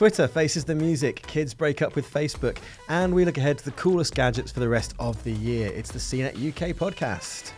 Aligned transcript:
Twitter 0.00 0.26
faces 0.26 0.64
the 0.64 0.74
music, 0.74 1.20
kids 1.26 1.52
break 1.52 1.82
up 1.82 1.94
with 1.94 2.10
Facebook, 2.10 2.56
and 2.88 3.14
we 3.14 3.26
look 3.26 3.36
ahead 3.36 3.58
to 3.58 3.64
the 3.66 3.70
coolest 3.72 4.14
gadgets 4.14 4.50
for 4.50 4.58
the 4.58 4.66
rest 4.66 4.94
of 4.98 5.22
the 5.24 5.32
year. 5.32 5.70
It's 5.74 5.92
the 5.92 5.98
CNET 5.98 6.36
UK 6.36 6.74
podcast. 6.74 7.52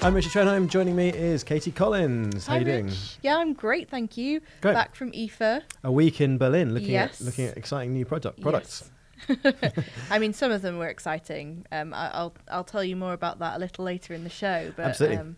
I'm 0.00 0.14
Richard 0.14 0.32
Trenholm. 0.32 0.68
Joining 0.70 0.96
me 0.96 1.10
is 1.10 1.44
Katie 1.44 1.70
Collins. 1.70 2.46
How 2.46 2.54
Hi, 2.54 2.60
you 2.60 2.64
doing? 2.64 2.86
Rich. 2.86 3.18
Yeah, 3.20 3.36
I'm 3.36 3.52
great, 3.52 3.90
thank 3.90 4.16
you. 4.16 4.40
Great. 4.62 4.72
Back 4.72 4.94
from 4.94 5.12
IFA. 5.12 5.64
A 5.84 5.92
week 5.92 6.22
in 6.22 6.38
Berlin, 6.38 6.72
looking 6.72 6.92
Yes. 6.92 7.20
at 7.20 7.26
looking 7.26 7.44
at 7.44 7.58
exciting 7.58 7.92
new 7.92 8.06
product 8.06 8.40
products. 8.40 8.84
Yes. 8.86 8.90
I 10.10 10.18
mean, 10.18 10.32
some 10.32 10.50
of 10.52 10.62
them 10.62 10.78
were 10.78 10.88
exciting. 10.88 11.66
Um, 11.72 11.92
I, 11.94 12.10
I'll 12.12 12.34
I'll 12.50 12.64
tell 12.64 12.84
you 12.84 12.96
more 12.96 13.12
about 13.12 13.38
that 13.40 13.56
a 13.56 13.58
little 13.58 13.84
later 13.84 14.14
in 14.14 14.24
the 14.24 14.30
show. 14.30 14.72
But 14.76 14.86
Absolutely. 14.86 15.18
Um, 15.18 15.36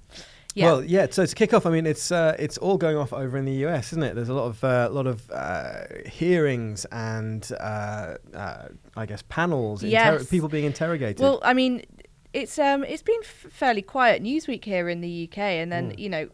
yeah. 0.55 0.64
Well, 0.64 0.84
yeah. 0.84 1.06
So 1.10 1.24
to 1.24 1.34
kick 1.34 1.55
off, 1.55 1.66
I 1.66 1.70
mean, 1.70 1.86
it's 1.86 2.10
uh, 2.10 2.34
it's 2.38 2.59
all 2.59 2.78
going 2.78 2.96
off 2.96 3.12
over 3.12 3.36
in 3.36 3.45
the 3.45 3.66
US, 3.66 3.92
isn't 3.92 4.02
it? 4.02 4.14
There's 4.14 4.28
a 4.30 4.34
lot 4.34 4.46
of 4.46 4.64
uh, 4.64 4.88
lot 4.91 5.06
of 5.06 5.30
uh, 5.30 5.84
hearings 6.06 6.84
and 6.86 7.48
uh, 7.60 8.14
uh, 8.34 8.69
I 8.96 9.06
guess 9.06 9.22
panels, 9.28 9.83
inter- 9.83 10.24
people 10.24 10.48
being 10.48 10.64
interrogated. 10.64 11.20
Well, 11.20 11.38
I 11.42 11.55
mean, 11.55 11.84
it's 12.33 12.58
um, 12.58 12.83
it's 12.84 13.02
been 13.02 13.20
f- 13.22 13.47
fairly 13.52 13.83
quiet 13.83 14.22
Newsweek 14.22 14.64
here 14.64 14.88
in 14.88 15.00
the 15.00 15.28
UK, 15.30 15.38
and 15.38 15.70
then 15.70 15.92
Mm. 15.92 15.98
you 15.98 16.08
know, 16.08 16.28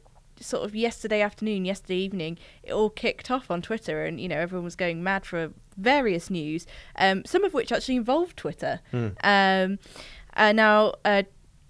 sort 0.45 0.65
of 0.65 0.75
yesterday 0.77 1.21
afternoon, 1.23 1.65
yesterday 1.65 1.97
evening, 1.97 2.39
it 2.63 2.73
all 2.73 2.91
kicked 2.91 3.31
off 3.31 3.51
on 3.51 3.63
Twitter, 3.63 4.05
and 4.05 4.21
you 4.21 4.29
know, 4.29 4.37
everyone 4.39 4.65
was 4.65 4.77
going 4.77 5.03
mad 5.03 5.25
for 5.25 5.53
various 5.77 6.31
news, 6.31 6.67
um, 6.97 7.25
some 7.25 7.45
of 7.45 7.55
which 7.55 7.73
actually 7.73 7.97
involved 7.97 8.37
Twitter. 8.37 8.81
Hmm. 8.91 9.09
Um, 9.25 9.79
uh, 10.37 10.53
now 10.53 10.95
uh, 11.05 11.23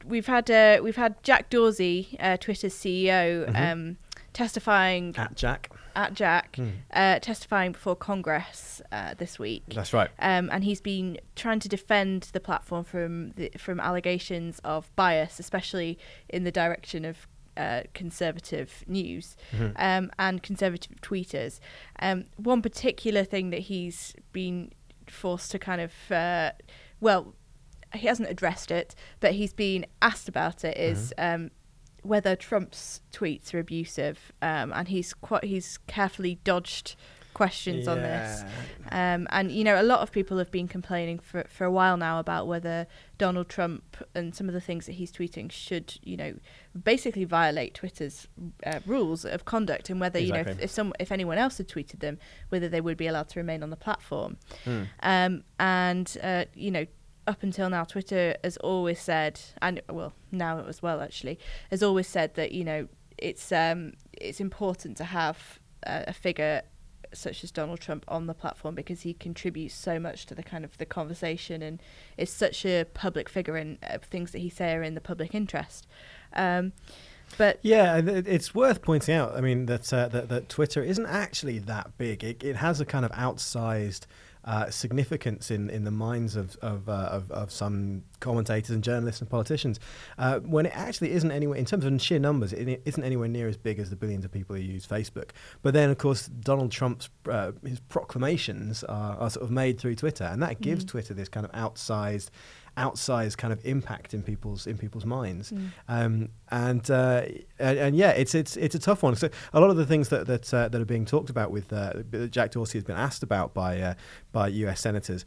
we've 0.04 0.26
had 0.26 0.50
uh, 0.50 0.80
we've 0.82 0.96
had 0.96 1.22
Jack 1.22 1.50
Dorsey, 1.50 2.16
uh, 2.20 2.36
Twitter's 2.36 2.74
CEO, 2.74 3.46
Mhm. 3.48 3.72
um, 3.72 3.96
testifying 4.32 5.14
at 5.16 5.36
Jack. 5.36 5.70
at 5.96 6.12
Jack, 6.14 6.56
Hmm. 6.56 6.68
uh, 6.92 7.18
testifying 7.20 7.70
before 7.72 7.94
Congress 7.96 8.82
uh, 8.90 9.14
this 9.16 9.38
week. 9.38 9.62
That's 9.68 9.92
right. 9.92 10.10
Um, 10.18 10.48
and 10.52 10.64
he's 10.64 10.80
been 10.80 11.18
trying 11.36 11.60
to 11.60 11.68
defend 11.68 12.22
the 12.32 12.40
platform 12.40 12.82
from 12.84 13.30
the, 13.32 13.50
from 13.56 13.78
allegations 13.78 14.58
of 14.64 14.90
bias, 14.96 15.38
especially 15.38 15.98
in 16.28 16.42
the 16.44 16.50
direction 16.52 17.04
of 17.04 17.28
uh, 17.56 17.82
conservative 17.94 18.84
news 18.86 19.36
Mhm. 19.52 19.72
um, 19.76 20.10
and 20.18 20.42
conservative 20.42 21.00
tweeters. 21.00 21.60
Um, 22.00 22.24
one 22.36 22.62
particular 22.62 23.24
thing 23.24 23.50
that 23.50 23.60
he's 23.60 24.14
been 24.32 24.72
forced 25.08 25.50
to 25.52 25.58
kind 25.58 25.80
of, 25.80 25.92
uh, 26.10 26.52
well, 27.00 27.34
he 27.94 28.06
hasn't 28.06 28.28
addressed 28.28 28.70
it, 28.70 28.94
but 29.20 29.32
he's 29.34 29.52
been 29.52 29.86
asked 30.02 30.28
about 30.28 30.64
it. 30.64 30.76
Is 30.76 31.12
um, 31.18 31.50
whether 32.02 32.34
Trump's 32.36 33.00
tweets 33.12 33.54
are 33.54 33.58
abusive, 33.60 34.32
um, 34.42 34.72
and 34.72 34.88
he's 34.88 35.14
quite 35.14 35.44
he's 35.44 35.78
carefully 35.86 36.40
dodged 36.44 36.96
questions 37.34 37.86
on 37.88 37.98
this. 37.98 38.44
Um, 38.90 39.26
and 39.30 39.50
you 39.50 39.64
know, 39.64 39.80
a 39.80 39.82
lot 39.82 40.00
of 40.00 40.12
people 40.12 40.38
have 40.38 40.50
been 40.50 40.68
complaining 40.68 41.18
for 41.18 41.44
for 41.48 41.64
a 41.64 41.70
while 41.70 41.96
now 41.96 42.18
about 42.18 42.46
whether 42.46 42.86
Donald 43.18 43.48
Trump 43.48 43.96
and 44.14 44.34
some 44.34 44.48
of 44.48 44.54
the 44.54 44.60
things 44.60 44.86
that 44.86 44.92
he's 44.92 45.12
tweeting 45.12 45.50
should, 45.50 45.98
you 46.02 46.16
know, 46.16 46.34
basically 46.82 47.24
violate 47.24 47.74
Twitter's 47.74 48.28
uh, 48.64 48.80
rules 48.86 49.24
of 49.24 49.44
conduct, 49.44 49.90
and 49.90 50.00
whether 50.00 50.18
you 50.18 50.32
know 50.32 50.40
if, 50.40 50.60
if 50.60 50.70
some 50.70 50.92
if 50.98 51.10
anyone 51.12 51.38
else 51.38 51.58
had 51.58 51.68
tweeted 51.68 52.00
them, 52.00 52.18
whether 52.48 52.68
they 52.68 52.80
would 52.80 52.96
be 52.96 53.06
allowed 53.06 53.28
to 53.30 53.40
remain 53.40 53.62
on 53.62 53.70
the 53.70 53.76
platform. 53.76 54.36
Hmm. 54.64 54.82
Um, 55.02 55.44
and 55.58 56.16
uh, 56.22 56.44
you 56.54 56.70
know, 56.70 56.86
up 57.26 57.42
until 57.42 57.68
now, 57.70 57.84
Twitter 57.84 58.36
has 58.44 58.56
always 58.58 59.00
said, 59.00 59.40
and 59.60 59.82
well, 59.90 60.12
now 60.30 60.64
as 60.66 60.82
well 60.82 61.00
actually, 61.00 61.38
has 61.70 61.82
always 61.82 62.06
said 62.06 62.34
that 62.34 62.52
you 62.52 62.64
know 62.64 62.88
it's 63.18 63.52
um, 63.52 63.94
it's 64.12 64.40
important 64.40 64.96
to 64.98 65.04
have 65.04 65.58
uh, 65.86 66.04
a 66.06 66.12
figure 66.12 66.62
such 67.18 67.44
as 67.44 67.50
Donald 67.50 67.80
Trump 67.80 68.04
on 68.08 68.26
the 68.26 68.34
platform 68.34 68.74
because 68.74 69.02
he 69.02 69.14
contributes 69.14 69.74
so 69.74 69.98
much 69.98 70.26
to 70.26 70.34
the 70.34 70.42
kind 70.42 70.64
of 70.64 70.76
the 70.78 70.86
conversation 70.86 71.62
and 71.62 71.80
is 72.16 72.30
such 72.30 72.64
a 72.64 72.84
public 72.94 73.28
figure 73.28 73.56
and 73.56 73.78
uh, 73.88 73.98
things 73.98 74.32
that 74.32 74.38
he 74.38 74.50
say 74.50 74.74
are 74.74 74.82
in 74.82 74.94
the 74.94 75.00
public 75.00 75.34
interest. 75.34 75.86
Um, 76.34 76.72
but 77.38 77.58
Yeah, 77.62 78.00
it's 78.04 78.54
worth 78.54 78.82
pointing 78.82 79.14
out. 79.14 79.34
I 79.34 79.40
mean 79.40 79.66
that 79.66 79.92
uh, 79.92 80.08
that, 80.08 80.28
that 80.28 80.48
Twitter 80.48 80.82
isn't 80.82 81.06
actually 81.06 81.58
that 81.60 81.96
big. 81.98 82.22
It, 82.22 82.44
it 82.44 82.56
has 82.56 82.80
a 82.80 82.84
kind 82.84 83.04
of 83.04 83.10
outsized 83.12 84.06
uh, 84.44 84.70
significance 84.70 85.50
in, 85.50 85.70
in 85.70 85.84
the 85.84 85.90
minds 85.90 86.36
of 86.36 86.56
of, 86.62 86.88
uh, 86.88 87.08
of 87.10 87.30
of 87.30 87.50
some 87.50 88.02
commentators 88.20 88.70
and 88.70 88.82
journalists 88.84 89.20
and 89.20 89.30
politicians. 89.30 89.80
Uh, 90.18 90.40
when 90.40 90.66
it 90.66 90.72
actually 90.74 91.12
isn't 91.12 91.30
anywhere 91.30 91.58
in 91.58 91.64
terms 91.64 91.84
of 91.84 92.00
sheer 92.00 92.18
numbers, 92.18 92.52
it 92.52 92.82
isn't 92.84 93.04
anywhere 93.04 93.28
near 93.28 93.48
as 93.48 93.56
big 93.56 93.78
as 93.78 93.90
the 93.90 93.96
billions 93.96 94.24
of 94.24 94.32
people 94.32 94.54
who 94.56 94.62
use 94.62 94.86
Facebook. 94.86 95.30
But 95.62 95.74
then, 95.74 95.90
of 95.90 95.98
course, 95.98 96.26
Donald 96.26 96.70
Trump's 96.70 97.08
uh, 97.28 97.52
his 97.66 97.80
proclamations 97.80 98.84
are, 98.84 99.16
are 99.18 99.30
sort 99.30 99.44
of 99.44 99.50
made 99.50 99.78
through 99.80 99.96
Twitter, 99.96 100.24
and 100.24 100.42
that 100.42 100.60
gives 100.60 100.84
Mm. 100.84 100.88
Twitter 100.88 101.14
this 101.14 101.28
kind 101.28 101.46
of 101.46 101.52
outsized 101.52 102.30
outsized 102.76 103.36
kind 103.36 103.52
of 103.52 103.64
impact 103.64 104.14
in 104.14 104.22
people's 104.22 104.66
in 104.66 104.78
people's 104.78 105.04
minds. 105.04 105.52
Mm. 105.52 105.70
Um, 105.88 106.28
and, 106.50 106.90
uh, 106.90 107.22
and 107.58 107.78
and 107.78 107.96
yeah, 107.96 108.10
it's 108.10 108.34
it's 108.34 108.56
it's 108.56 108.74
a 108.74 108.78
tough 108.78 109.02
one. 109.02 109.16
So 109.16 109.28
a 109.52 109.60
lot 109.60 109.70
of 109.70 109.76
the 109.76 109.86
things 109.86 110.08
that 110.08 110.26
that 110.26 110.52
uh, 110.52 110.68
that 110.68 110.80
are 110.80 110.84
being 110.84 111.04
talked 111.04 111.30
about 111.30 111.50
with 111.50 111.72
uh, 111.72 112.02
Jack 112.28 112.52
Dorsey 112.52 112.78
has 112.78 112.84
been 112.84 112.96
asked 112.96 113.22
about 113.22 113.54
by 113.54 113.80
uh, 113.80 113.94
by 114.32 114.48
U.S. 114.48 114.80
senators. 114.80 115.24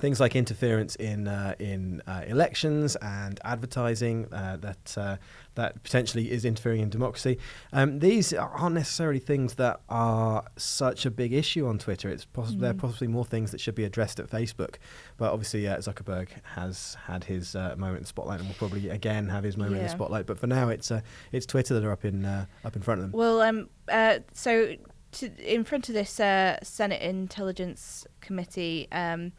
Things 0.00 0.20
like 0.20 0.36
interference 0.36 0.94
in 0.96 1.26
uh, 1.28 1.54
in 1.58 2.02
uh, 2.06 2.24
elections 2.26 2.96
and 2.96 3.40
advertising 3.44 4.26
uh, 4.32 4.56
that 4.60 4.94
uh, 4.96 5.16
that 5.54 5.82
potentially 5.82 6.30
is 6.30 6.44
interfering 6.44 6.80
in 6.80 6.88
democracy. 6.90 7.38
Um, 7.72 7.98
these 7.98 8.32
aren't 8.32 8.74
necessarily 8.74 9.18
things 9.18 9.54
that 9.54 9.80
are 9.88 10.44
such 10.56 11.04
a 11.04 11.10
big 11.10 11.32
issue 11.32 11.66
on 11.66 11.78
Twitter. 11.78 12.08
It's 12.08 12.24
poss- 12.24 12.52
Mm. 12.52 12.78
possibly 12.78 13.08
more 13.08 13.24
things 13.24 13.50
that 13.50 13.60
should 13.60 13.74
be 13.74 13.84
addressed 13.84 14.18
at 14.20 14.28
Facebook. 14.30 14.76
But 15.16 15.32
obviously, 15.32 15.66
uh, 15.68 15.78
Zuckerberg 15.78 16.28
has 16.54 16.96
had 17.06 17.24
his 17.24 17.54
uh, 17.56 17.74
moment 17.76 17.98
in 17.98 18.02
the 18.04 18.08
spotlight, 18.08 18.38
and 18.40 18.48
will 18.48 18.54
probably 18.56 18.88
again 18.88 19.28
have 19.28 19.44
his 19.44 19.56
moment 19.56 19.76
in 19.78 19.82
the 19.84 19.88
spotlight. 19.90 20.26
But 20.26 20.38
for 20.38 20.46
now, 20.46 20.68
it's 20.68 20.90
uh, 20.90 21.00
it's 21.32 21.44
Twitter 21.46 21.74
that 21.74 21.84
are 21.84 21.92
up 21.92 22.04
in 22.04 22.24
uh, 22.24 22.46
up 22.64 22.76
in 22.76 22.82
front 22.82 23.00
of 23.00 23.10
them. 23.10 23.18
Well, 23.18 23.40
um, 23.42 23.68
uh, 23.90 24.20
so 24.32 24.74
to, 25.12 25.54
in 25.54 25.64
front 25.64 25.88
of 25.88 25.94
this 25.94 26.20
uh, 26.20 26.58
Senate 26.62 27.02
Intelligence 27.02 28.06
Committee, 28.20 28.88
um, 28.92 29.32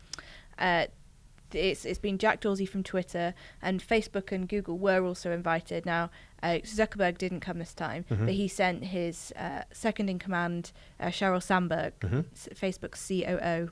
uh, 0.60 0.86
it's 1.52 1.84
it's 1.84 1.98
been 1.98 2.20
Jack 2.20 2.42
Dorsey 2.42 2.66
from 2.68 2.84
Twitter 2.84 3.34
and 3.62 3.82
Facebook 3.82 4.32
and 4.32 4.48
Google 4.48 4.78
were 4.78 5.04
also 5.04 5.32
invited. 5.32 5.84
Now 5.86 6.12
uh, 6.44 6.60
Zuckerberg 6.64 7.18
didn't 7.18 7.40
come 7.40 7.58
this 7.60 7.74
time, 7.74 8.06
Mhm. 8.10 8.26
but 8.26 8.34
he 8.36 8.48
sent 8.48 8.84
his 8.86 9.34
uh, 9.36 9.64
second 9.74 10.10
in 10.10 10.20
command, 10.20 10.72
uh, 11.00 11.08
Sheryl 11.08 11.42
Sandberg, 11.42 11.94
Mhm. 12.02 12.26
s- 12.34 12.50
Facebook's 12.54 13.06
COO. 13.06 13.72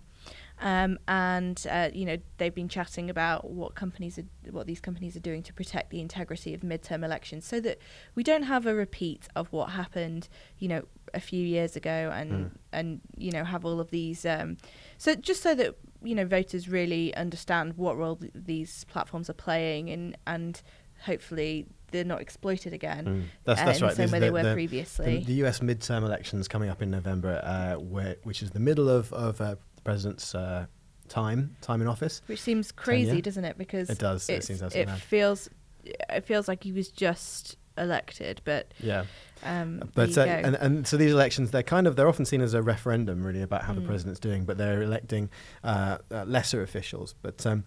Um, 0.59 0.97
and 1.07 1.63
uh, 1.69 1.89
you 1.93 2.05
know 2.05 2.17
they've 2.37 2.53
been 2.55 2.69
chatting 2.69 3.09
about 3.09 3.49
what 3.51 3.75
companies 3.75 4.17
are, 4.17 4.25
what 4.51 4.65
these 4.65 4.79
companies 4.79 5.15
are 5.15 5.19
doing 5.21 5.43
to 5.43 5.53
protect 5.53 5.91
the 5.91 5.99
integrity 6.01 6.53
of 6.53 6.61
midterm 6.61 7.03
elections, 7.05 7.45
so 7.45 7.59
that 7.61 7.77
we 8.15 8.23
don't 8.23 8.43
have 8.43 8.65
a 8.65 8.73
repeat 8.73 9.27
of 9.35 9.51
what 9.51 9.71
happened, 9.71 10.27
you 10.57 10.67
know, 10.67 10.83
a 11.13 11.19
few 11.19 11.45
years 11.45 11.75
ago, 11.75 12.11
and 12.13 12.31
Mm. 12.31 12.51
and 12.73 13.01
you 13.17 13.31
know 13.31 13.43
have 13.43 13.65
all 13.65 13.79
of 13.79 13.91
these. 13.91 14.25
Um, 14.25 14.57
so 14.97 15.13
just 15.13 15.43
so 15.43 15.53
that 15.55 15.75
you 16.03 16.15
know 16.15 16.25
voters 16.25 16.67
really 16.67 17.13
understand 17.15 17.73
what 17.77 17.95
role 17.97 18.15
th- 18.15 18.31
these 18.33 18.83
platforms 18.85 19.29
are 19.29 19.33
playing, 19.33 19.89
and 19.91 20.17
and 20.25 20.61
hopefully 21.05 21.67
they're 21.91 22.03
not 22.03 22.19
exploited 22.19 22.73
again. 22.73 23.05
Mm. 23.05 23.23
That's 23.45 23.61
uh, 23.61 23.65
that's 23.65 23.77
in 23.79 23.83
right. 23.85 23.89
the 23.95 23.95
same 23.95 24.11
way 24.11 24.17
are 24.17 24.21
they 24.21 24.31
were 24.31 24.43
the- 24.43 24.53
previously. 24.53 25.19
The, 25.19 25.23
the 25.25 25.33
U.S. 25.33 25.59
midterm 25.59 26.03
elections 26.03 26.47
coming 26.47 26.69
up 26.69 26.81
in 26.81 26.89
November, 26.91 27.39
uh, 27.43 27.75
where, 27.79 28.17
which 28.23 28.41
is 28.41 28.49
the 28.51 28.59
middle 28.59 28.89
of 28.89 29.13
of 29.13 29.39
uh, 29.39 29.55
the 29.55 29.57
president's 29.87 30.35
uh, 30.35 30.65
time 31.07 31.55
time 31.61 31.81
in 31.81 31.87
office. 31.87 32.21
Which 32.27 32.41
seems 32.41 32.71
crazy, 32.71 33.07
Tenure. 33.07 33.21
doesn't 33.21 33.45
it? 33.45 33.57
Because 33.57 33.89
It 33.89 33.97
does. 33.99 34.29
It 34.29 34.43
seems 34.43 34.61
it 34.61 34.85
mad. 34.87 35.01
feels 35.01 35.49
it 35.83 36.25
feels 36.25 36.47
like 36.49 36.63
he 36.63 36.73
was 36.73 36.89
just 36.89 37.55
elected, 37.77 38.41
but 38.43 38.73
Yeah, 38.81 39.05
um, 39.43 39.81
but 39.95 40.17
uh, 40.17 40.21
and 40.23 40.55
and 40.55 40.87
so 40.87 40.97
these 40.97 41.13
elections, 41.13 41.51
they're 41.51 41.63
kind 41.63 41.87
of 41.87 41.95
they're 41.95 42.09
often 42.09 42.25
seen 42.25 42.41
as 42.41 42.53
a 42.53 42.61
referendum, 42.61 43.25
really, 43.25 43.41
about 43.41 43.63
how 43.63 43.73
the 43.73 43.81
Mm. 43.81 43.87
president's 43.87 44.19
doing. 44.19 44.45
But 44.45 44.57
they're 44.57 44.81
electing 44.81 45.29
uh, 45.63 45.99
uh, 46.11 46.23
lesser 46.25 46.61
officials. 46.61 47.15
But 47.21 47.45
um, 47.45 47.63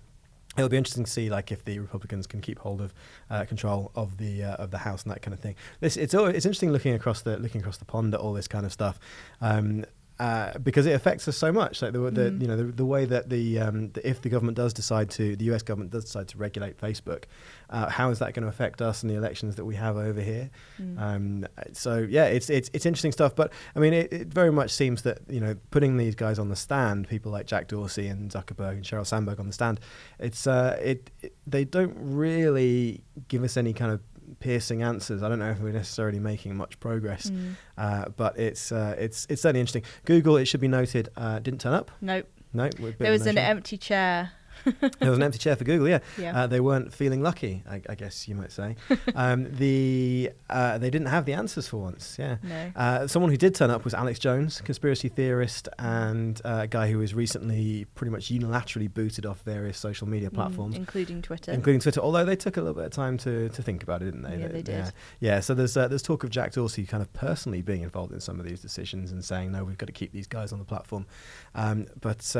it'll 0.59 0.69
be 0.69 0.77
interesting 0.77 1.05
to 1.05 1.11
see, 1.11 1.31
like, 1.31 1.51
if 1.53 1.65
the 1.65 1.79
Republicans 1.79 2.27
can 2.27 2.41
keep 2.43 2.59
hold 2.59 2.81
of 2.83 2.93
uh, 3.31 3.45
control 3.47 3.91
of 3.95 4.17
the 4.19 4.43
uh, 4.45 4.65
of 4.65 4.71
the 4.71 4.79
House 4.79 5.05
and 5.05 5.13
that 5.13 5.23
kind 5.23 5.33
of 5.33 5.41
thing. 5.41 5.55
This 5.81 5.97
it's 5.97 6.13
it's 6.13 6.45
interesting 6.45 6.73
looking 6.73 6.93
across 6.95 7.23
the 7.23 7.39
looking 7.39 7.61
across 7.63 7.79
the 7.79 7.87
pond 7.87 8.13
at 8.15 8.21
all 8.21 8.35
this 8.35 8.49
kind 8.49 8.67
of 8.67 8.73
stuff. 8.73 8.99
Um, 9.41 9.85
uh, 10.21 10.59
because 10.59 10.85
it 10.85 10.93
affects 10.93 11.27
us 11.29 11.37
so 11.37 11.51
much, 11.51 11.81
like 11.81 11.95
the, 11.95 11.99
the 11.99 12.21
Mm. 12.31 12.43
you 12.43 12.47
know 12.47 12.57
the, 12.57 12.65
the 12.65 12.85
way 12.85 13.07
that 13.07 13.31
the, 13.31 13.59
um, 13.59 13.91
the 13.93 14.07
if 14.07 14.21
the 14.21 14.29
government 14.29 14.55
does 14.55 14.75
decide 14.75 15.09
to 15.09 15.35
the 15.35 15.47
U.S. 15.47 15.63
government 15.63 15.91
does 15.91 16.05
decide 16.05 16.29
to 16.29 16.37
regulate 16.37 16.79
Facebook, 16.79 17.25
uh, 17.71 17.89
how 17.89 18.11
is 18.11 18.19
that 18.19 18.35
going 18.35 18.43
to 18.43 18.49
affect 18.49 18.83
us 18.83 19.03
and 19.03 19.11
the 19.11 19.17
elections 19.17 19.57
that 19.57 19.65
we 19.65 19.77
have 19.77 19.97
over 19.97 20.21
here? 20.21 20.51
Mm. 20.79 21.01
Um, 21.01 21.47
so 21.73 22.07
yeah, 22.09 22.27
it's 22.27 22.51
it's 22.51 22.69
it's 22.75 22.85
interesting 22.85 23.13
stuff. 23.13 23.35
But 23.35 23.51
I 23.75 23.79
mean, 23.79 23.95
it, 23.95 24.13
it 24.13 24.29
very 24.29 24.53
much 24.53 24.71
seems 24.73 25.03
that 25.03 25.21
you 25.27 25.41
know 25.41 25.57
putting 25.71 25.97
these 25.97 26.15
guys 26.15 26.39
on 26.39 26.51
the 26.51 26.57
stand, 26.57 27.09
people 27.09 27.33
like 27.33 27.47
Jack 27.47 27.69
Dorsey 27.69 28.07
and 28.07 28.31
Zuckerberg 28.31 28.73
and 28.73 28.85
Sheryl 28.85 29.07
Sandberg 29.07 29.41
on 29.41 29.47
the 29.47 29.55
stand, 29.55 29.81
it's 30.19 30.47
uh, 30.47 30.79
it, 30.83 31.11
it 31.23 31.35
they 31.47 31.65
don't 31.65 31.97
really 31.97 33.03
give 33.29 33.43
us 33.43 33.57
any 33.57 33.73
kind 33.73 33.91
of 33.91 34.01
piercing 34.39 34.83
answers. 34.83 35.23
I 35.23 35.29
don't 35.29 35.39
know 35.39 35.51
if 35.51 35.61
we're 35.61 35.73
necessarily 35.73 36.19
making 36.21 36.57
much 36.57 36.79
progress, 36.81 37.31
Mm. 37.31 37.55
uh, 37.77 38.05
but 38.17 38.39
it's 38.39 38.71
uh, 38.73 38.95
it's 38.99 39.27
it's 39.29 39.43
certainly 39.43 39.61
interesting. 39.61 39.83
Google, 40.05 40.37
it 40.37 40.45
should 40.47 40.61
be 40.61 40.69
noted, 40.69 41.09
uh, 41.17 41.39
didn't 41.41 41.61
turn 41.61 41.75
up. 41.75 41.91
Nope. 42.01 42.27
No, 42.53 42.69
bit 42.69 42.99
There 42.99 43.13
was 43.13 43.27
an 43.27 43.39
empty 43.39 43.77
chair. 43.77 44.33
There 44.65 45.11
was 45.11 45.19
an 45.19 45.23
empty 45.23 45.39
chair 45.39 45.57
for 45.57 45.65
Google. 45.65 45.89
Yeah, 45.89 45.99
Yeah. 46.19 46.43
uh, 46.43 46.47
they 46.47 46.61
weren't 46.61 46.93
feeling 46.93 47.23
lucky. 47.23 47.63
I, 47.69 47.81
I 47.89 47.95
guess 47.95 48.29
you 48.29 48.35
might 48.35 48.53
say. 48.53 48.77
um, 49.15 49.49
the 49.57 50.31
uh, 50.49 50.79
they 50.79 50.91
didn't 50.91 51.09
have 51.09 51.25
the 51.25 51.33
answers 51.35 51.69
for 51.69 51.79
once. 51.79 52.17
Yeah. 52.19 52.37
no. 52.43 52.73
Uh, 52.77 53.07
someone 53.07 53.31
who 53.31 53.37
did 53.37 53.55
turn 53.55 53.71
up 53.71 53.85
was 53.85 53.95
Alex 53.95 54.19
Jones, 54.19 54.61
conspiracy 54.61 55.09
theorist 55.09 55.69
and 55.79 56.41
uh, 56.45 56.61
a 56.63 56.67
guy 56.67 56.91
who 56.91 56.99
was 56.99 57.15
recently 57.15 57.87
pretty 57.95 58.11
much 58.11 58.29
unilaterally 58.31 58.93
booted 58.93 59.27
off 59.27 59.43
various 59.43 59.79
social 59.79 60.09
media 60.09 60.31
Mm, 60.31 60.35
platforms, 60.35 60.77
including 60.77 61.23
Twitter. 61.23 61.53
including 61.53 61.81
Twitter. 61.81 62.01
Although 62.01 62.25
they 62.25 62.37
took 62.37 62.57
a 62.57 62.61
little 62.61 62.75
bit 62.75 62.85
of 62.85 62.93
time 62.93 63.17
to, 63.19 63.49
to 63.49 63.63
think 63.63 63.83
about 63.83 64.03
it, 64.03 64.07
didn't 64.07 64.23
they? 64.23 64.37
Yeah, 64.39 64.49
they 64.49 64.63
did. 64.63 64.69
Yeah, 64.69 64.91
yeah 65.21 65.41
so 65.41 65.55
there's 65.55 65.77
uh, 65.77 65.89
there's 65.89 66.03
talk 66.03 66.25
of 66.25 66.31
Jack 66.31 66.53
Dorsey 66.53 66.85
kind 66.87 67.03
of 67.03 67.13
personally 67.13 67.63
being 67.63 67.83
involved 67.83 68.13
in 68.13 68.21
some 68.21 68.39
of 68.39 68.47
these 68.47 68.61
decisions 68.61 69.11
and 69.13 69.25
saying 69.25 69.53
no, 69.53 69.65
we've 69.65 69.79
got 69.79 69.87
to 69.87 69.93
keep 69.93 70.13
these 70.13 70.27
guys 70.27 70.53
on 70.53 70.59
the 70.59 70.65
platform. 70.65 71.07
Um, 71.55 71.87
but 72.01 72.35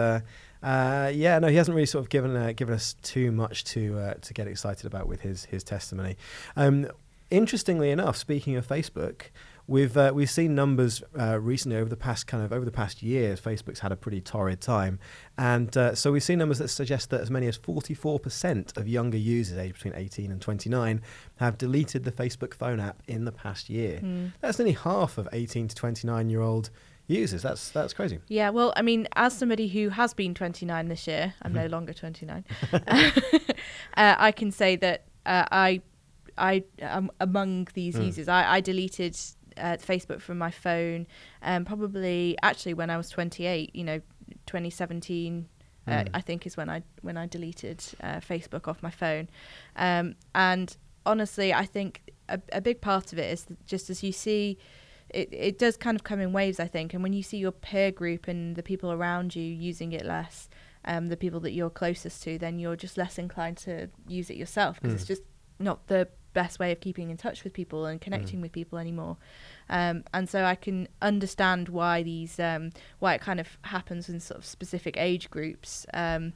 uh, 0.63 1.11
yeah, 1.15 1.39
no, 1.39 1.49
he 1.49 1.57
hasn't 1.57 1.75
really 1.75 1.87
sort 1.87 2.05
of 2.05 2.11
given 2.11 2.37
uh, 2.37 2.53
given 2.55 2.75
us 2.75 2.95
too 3.03 3.33
much 3.33 3.65
to 3.65 3.99
uh, 3.99 4.15
to 4.15 4.35
get 4.35 4.47
excited 4.47 4.87
about 4.87 5.07
with 5.07 5.23
his 5.23 5.47
his 5.47 5.65
testimony. 5.65 6.17
Um, 6.57 6.89
interestingly 7.31 7.91
enough, 7.91 8.17
speaking 8.17 8.57
of 8.57 8.67
Facebook, 8.67 9.23
we've 9.67 9.97
uh, 9.97 10.13
we've 10.15 10.31
seen 10.31 10.55
numbers 10.55 11.03
uh, 11.19 11.39
recently 11.41 11.79
over 11.79 11.89
the 11.89 11.97
past 11.97 12.27
kind 12.27 12.45
of 12.45 12.53
over 12.53 12.65
the 12.65 12.71
past 12.71 13.03
year. 13.03 13.37
Facebook's 13.37 13.81
had 13.81 13.93
a 13.93 13.97
pretty 13.97 14.21
torrid 14.21 14.61
time, 14.61 14.99
and 15.39 15.75
uh, 15.77 15.95
so 15.95 16.13
we've 16.13 16.23
seen 16.23 16.39
numbers 16.39 16.59
that 16.59 16.69
suggest 16.69 17.09
that 17.09 17.23
as 17.23 17.31
many 17.31 17.47
as 17.47 17.57
44% 17.57 18.77
of 18.77 18.87
younger 18.87 19.17
users 19.17 19.57
aged 19.57 19.75
between 19.75 19.95
18 19.95 20.31
and 20.31 20.43
29 20.43 21.01
have 21.37 21.57
deleted 21.57 22.05
the 22.05 22.13
Facebook 22.13 22.53
phone 22.53 22.81
app 22.81 23.03
in 23.07 23.25
the 23.25 23.33
past 23.33 23.71
year. 23.71 24.01
Mm. 24.03 24.33
That's 24.41 24.59
nearly 24.59 24.73
half 24.73 25.17
of 25.17 25.29
18 25.33 25.69
to 25.69 25.75
29 25.75 26.29
year 26.29 26.43
old 26.43 26.69
users. 27.11 27.43
That's 27.43 27.71
that's 27.71 27.93
crazy. 27.93 28.19
Yeah, 28.29 28.51
well, 28.51 28.73
I 28.77 28.83
mean, 28.83 29.07
as 29.17 29.37
somebody 29.37 29.69
who 29.69 29.89
has 29.91 30.15
been 30.15 30.35
29 30.35 30.89
this 30.89 31.07
year, 31.07 31.35
I'm 31.43 31.53
Mm-hmm. 31.53 31.61
no 31.63 31.67
longer 31.67 31.93
29. 31.93 32.45
uh, 32.89 34.15
I 34.19 34.33
can 34.33 34.51
say 34.53 34.77
that 34.77 35.05
uh, 35.27 35.45
I, 35.51 35.83
I 36.39 36.65
am 36.81 37.11
among 37.21 37.69
these 37.75 37.97
Mm. 37.97 38.07
users. 38.07 38.29
I, 38.29 38.57
I 38.57 38.61
deleted 38.61 39.17
uh, 39.57 39.77
Facebook 39.77 40.21
from 40.21 40.39
my 40.39 40.51
phone, 40.51 41.07
um, 41.43 41.65
probably 41.65 42.37
actually 42.43 42.75
when 42.75 42.91
I 42.91 42.97
was 42.97 43.11
28. 43.11 43.75
You 43.75 43.85
know, 43.85 44.01
2017. 44.47 45.47
Uh, 45.87 45.91
Mm. 45.91 46.09
I 46.15 46.21
think 46.21 46.47
is 46.47 46.57
when 46.59 46.69
I 46.69 46.83
when 47.03 47.17
I 47.17 47.27
deleted 47.27 47.83
uh, 48.03 48.17
Facebook 48.21 48.69
off 48.69 48.83
my 48.83 48.91
phone, 48.91 49.29
um, 49.77 50.15
and 50.35 50.77
honestly, 51.07 51.55
I 51.55 51.65
think 51.65 52.13
a, 52.29 52.39
a 52.53 52.61
big 52.61 52.81
part 52.83 53.13
of 53.15 53.19
it 53.19 53.33
is 53.33 53.45
that 53.47 53.67
just 53.67 53.89
as 53.91 54.03
you 54.03 54.13
see 54.13 54.59
it, 55.15 55.29
it 55.33 55.59
does 55.59 55.77
kind 55.77 55.97
of 55.97 56.05
come 56.05 56.21
in 56.21 56.33
waves, 56.33 56.59
I 56.61 56.67
think. 56.67 56.95
And 56.95 57.03
when 57.03 57.13
you 57.13 57.23
see 57.23 57.39
your 57.39 57.53
peer 57.53 57.91
group 57.91 58.29
and 58.29 58.57
the 58.57 58.63
people 58.63 58.93
around 58.93 59.35
you 59.37 59.43
using 59.43 59.93
it 59.93 60.05
less, 60.05 60.49
um, 60.85 61.09
the 61.09 61.17
people 61.17 61.41
that 61.41 61.53
you're 61.53 61.71
closest 61.71 62.23
to, 62.25 62.39
then 62.39 62.59
you're 62.59 62.77
just 62.77 62.97
less 62.97 63.19
inclined 63.19 63.57
to 63.59 63.89
use 64.09 64.31
it 64.31 64.37
yourself 64.37 64.81
because 64.81 64.95
it's 64.95 65.05
Mm. 65.05 65.09
just 65.09 65.23
not 65.59 65.87
the 65.89 66.09
best 66.33 66.59
way 66.61 66.71
of 66.71 66.81
keeping 66.81 67.11
in 67.11 67.17
touch 67.17 67.43
with 67.43 67.53
people 67.53 67.87
and 67.87 68.01
connecting 68.01 68.41
with 68.41 68.53
people 68.53 68.79
anymore. 68.79 69.17
Um, 69.69 70.05
and 70.15 70.29
so 70.29 70.45
I 70.45 70.55
can 70.55 70.87
understand 71.03 71.69
why 71.69 72.03
these, 72.05 72.39
um, 72.39 72.71
why 73.01 73.15
it 73.15 73.21
kind 73.21 73.41
of 73.41 73.59
happens 73.63 74.09
in 74.09 74.21
sort 74.21 74.39
of 74.39 74.45
specific 74.47 74.97
age 74.97 75.29
groups. 75.29 75.87
Um, 75.93 76.33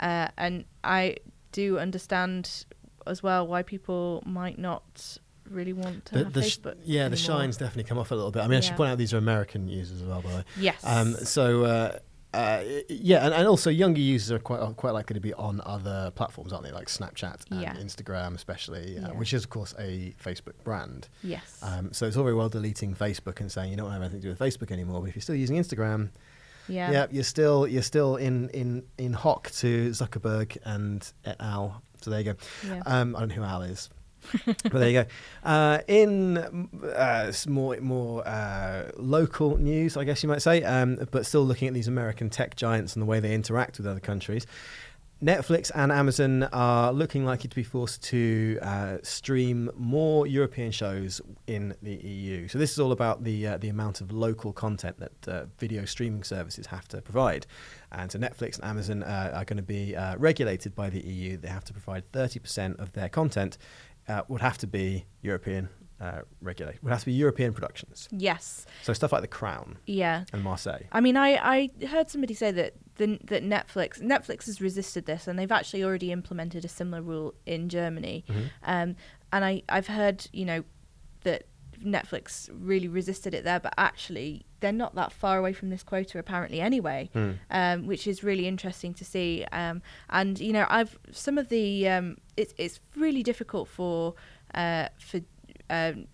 uh, 0.00 0.28
and 0.38 0.64
I 0.82 1.16
do 1.52 1.78
understand 1.78 2.64
as 3.06 3.22
well 3.22 3.46
why 3.46 3.62
people 3.62 4.22
might 4.26 4.58
not 4.58 5.18
really 5.50 5.72
want 5.72 6.04
to 6.06 6.12
The, 6.14 6.24
have 6.24 6.32
the 6.32 6.42
sh- 6.42 6.58
Facebook. 6.58 6.76
yeah, 6.84 7.08
the 7.08 7.16
shine's 7.16 7.56
definitely 7.56 7.84
come 7.84 7.98
off 7.98 8.10
a 8.10 8.14
little 8.14 8.30
bit. 8.30 8.42
I 8.42 8.48
mean, 8.48 8.58
I 8.58 8.60
should 8.60 8.70
Yeah. 8.72 8.76
point 8.76 8.90
out 8.90 8.98
these 8.98 9.14
are 9.14 9.18
American 9.18 9.68
users 9.68 10.00
as 10.02 10.08
well, 10.08 10.22
by 10.22 10.30
the 10.30 10.36
way. 10.38 10.44
Yes. 10.58 10.80
Um, 10.84 11.14
so 11.24 11.64
uh, 11.64 11.98
uh, 12.34 12.62
yeah, 12.88 13.24
and, 13.24 13.32
and 13.32 13.48
also 13.48 13.70
younger 13.70 14.00
users 14.00 14.30
are 14.30 14.38
quite 14.38 14.60
quite 14.76 14.90
likely 14.90 15.14
to 15.14 15.20
be 15.20 15.32
on 15.34 15.62
other 15.64 16.10
platforms, 16.14 16.52
aren't 16.52 16.64
they? 16.66 16.72
Like 16.72 16.88
Snapchat 16.88 17.50
and 17.50 17.62
Yeah. 17.62 17.74
Instagram, 17.76 18.34
especially, 18.34 18.98
uh, 18.98 19.00
Yeah. 19.08 19.12
which 19.12 19.32
is 19.32 19.44
of 19.44 19.50
course 19.50 19.74
a 19.78 20.12
Facebook 20.22 20.62
brand. 20.64 21.08
yes. 21.22 21.58
Um, 21.62 21.92
so 21.92 22.06
it's 22.06 22.16
all 22.16 22.24
very 22.24 22.34
well 22.34 22.48
deleting 22.50 22.94
Facebook 22.94 23.40
and 23.40 23.50
saying 23.50 23.70
you 23.70 23.76
don't 23.76 23.90
have 23.90 24.02
anything 24.02 24.20
to 24.20 24.26
do 24.26 24.28
with 24.30 24.38
Facebook 24.38 24.70
anymore, 24.70 25.00
but 25.00 25.08
if 25.08 25.16
you're 25.16 25.22
still 25.22 25.34
using 25.36 25.56
Instagram, 25.56 26.10
yeah. 26.68 26.90
yeah, 26.90 27.06
you're 27.10 27.24
still 27.24 27.66
you're 27.66 27.82
still 27.82 28.16
in 28.16 28.50
in 28.50 28.82
in 28.98 29.12
hock 29.14 29.50
to 29.52 29.90
Zuckerberg 29.90 30.58
and 30.64 31.10
et 31.24 31.36
al. 31.40 31.80
So 32.02 32.10
there 32.10 32.20
you 32.20 32.32
go. 32.32 32.38
Yeah. 32.68 32.82
Um, 32.84 33.16
I 33.16 33.20
don't 33.20 33.28
know 33.30 33.36
who 33.36 33.42
Al 33.44 33.62
is. 33.62 33.88
but 34.46 34.72
there 34.72 34.88
you 34.88 35.02
go. 35.02 35.06
Uh, 35.44 35.78
in 35.88 36.38
uh, 36.84 37.32
more 37.48 37.76
more 37.80 38.26
uh, 38.26 38.90
local 38.96 39.56
news, 39.58 39.96
I 39.96 40.04
guess 40.04 40.22
you 40.22 40.28
might 40.28 40.42
say, 40.42 40.62
um, 40.62 40.98
but 41.10 41.26
still 41.26 41.44
looking 41.44 41.68
at 41.68 41.74
these 41.74 41.88
American 41.88 42.30
tech 42.30 42.56
giants 42.56 42.94
and 42.94 43.02
the 43.02 43.06
way 43.06 43.20
they 43.20 43.34
interact 43.34 43.78
with 43.78 43.86
other 43.86 44.00
countries. 44.00 44.46
Netflix 45.22 45.70
and 45.74 45.90
Amazon 45.90 46.42
are 46.52 46.92
looking 46.92 47.24
likely 47.24 47.48
to 47.48 47.56
be 47.56 47.62
forced 47.62 48.02
to 48.04 48.58
uh, 48.60 48.98
stream 49.02 49.70
more 49.74 50.26
European 50.26 50.70
shows 50.70 51.22
in 51.46 51.74
the 51.80 51.94
EU. 51.94 52.48
So 52.48 52.58
this 52.58 52.70
is 52.72 52.78
all 52.78 52.92
about 52.92 53.24
the 53.24 53.46
uh, 53.46 53.56
the 53.56 53.70
amount 53.70 54.02
of 54.02 54.12
local 54.12 54.52
content 54.52 54.98
that 54.98 55.28
uh, 55.28 55.46
video 55.56 55.86
streaming 55.86 56.22
services 56.22 56.66
have 56.66 56.86
to 56.88 57.00
provide. 57.00 57.46
And 57.92 58.12
so 58.12 58.18
Netflix 58.18 58.56
and 58.56 58.66
Amazon 58.66 59.02
uh, 59.04 59.30
are 59.32 59.46
going 59.46 59.56
to 59.56 59.62
be 59.62 59.96
uh, 59.96 60.16
regulated 60.18 60.74
by 60.74 60.90
the 60.90 61.00
EU. 61.00 61.38
They 61.38 61.48
have 61.48 61.64
to 61.64 61.72
provide 61.72 62.12
30% 62.12 62.78
of 62.78 62.92
their 62.92 63.08
content 63.08 63.56
uh, 64.08 64.22
would 64.28 64.40
have 64.40 64.58
to 64.58 64.66
be 64.66 65.04
European 65.22 65.68
uh, 66.00 66.20
regulated. 66.42 66.82
Would 66.82 66.90
have 66.90 67.00
to 67.00 67.06
be 67.06 67.12
European 67.12 67.52
productions. 67.54 68.08
yes. 68.12 68.66
So 68.82 68.92
stuff 68.92 69.12
like 69.12 69.22
The 69.22 69.28
Crown 69.28 69.78
Yeah. 69.86 70.24
and 70.32 70.42
Marseille. 70.42 70.82
I 70.92 71.00
mean, 71.00 71.16
I, 71.16 71.30
I 71.80 71.86
heard 71.86 72.10
somebody 72.10 72.34
say 72.34 72.50
that 72.52 72.74
the, 72.96 73.18
that 73.24 73.42
Netflix 73.42 74.00
Netflix 74.00 74.44
has 74.46 74.60
resisted 74.60 75.06
this, 75.06 75.26
and 75.26 75.38
they've 75.38 75.50
actually 75.52 75.82
already 75.84 76.12
implemented 76.12 76.64
a 76.64 76.68
similar 76.68 77.02
rule 77.02 77.34
in 77.46 77.68
Germany. 77.68 78.24
Mhm. 78.28 78.50
Um, 78.64 78.96
and 79.32 79.44
I 79.44 79.62
I've 79.68 79.86
heard 79.86 80.26
you 80.32 80.44
know 80.44 80.64
that 81.24 81.44
Netflix 81.84 82.48
really 82.52 82.88
resisted 82.88 83.34
it 83.34 83.44
there, 83.44 83.60
but 83.60 83.74
actually 83.76 84.44
they're 84.60 84.72
not 84.72 84.94
that 84.94 85.12
far 85.12 85.38
away 85.38 85.52
from 85.52 85.70
this 85.70 85.82
quota 85.82 86.18
apparently 86.18 86.60
anyway. 86.60 87.10
Hmm. 87.12 87.32
um, 87.50 87.86
which 87.86 88.06
is 88.06 88.22
really 88.22 88.46
interesting 88.46 88.94
to 88.94 89.04
see. 89.04 89.44
Um, 89.52 89.82
and 90.10 90.38
you 90.38 90.52
know, 90.52 90.66
I've 90.68 90.98
some 91.10 91.38
of 91.38 91.48
the 91.48 91.88
um, 91.88 92.18
it's 92.36 92.54
it's 92.58 92.80
really 92.96 93.22
difficult 93.22 93.68
for 93.68 94.14
uh, 94.54 94.88
for 94.98 95.20
um, 95.70 96.06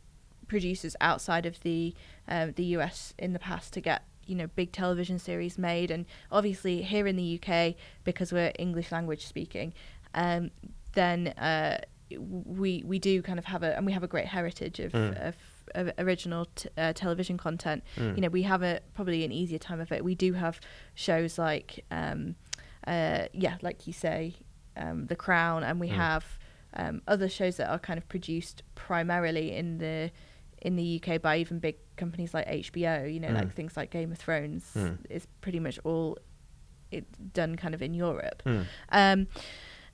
producers 0.48 0.96
outside 1.00 1.46
of 1.46 1.60
the 1.60 1.94
um, 2.28 2.52
the 2.52 2.64
US 2.76 3.14
in 3.18 3.32
the 3.32 3.38
past 3.38 3.72
to 3.74 3.80
get 3.80 4.02
you 4.26 4.34
know 4.34 4.46
big 4.48 4.72
television 4.72 5.18
series 5.18 5.58
made, 5.58 5.90
and 5.90 6.06
obviously 6.30 6.82
here 6.82 7.06
in 7.06 7.16
the 7.16 7.40
UK 7.40 7.74
because 8.04 8.32
we're 8.32 8.52
English 8.58 8.92
language 8.92 9.26
speaking, 9.26 9.72
um, 10.14 10.50
then 10.92 11.28
uh, 11.28 11.78
we 12.18 12.82
we 12.86 12.98
do 12.98 13.22
kind 13.22 13.38
of 13.38 13.46
have 13.46 13.62
a 13.62 13.76
and 13.76 13.86
we 13.86 13.92
have 13.92 14.02
a 14.02 14.08
great 14.08 14.26
heritage 14.26 14.80
of. 14.80 14.92
Mm. 14.92 15.28
of 15.28 15.36
original 15.98 16.46
t- 16.54 16.68
uh, 16.76 16.92
television 16.92 17.36
content 17.36 17.82
Mm. 17.96 18.16
you 18.16 18.22
know 18.22 18.28
we 18.28 18.42
have 18.42 18.62
a 18.62 18.80
probably 18.94 19.24
an 19.24 19.32
easier 19.32 19.58
time 19.58 19.80
of 19.80 19.90
it 19.92 20.04
we 20.04 20.14
do 20.14 20.32
have 20.34 20.60
shows 20.94 21.38
like 21.38 21.84
um 21.90 22.34
uh 22.86 23.26
yeah 23.32 23.56
like 23.62 23.86
you 23.86 23.92
say 23.92 24.34
um 24.76 25.06
the 25.06 25.16
crown 25.16 25.62
and 25.64 25.78
we 25.80 25.88
Mm. 25.88 25.96
have 25.96 26.24
um 26.74 27.02
other 27.06 27.28
shows 27.28 27.56
that 27.58 27.68
are 27.70 27.78
kind 27.78 27.98
of 27.98 28.08
produced 28.08 28.62
primarily 28.74 29.54
in 29.54 29.78
the 29.78 30.10
in 30.62 30.76
the 30.76 31.00
UK 31.02 31.20
by 31.20 31.38
even 31.38 31.58
big 31.58 31.76
companies 31.96 32.32
like 32.34 32.46
HBO 32.46 33.12
you 33.12 33.20
know 33.20 33.28
Mm. 33.28 33.34
like 33.34 33.52
things 33.52 33.76
like 33.76 33.90
Game 33.90 34.12
of 34.12 34.18
Thrones 34.18 34.72
Mm. 34.76 34.98
is 35.10 35.26
pretty 35.40 35.60
much 35.60 35.78
all 35.84 36.18
it 36.90 37.04
done 37.32 37.56
kind 37.56 37.74
of 37.74 37.82
in 37.82 37.94
Europe 37.94 38.42
Hmm. 38.44 38.62
um, 38.90 39.26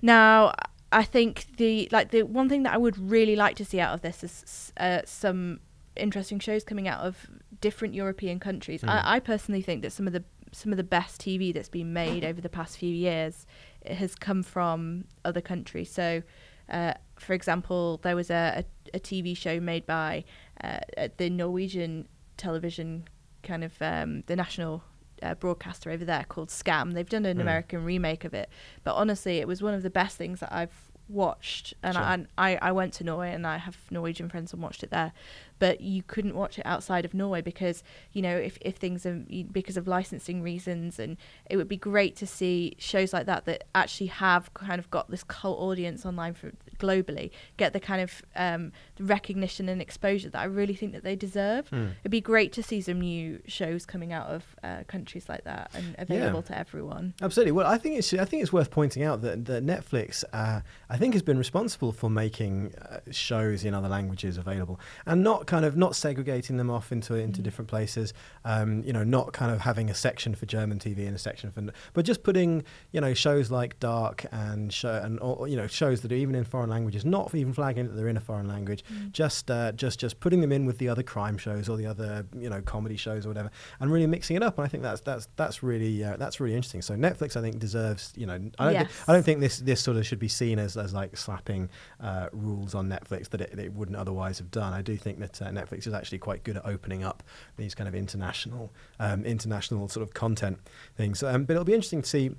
now, 0.00 0.52
I 0.92 1.02
think 1.04 1.47
the 1.56 1.88
like 1.92 2.11
the 2.12 2.23
one 2.23 2.49
thing 2.49 2.62
that 2.62 2.73
I 2.73 2.76
would 2.78 2.97
really 2.99 3.37
like 3.37 3.56
to 3.56 3.64
see 3.64 3.80
out 3.80 3.94
of 3.94 4.00
this 4.00 4.23
is 4.25 4.73
uh, 4.78 5.00
some 5.04 5.61
interesting 5.98 6.38
shows 6.38 6.64
coming 6.64 6.88
out 6.88 7.00
of 7.00 7.26
different 7.60 7.94
European 7.94 8.38
countries. 8.40 8.82
Mm. 8.82 8.88
I, 8.88 9.16
I 9.16 9.20
personally 9.20 9.62
think 9.62 9.82
that 9.82 9.92
some 9.92 10.06
of 10.06 10.12
the 10.12 10.24
some 10.52 10.72
of 10.72 10.78
the 10.78 10.84
best 10.84 11.20
TV 11.20 11.52
that's 11.52 11.68
been 11.68 11.92
made 11.92 12.24
over 12.24 12.40
the 12.40 12.48
past 12.48 12.78
few 12.78 12.88
years 12.94 13.46
it 13.82 13.96
has 13.96 14.14
come 14.14 14.42
from 14.42 15.04
other 15.24 15.42
countries. 15.42 15.90
So, 15.90 16.22
uh, 16.70 16.94
for 17.18 17.34
example, 17.34 17.98
there 18.02 18.16
was 18.16 18.30
a, 18.30 18.64
a, 18.94 18.96
a 18.96 19.00
TV 19.00 19.36
show 19.36 19.60
made 19.60 19.84
by 19.84 20.24
uh, 20.64 20.78
uh, 20.96 21.08
the 21.18 21.28
Norwegian 21.28 22.08
television 22.38 23.04
kind 23.42 23.62
of 23.62 23.74
um, 23.82 24.22
the 24.26 24.36
national 24.36 24.82
uh, 25.22 25.34
broadcaster 25.34 25.90
over 25.90 26.04
there 26.04 26.24
called 26.28 26.48
Skam. 26.48 26.94
They've 26.94 27.08
done 27.08 27.26
an 27.26 27.38
Mm. 27.38 27.42
American 27.42 27.84
remake 27.84 28.24
of 28.24 28.32
it, 28.34 28.48
but 28.84 28.94
honestly, 28.94 29.38
it 29.38 29.46
was 29.46 29.62
one 29.62 29.74
of 29.74 29.82
the 29.82 29.90
best 29.90 30.16
things 30.16 30.40
that 30.40 30.52
I've 30.52 30.88
watched. 31.08 31.74
And 31.82 31.94
Sure. 31.94 32.02
I, 32.04 32.14
and 32.14 32.28
I, 32.36 32.58
I 32.60 32.72
went 32.72 32.92
to 32.94 33.04
Norway 33.04 33.32
and 33.32 33.46
I 33.46 33.56
have 33.58 33.76
Norwegian 33.90 34.28
friends 34.28 34.52
and 34.52 34.62
watched 34.62 34.82
it 34.82 34.90
there. 34.90 35.12
but 35.58 35.80
you 35.80 36.02
couldn't 36.02 36.34
watch 36.36 36.58
it 36.58 36.64
outside 36.66 37.04
of 37.04 37.12
Norway 37.14 37.40
because 37.40 37.82
you 38.12 38.22
know 38.22 38.36
if, 38.36 38.58
if 38.60 38.76
things 38.76 39.04
are 39.04 39.24
because 39.50 39.76
of 39.76 39.88
licensing 39.88 40.40
reasons 40.42 40.98
and 40.98 41.16
it 41.50 41.56
would 41.56 41.68
be 41.68 41.76
great 41.76 42.14
to 42.16 42.26
see 42.26 42.76
shows 42.78 43.12
like 43.12 43.26
that 43.26 43.44
that 43.46 43.64
actually 43.74 44.06
have 44.06 44.52
kind 44.54 44.78
of 44.78 44.88
got 44.90 45.10
this 45.10 45.24
cult 45.24 45.58
audience 45.58 46.06
online 46.06 46.34
for 46.34 46.52
globally 46.78 47.30
get 47.56 47.73
the 47.73 47.80
kind 47.80 48.00
of 48.00 48.23
um, 48.37 48.73
recognition 49.00 49.68
and 49.68 49.80
exposure 49.80 50.28
that 50.30 50.40
I 50.40 50.44
really 50.44 50.75
think 50.75 50.92
that 50.92 51.04
they 51.04 51.16
deserve. 51.16 51.68
Mm. 51.70 51.92
It'd 52.00 52.11
be 52.11 52.20
great 52.20 52.52
to 52.54 52.62
see 52.62 52.80
some 52.80 53.00
new 53.00 53.40
shows 53.47 53.87
coming 53.87 54.12
out 54.12 54.26
of 54.28 54.44
uh, 54.62 54.82
countries 54.87 55.28
like 55.28 55.44
that 55.44 55.70
and 55.75 55.94
available 55.99 56.40
Yeah. 56.40 56.54
to 56.54 56.58
everyone. 56.58 57.14
Absolutely. 57.23 57.52
Well, 57.52 57.66
I 57.66 57.78
think 57.78 57.99
it's 57.99 58.12
I 58.12 58.25
think 58.25 58.42
it's 58.42 58.52
worth 58.52 58.70
pointing 58.70 59.02
out 59.02 59.23
that, 59.23 59.44
that 59.47 59.64
Netflix, 59.64 60.25
uh, 60.32 60.61
I 60.90 60.97
think, 60.97 61.14
has 61.14 61.23
been 61.23 61.38
responsible 61.38 61.92
for 61.92 62.11
making 62.11 62.75
uh, 62.76 63.00
shows 63.11 63.64
in 63.64 63.75
other 63.75 63.88
languages 63.88 64.37
available, 64.38 64.80
and 65.06 65.23
not 65.23 65.47
kind 65.47 65.64
of 65.64 65.76
not 65.76 65.97
segregating 65.97 66.56
them 66.56 66.70
off 66.70 66.92
into 66.92 67.14
into 67.14 67.40
Mm. 67.40 67.44
different 67.44 67.68
places. 67.68 68.12
Um, 68.44 68.82
you 68.85 68.92
know, 68.92 69.04
not 69.04 69.32
kind 69.32 69.52
of 69.52 69.61
having 69.61 69.90
a 69.90 69.94
section 69.94 70.35
for 70.35 70.47
German 70.47 70.78
TV 70.78 71.06
and 71.06 71.14
a 71.14 71.18
section 71.18 71.50
for, 71.50 71.62
but 71.92 72.04
just 72.04 72.23
putting 72.23 72.64
you 72.92 73.00
know 73.00 73.14
shows 73.14 73.50
like 73.50 73.78
Dark 73.80 74.26
and 74.32 74.73
show 74.73 75.00
and 75.04 75.18
or, 75.20 75.47
you 75.49 75.56
know 75.56 75.66
shows 75.66 76.00
that 76.02 76.12
are 76.12 76.14
even 76.16 76.35
in 76.35 76.44
foreign 76.44 76.67
languages, 76.68 77.04
not 77.04 77.34
even 77.34 77.52
flagging 77.52 77.87
that 77.88 77.94
they're 77.94 78.08
in 78.08 78.16
a 78.16 78.20
foreign 78.20 78.48
language, 78.48 78.84
Mm. 78.92 79.12
just 79.12 79.50
uh, 79.50 79.72
just 79.72 79.98
just 80.00 80.20
putting 80.20 80.40
them 80.40 80.52
in 80.52 80.66
with 80.66 80.78
the 80.78 80.88
other 80.88 81.02
crime 81.02 81.37
shows 81.38 81.68
or 81.68 81.76
the 81.76 81.87
other 81.87 82.26
you 82.38 82.48
know 82.50 82.60
comedy 82.62 82.96
shows 82.96 83.26
or 83.26 83.30
whatever, 83.30 83.50
and 83.80 83.90
really 83.92 84.06
mixing 84.06 84.37
it 84.37 84.42
up. 84.42 84.58
And 84.58 84.64
I 84.64 84.68
think 84.68 84.82
that's 84.82 85.00
that's 85.00 85.28
that's 85.37 85.62
really 85.62 86.02
uh, 86.04 86.16
that's 86.16 86.40
really 86.40 86.54
interesting. 86.54 86.82
So 86.82 86.94
Netflix, 86.94 87.37
I 87.37 87.40
think, 87.40 87.58
deserves 87.58 88.12
you 88.16 88.26
know 88.26 88.34
I 88.58 88.64
don't 88.64 88.72
Yes. 88.75 88.87
thi- 88.90 89.04
I 89.08 89.12
don't 89.12 89.22
think 89.25 89.40
this 89.40 89.58
this 89.58 89.80
sort 89.80 89.96
of 89.96 90.06
should 90.06 90.18
be 90.18 90.28
seen 90.28 90.58
as, 90.58 90.76
as 90.76 90.92
like 90.94 91.16
slapping 91.16 91.68
uh, 92.00 92.28
rules 92.32 92.75
on 92.75 92.88
Netflix 92.88 93.28
that 93.30 93.40
it, 93.40 93.58
it 93.58 93.72
wouldn't 93.72 93.96
otherwise 93.96 94.38
have 94.38 94.50
done. 94.50 94.72
I 94.72 94.82
do 94.82 94.96
think 94.96 95.18
that 95.20 95.40
uh, 95.42 95.46
Netflix 95.46 95.87
is 95.87 95.92
actually 95.94 96.18
quite 96.18 96.44
good 96.44 96.56
at 96.56 96.66
opening 96.66 97.02
up 97.04 97.22
these 97.56 97.75
kind 97.75 97.88
of 97.88 97.94
international 97.94 98.72
um, 99.00 99.25
international 99.25 99.88
sort 99.88 100.02
of 100.06 100.14
content 100.14 100.58
things. 100.96 101.22
Um, 101.22 101.44
but 101.44 101.52
it'll 101.54 101.64
be 101.64 101.75
interesting 101.75 102.02
to 102.02 102.08
see 102.08 102.30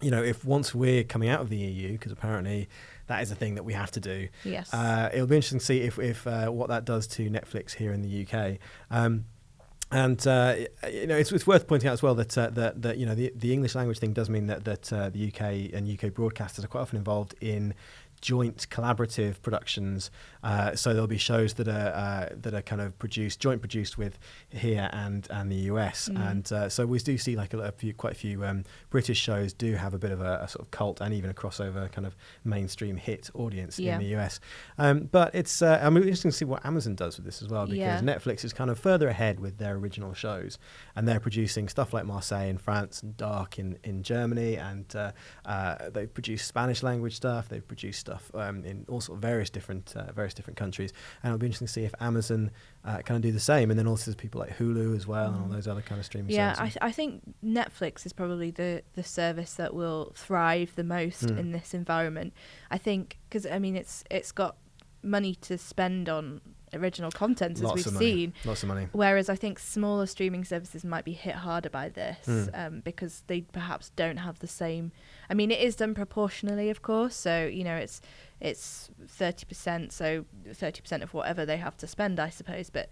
you 0.00 0.10
know, 0.10 0.20
if 0.22 0.44
once 0.44 0.74
we're 0.74 1.04
coming 1.04 1.28
out 1.28 1.40
of 1.40 1.48
the 1.48 1.56
EU, 1.58 1.92
because 1.92 2.10
apparently 2.10 2.68
that 3.12 3.22
is 3.22 3.30
a 3.30 3.34
thing 3.34 3.54
that 3.56 3.64
we 3.64 3.72
have 3.74 3.90
to 3.92 4.00
do, 4.00 4.28
Yes. 4.44 4.72
uh, 4.74 5.08
it'll 5.12 5.26
be 5.26 5.36
interesting 5.36 5.58
to 5.60 5.64
see 5.64 5.80
if, 5.82 5.98
if 5.98 6.26
uh, 6.26 6.48
what 6.48 6.68
that 6.68 6.84
does 6.84 7.06
to 7.08 7.28
Netflix 7.30 7.74
here 7.74 7.92
in 7.92 8.02
the 8.02 8.26
UK. 8.26 8.58
Um, 8.90 9.26
and 9.90 10.26
uh, 10.26 10.54
you 10.90 11.06
know, 11.06 11.16
it's, 11.16 11.30
it's 11.32 11.46
worth 11.46 11.66
pointing 11.66 11.88
out 11.90 11.92
as 11.92 12.02
well 12.02 12.14
that 12.14 12.36
uh, 12.38 12.48
that, 12.50 12.80
that 12.80 12.96
you 12.96 13.04
know 13.04 13.14
the, 13.14 13.30
the 13.36 13.52
English 13.52 13.74
language 13.74 13.98
thing 13.98 14.14
does 14.14 14.30
mean 14.30 14.46
that 14.46 14.64
that 14.64 14.90
uh, 14.92 15.10
the 15.10 15.28
UK 15.28 15.40
and 15.74 15.86
UK 15.86 16.10
broadcasters 16.10 16.64
are 16.64 16.68
quite 16.68 16.80
often 16.80 16.96
involved 16.96 17.34
in 17.42 17.74
joint 18.22 18.66
collaborative 18.70 19.42
productions. 19.42 20.10
Uh, 20.42 20.74
so 20.74 20.92
there'll 20.92 21.06
be 21.06 21.18
shows 21.18 21.54
that 21.54 21.68
are 21.68 21.92
uh, 21.92 22.28
that 22.40 22.54
are 22.54 22.62
kind 22.62 22.80
of 22.80 22.98
produced, 22.98 23.38
joint 23.40 23.60
produced 23.60 23.98
with 23.98 24.18
here 24.48 24.88
and 24.92 25.26
and 25.30 25.52
the 25.52 25.56
US. 25.72 26.08
Mm. 26.08 26.30
And 26.30 26.52
uh, 26.52 26.68
so 26.70 26.86
we 26.86 26.98
do 27.00 27.18
see 27.18 27.36
like 27.36 27.52
a, 27.52 27.58
a 27.58 27.72
few, 27.72 27.92
quite 27.92 28.12
a 28.12 28.16
few 28.16 28.44
um, 28.44 28.64
British 28.88 29.18
shows 29.18 29.52
do 29.52 29.74
have 29.74 29.92
a 29.92 29.98
bit 29.98 30.12
of 30.12 30.20
a, 30.22 30.38
a 30.42 30.48
sort 30.48 30.62
of 30.64 30.70
cult 30.70 31.00
and 31.00 31.12
even 31.12 31.28
a 31.30 31.34
crossover 31.34 31.90
kind 31.92 32.06
of 32.06 32.16
mainstream 32.44 32.96
hit 32.96 33.28
audience 33.34 33.78
Yeah. 33.78 33.96
in 33.96 34.00
the 34.00 34.16
US. 34.16 34.40
Um, 34.78 35.08
but 35.10 35.34
it's 35.34 35.60
uh, 35.60 35.80
I 35.82 35.90
mean, 35.90 36.04
interesting 36.04 36.30
to 36.30 36.36
see 36.36 36.44
what 36.44 36.64
Amazon 36.64 36.94
does 36.94 37.16
with 37.16 37.26
this 37.26 37.42
as 37.42 37.48
well 37.48 37.66
because 37.66 37.78
Yeah. 37.78 38.00
Netflix 38.00 38.44
is 38.44 38.52
kind 38.52 38.70
of 38.70 38.78
further 38.78 39.08
ahead 39.08 39.40
with 39.40 39.58
their 39.58 39.74
original 39.74 40.14
shows, 40.14 40.58
and 40.94 41.08
they're 41.08 41.20
producing 41.20 41.68
stuff 41.68 41.92
like 41.92 42.06
Marseille 42.06 42.46
in 42.48 42.58
France 42.58 43.02
and 43.02 43.16
Dark 43.16 43.58
in 43.58 43.78
in 43.82 44.02
Germany, 44.04 44.56
and 44.56 44.94
uh, 44.94 45.10
uh, 45.44 45.90
they've 45.90 46.12
produced 46.14 46.46
Spanish 46.46 46.82
language 46.84 47.16
stuff. 47.16 47.48
They've 47.48 47.66
produced 47.66 47.98
stuff 48.00 48.11
um, 48.34 48.64
in 48.64 48.84
all 48.88 49.00
sort 49.00 49.16
of 49.18 49.22
various 49.22 49.50
different 49.50 49.94
uh, 49.96 50.12
various 50.12 50.34
different 50.34 50.56
countries, 50.56 50.92
and 51.22 51.30
it'll 51.30 51.38
be 51.38 51.46
interesting 51.46 51.66
to 51.66 51.72
see 51.72 51.84
if 51.84 51.94
Amazon 52.00 52.50
uh, 52.84 52.98
kind 52.98 53.16
of 53.16 53.22
do 53.22 53.32
the 53.32 53.40
same. 53.40 53.70
And 53.70 53.78
then 53.78 53.86
also 53.86 54.06
there's 54.10 54.16
people 54.16 54.40
like 54.40 54.56
Hulu 54.58 54.96
as 54.96 55.06
well, 55.06 55.28
and 55.28 55.36
all 55.42 55.48
Mm. 55.48 55.52
those 55.52 55.68
other 55.68 55.82
kind 55.82 55.98
of 55.98 56.04
streaming 56.04 56.34
yeah, 56.34 56.50
I, 56.52 56.54
services. 56.54 56.72
th- 56.74 56.82
I 56.82 56.92
think 56.92 57.22
Netflix 57.44 58.06
is 58.06 58.12
probably 58.12 58.50
the, 58.50 58.82
the 58.94 59.02
service 59.04 59.54
that 59.54 59.74
will 59.74 60.12
thrive 60.16 60.72
the 60.74 60.84
most 60.84 61.22
Mm. 61.26 61.38
in 61.38 61.52
this 61.52 61.74
environment. 61.74 62.32
I 62.70 62.78
think 62.78 63.18
because 63.28 63.46
I 63.46 63.58
mean 63.58 63.76
it's 63.76 64.04
it's 64.10 64.32
got 64.32 64.56
money 65.02 65.34
to 65.36 65.58
spend 65.58 66.08
on 66.08 66.40
original 66.74 67.10
content 67.10 67.58
as 67.58 67.62
Lots 67.62 67.84
we've 67.86 67.96
seen. 67.98 68.32
Lots 68.46 68.62
of 68.62 68.68
money. 68.68 68.88
Whereas 68.92 69.28
I 69.28 69.36
think 69.36 69.58
smaller 69.58 70.06
streaming 70.06 70.44
services 70.44 70.84
might 70.84 71.04
be 71.04 71.12
hit 71.12 71.34
harder 71.34 71.68
by 71.68 71.90
this 71.90 72.26
Mm. 72.26 72.66
um, 72.66 72.80
because 72.80 73.24
they 73.26 73.42
perhaps 73.42 73.90
don't 73.90 74.16
have 74.18 74.38
the 74.38 74.46
same. 74.46 74.90
I 75.28 75.34
mean, 75.34 75.50
it 75.50 75.60
is 75.60 75.76
done 75.76 75.92
proportionally, 75.94 76.70
of 76.70 76.80
course. 76.80 77.14
So 77.14 77.44
you 77.46 77.64
know, 77.64 77.76
it's 77.76 78.00
it's 78.40 78.90
thirty 79.06 79.44
percent, 79.44 79.92
so 79.92 80.24
thirty 80.52 80.80
percent 80.80 81.02
of 81.02 81.12
whatever 81.12 81.44
they 81.44 81.58
have 81.58 81.76
to 81.78 81.86
spend, 81.86 82.18
I 82.18 82.30
suppose. 82.30 82.70
But 82.70 82.88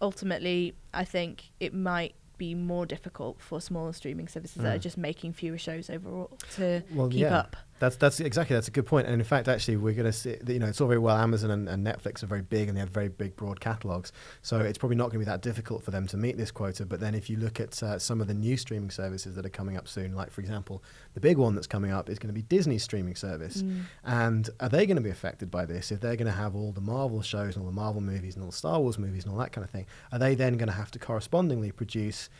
ultimately, 0.00 0.74
I 0.92 1.04
think 1.04 1.50
it 1.60 1.74
might 1.74 2.14
be 2.38 2.54
more 2.54 2.86
difficult 2.86 3.40
for 3.40 3.60
smaller 3.60 3.92
streaming 3.92 4.26
services 4.26 4.62
that 4.62 4.74
are 4.74 4.78
Mm. 4.78 4.82
just 4.82 4.98
making 4.98 5.32
fewer 5.32 5.58
shows 5.58 5.88
overall 5.88 6.36
to 6.56 6.82
Well, 6.92 7.08
keep 7.08 7.20
yeah. 7.20 7.38
up. 7.38 7.56
That's 7.78 7.96
that's 7.96 8.20
exactly 8.20 8.54
that's 8.54 8.68
a 8.68 8.70
good 8.70 8.86
point. 8.86 9.06
And 9.08 9.20
in 9.20 9.24
fact, 9.24 9.48
actually, 9.48 9.76
we're 9.76 9.94
going 9.94 10.06
to 10.06 10.12
see. 10.12 10.36
You 10.46 10.60
know, 10.60 10.66
it's 10.66 10.80
all 10.80 10.86
very 10.86 11.00
well. 11.00 11.16
Amazon 11.16 11.50
and, 11.50 11.68
and 11.68 11.84
Netflix 11.84 12.22
are 12.22 12.26
very 12.26 12.42
big, 12.42 12.68
and 12.68 12.76
they 12.76 12.80
have 12.80 12.90
very 12.90 13.08
big, 13.08 13.34
broad 13.34 13.60
catalogs. 13.60 14.12
So 14.40 14.60
it's 14.60 14.78
probably 14.78 14.96
not 14.96 15.06
going 15.10 15.18
to 15.18 15.18
be 15.18 15.24
that 15.24 15.42
difficult 15.42 15.82
for 15.82 15.90
them 15.90 16.06
to 16.08 16.16
meet 16.16 16.36
this 16.36 16.50
quota. 16.50 16.86
But 16.86 17.00
then, 17.00 17.14
if 17.14 17.28
you 17.28 17.36
look 17.36 17.58
at 17.58 17.82
uh, 17.82 17.98
some 17.98 18.20
of 18.20 18.28
the 18.28 18.34
new 18.34 18.56
streaming 18.56 18.90
services 18.90 19.34
that 19.34 19.44
are 19.44 19.50
coming 19.50 19.76
up 19.76 19.88
soon, 19.88 20.14
like 20.14 20.30
for 20.30 20.40
example, 20.40 20.82
the 21.14 21.20
big 21.20 21.38
one 21.38 21.54
that's 21.54 21.66
coming 21.66 21.90
up 21.90 22.08
is 22.08 22.18
going 22.18 22.28
to 22.28 22.34
be 22.34 22.42
Disney's 22.42 22.84
streaming 22.84 23.16
service. 23.16 23.62
Mm. 23.62 23.82
And 24.04 24.50
are 24.60 24.68
they 24.68 24.86
going 24.86 24.96
to 24.96 25.02
be 25.02 25.10
affected 25.10 25.50
by 25.50 25.66
this? 25.66 25.90
If 25.90 26.00
they're 26.00 26.16
going 26.16 26.26
to 26.26 26.32
have 26.32 26.54
all 26.54 26.72
the 26.72 26.80
Marvel 26.80 27.20
shows 27.22 27.56
and 27.56 27.64
all 27.64 27.70
the 27.70 27.74
Marvel 27.74 28.00
movies 28.00 28.36
and 28.36 28.44
all 28.44 28.50
the 28.50 28.56
Star 28.56 28.78
Wars 28.80 28.98
movies 28.98 29.24
and 29.24 29.32
all 29.32 29.38
that 29.40 29.52
kind 29.52 29.64
of 29.64 29.70
thing, 29.70 29.86
are 30.12 30.18
they 30.18 30.34
then 30.34 30.56
going 30.56 30.68
to 30.68 30.74
have 30.74 30.90
to 30.92 30.98
correspondingly 30.98 31.72
produce 31.72 32.30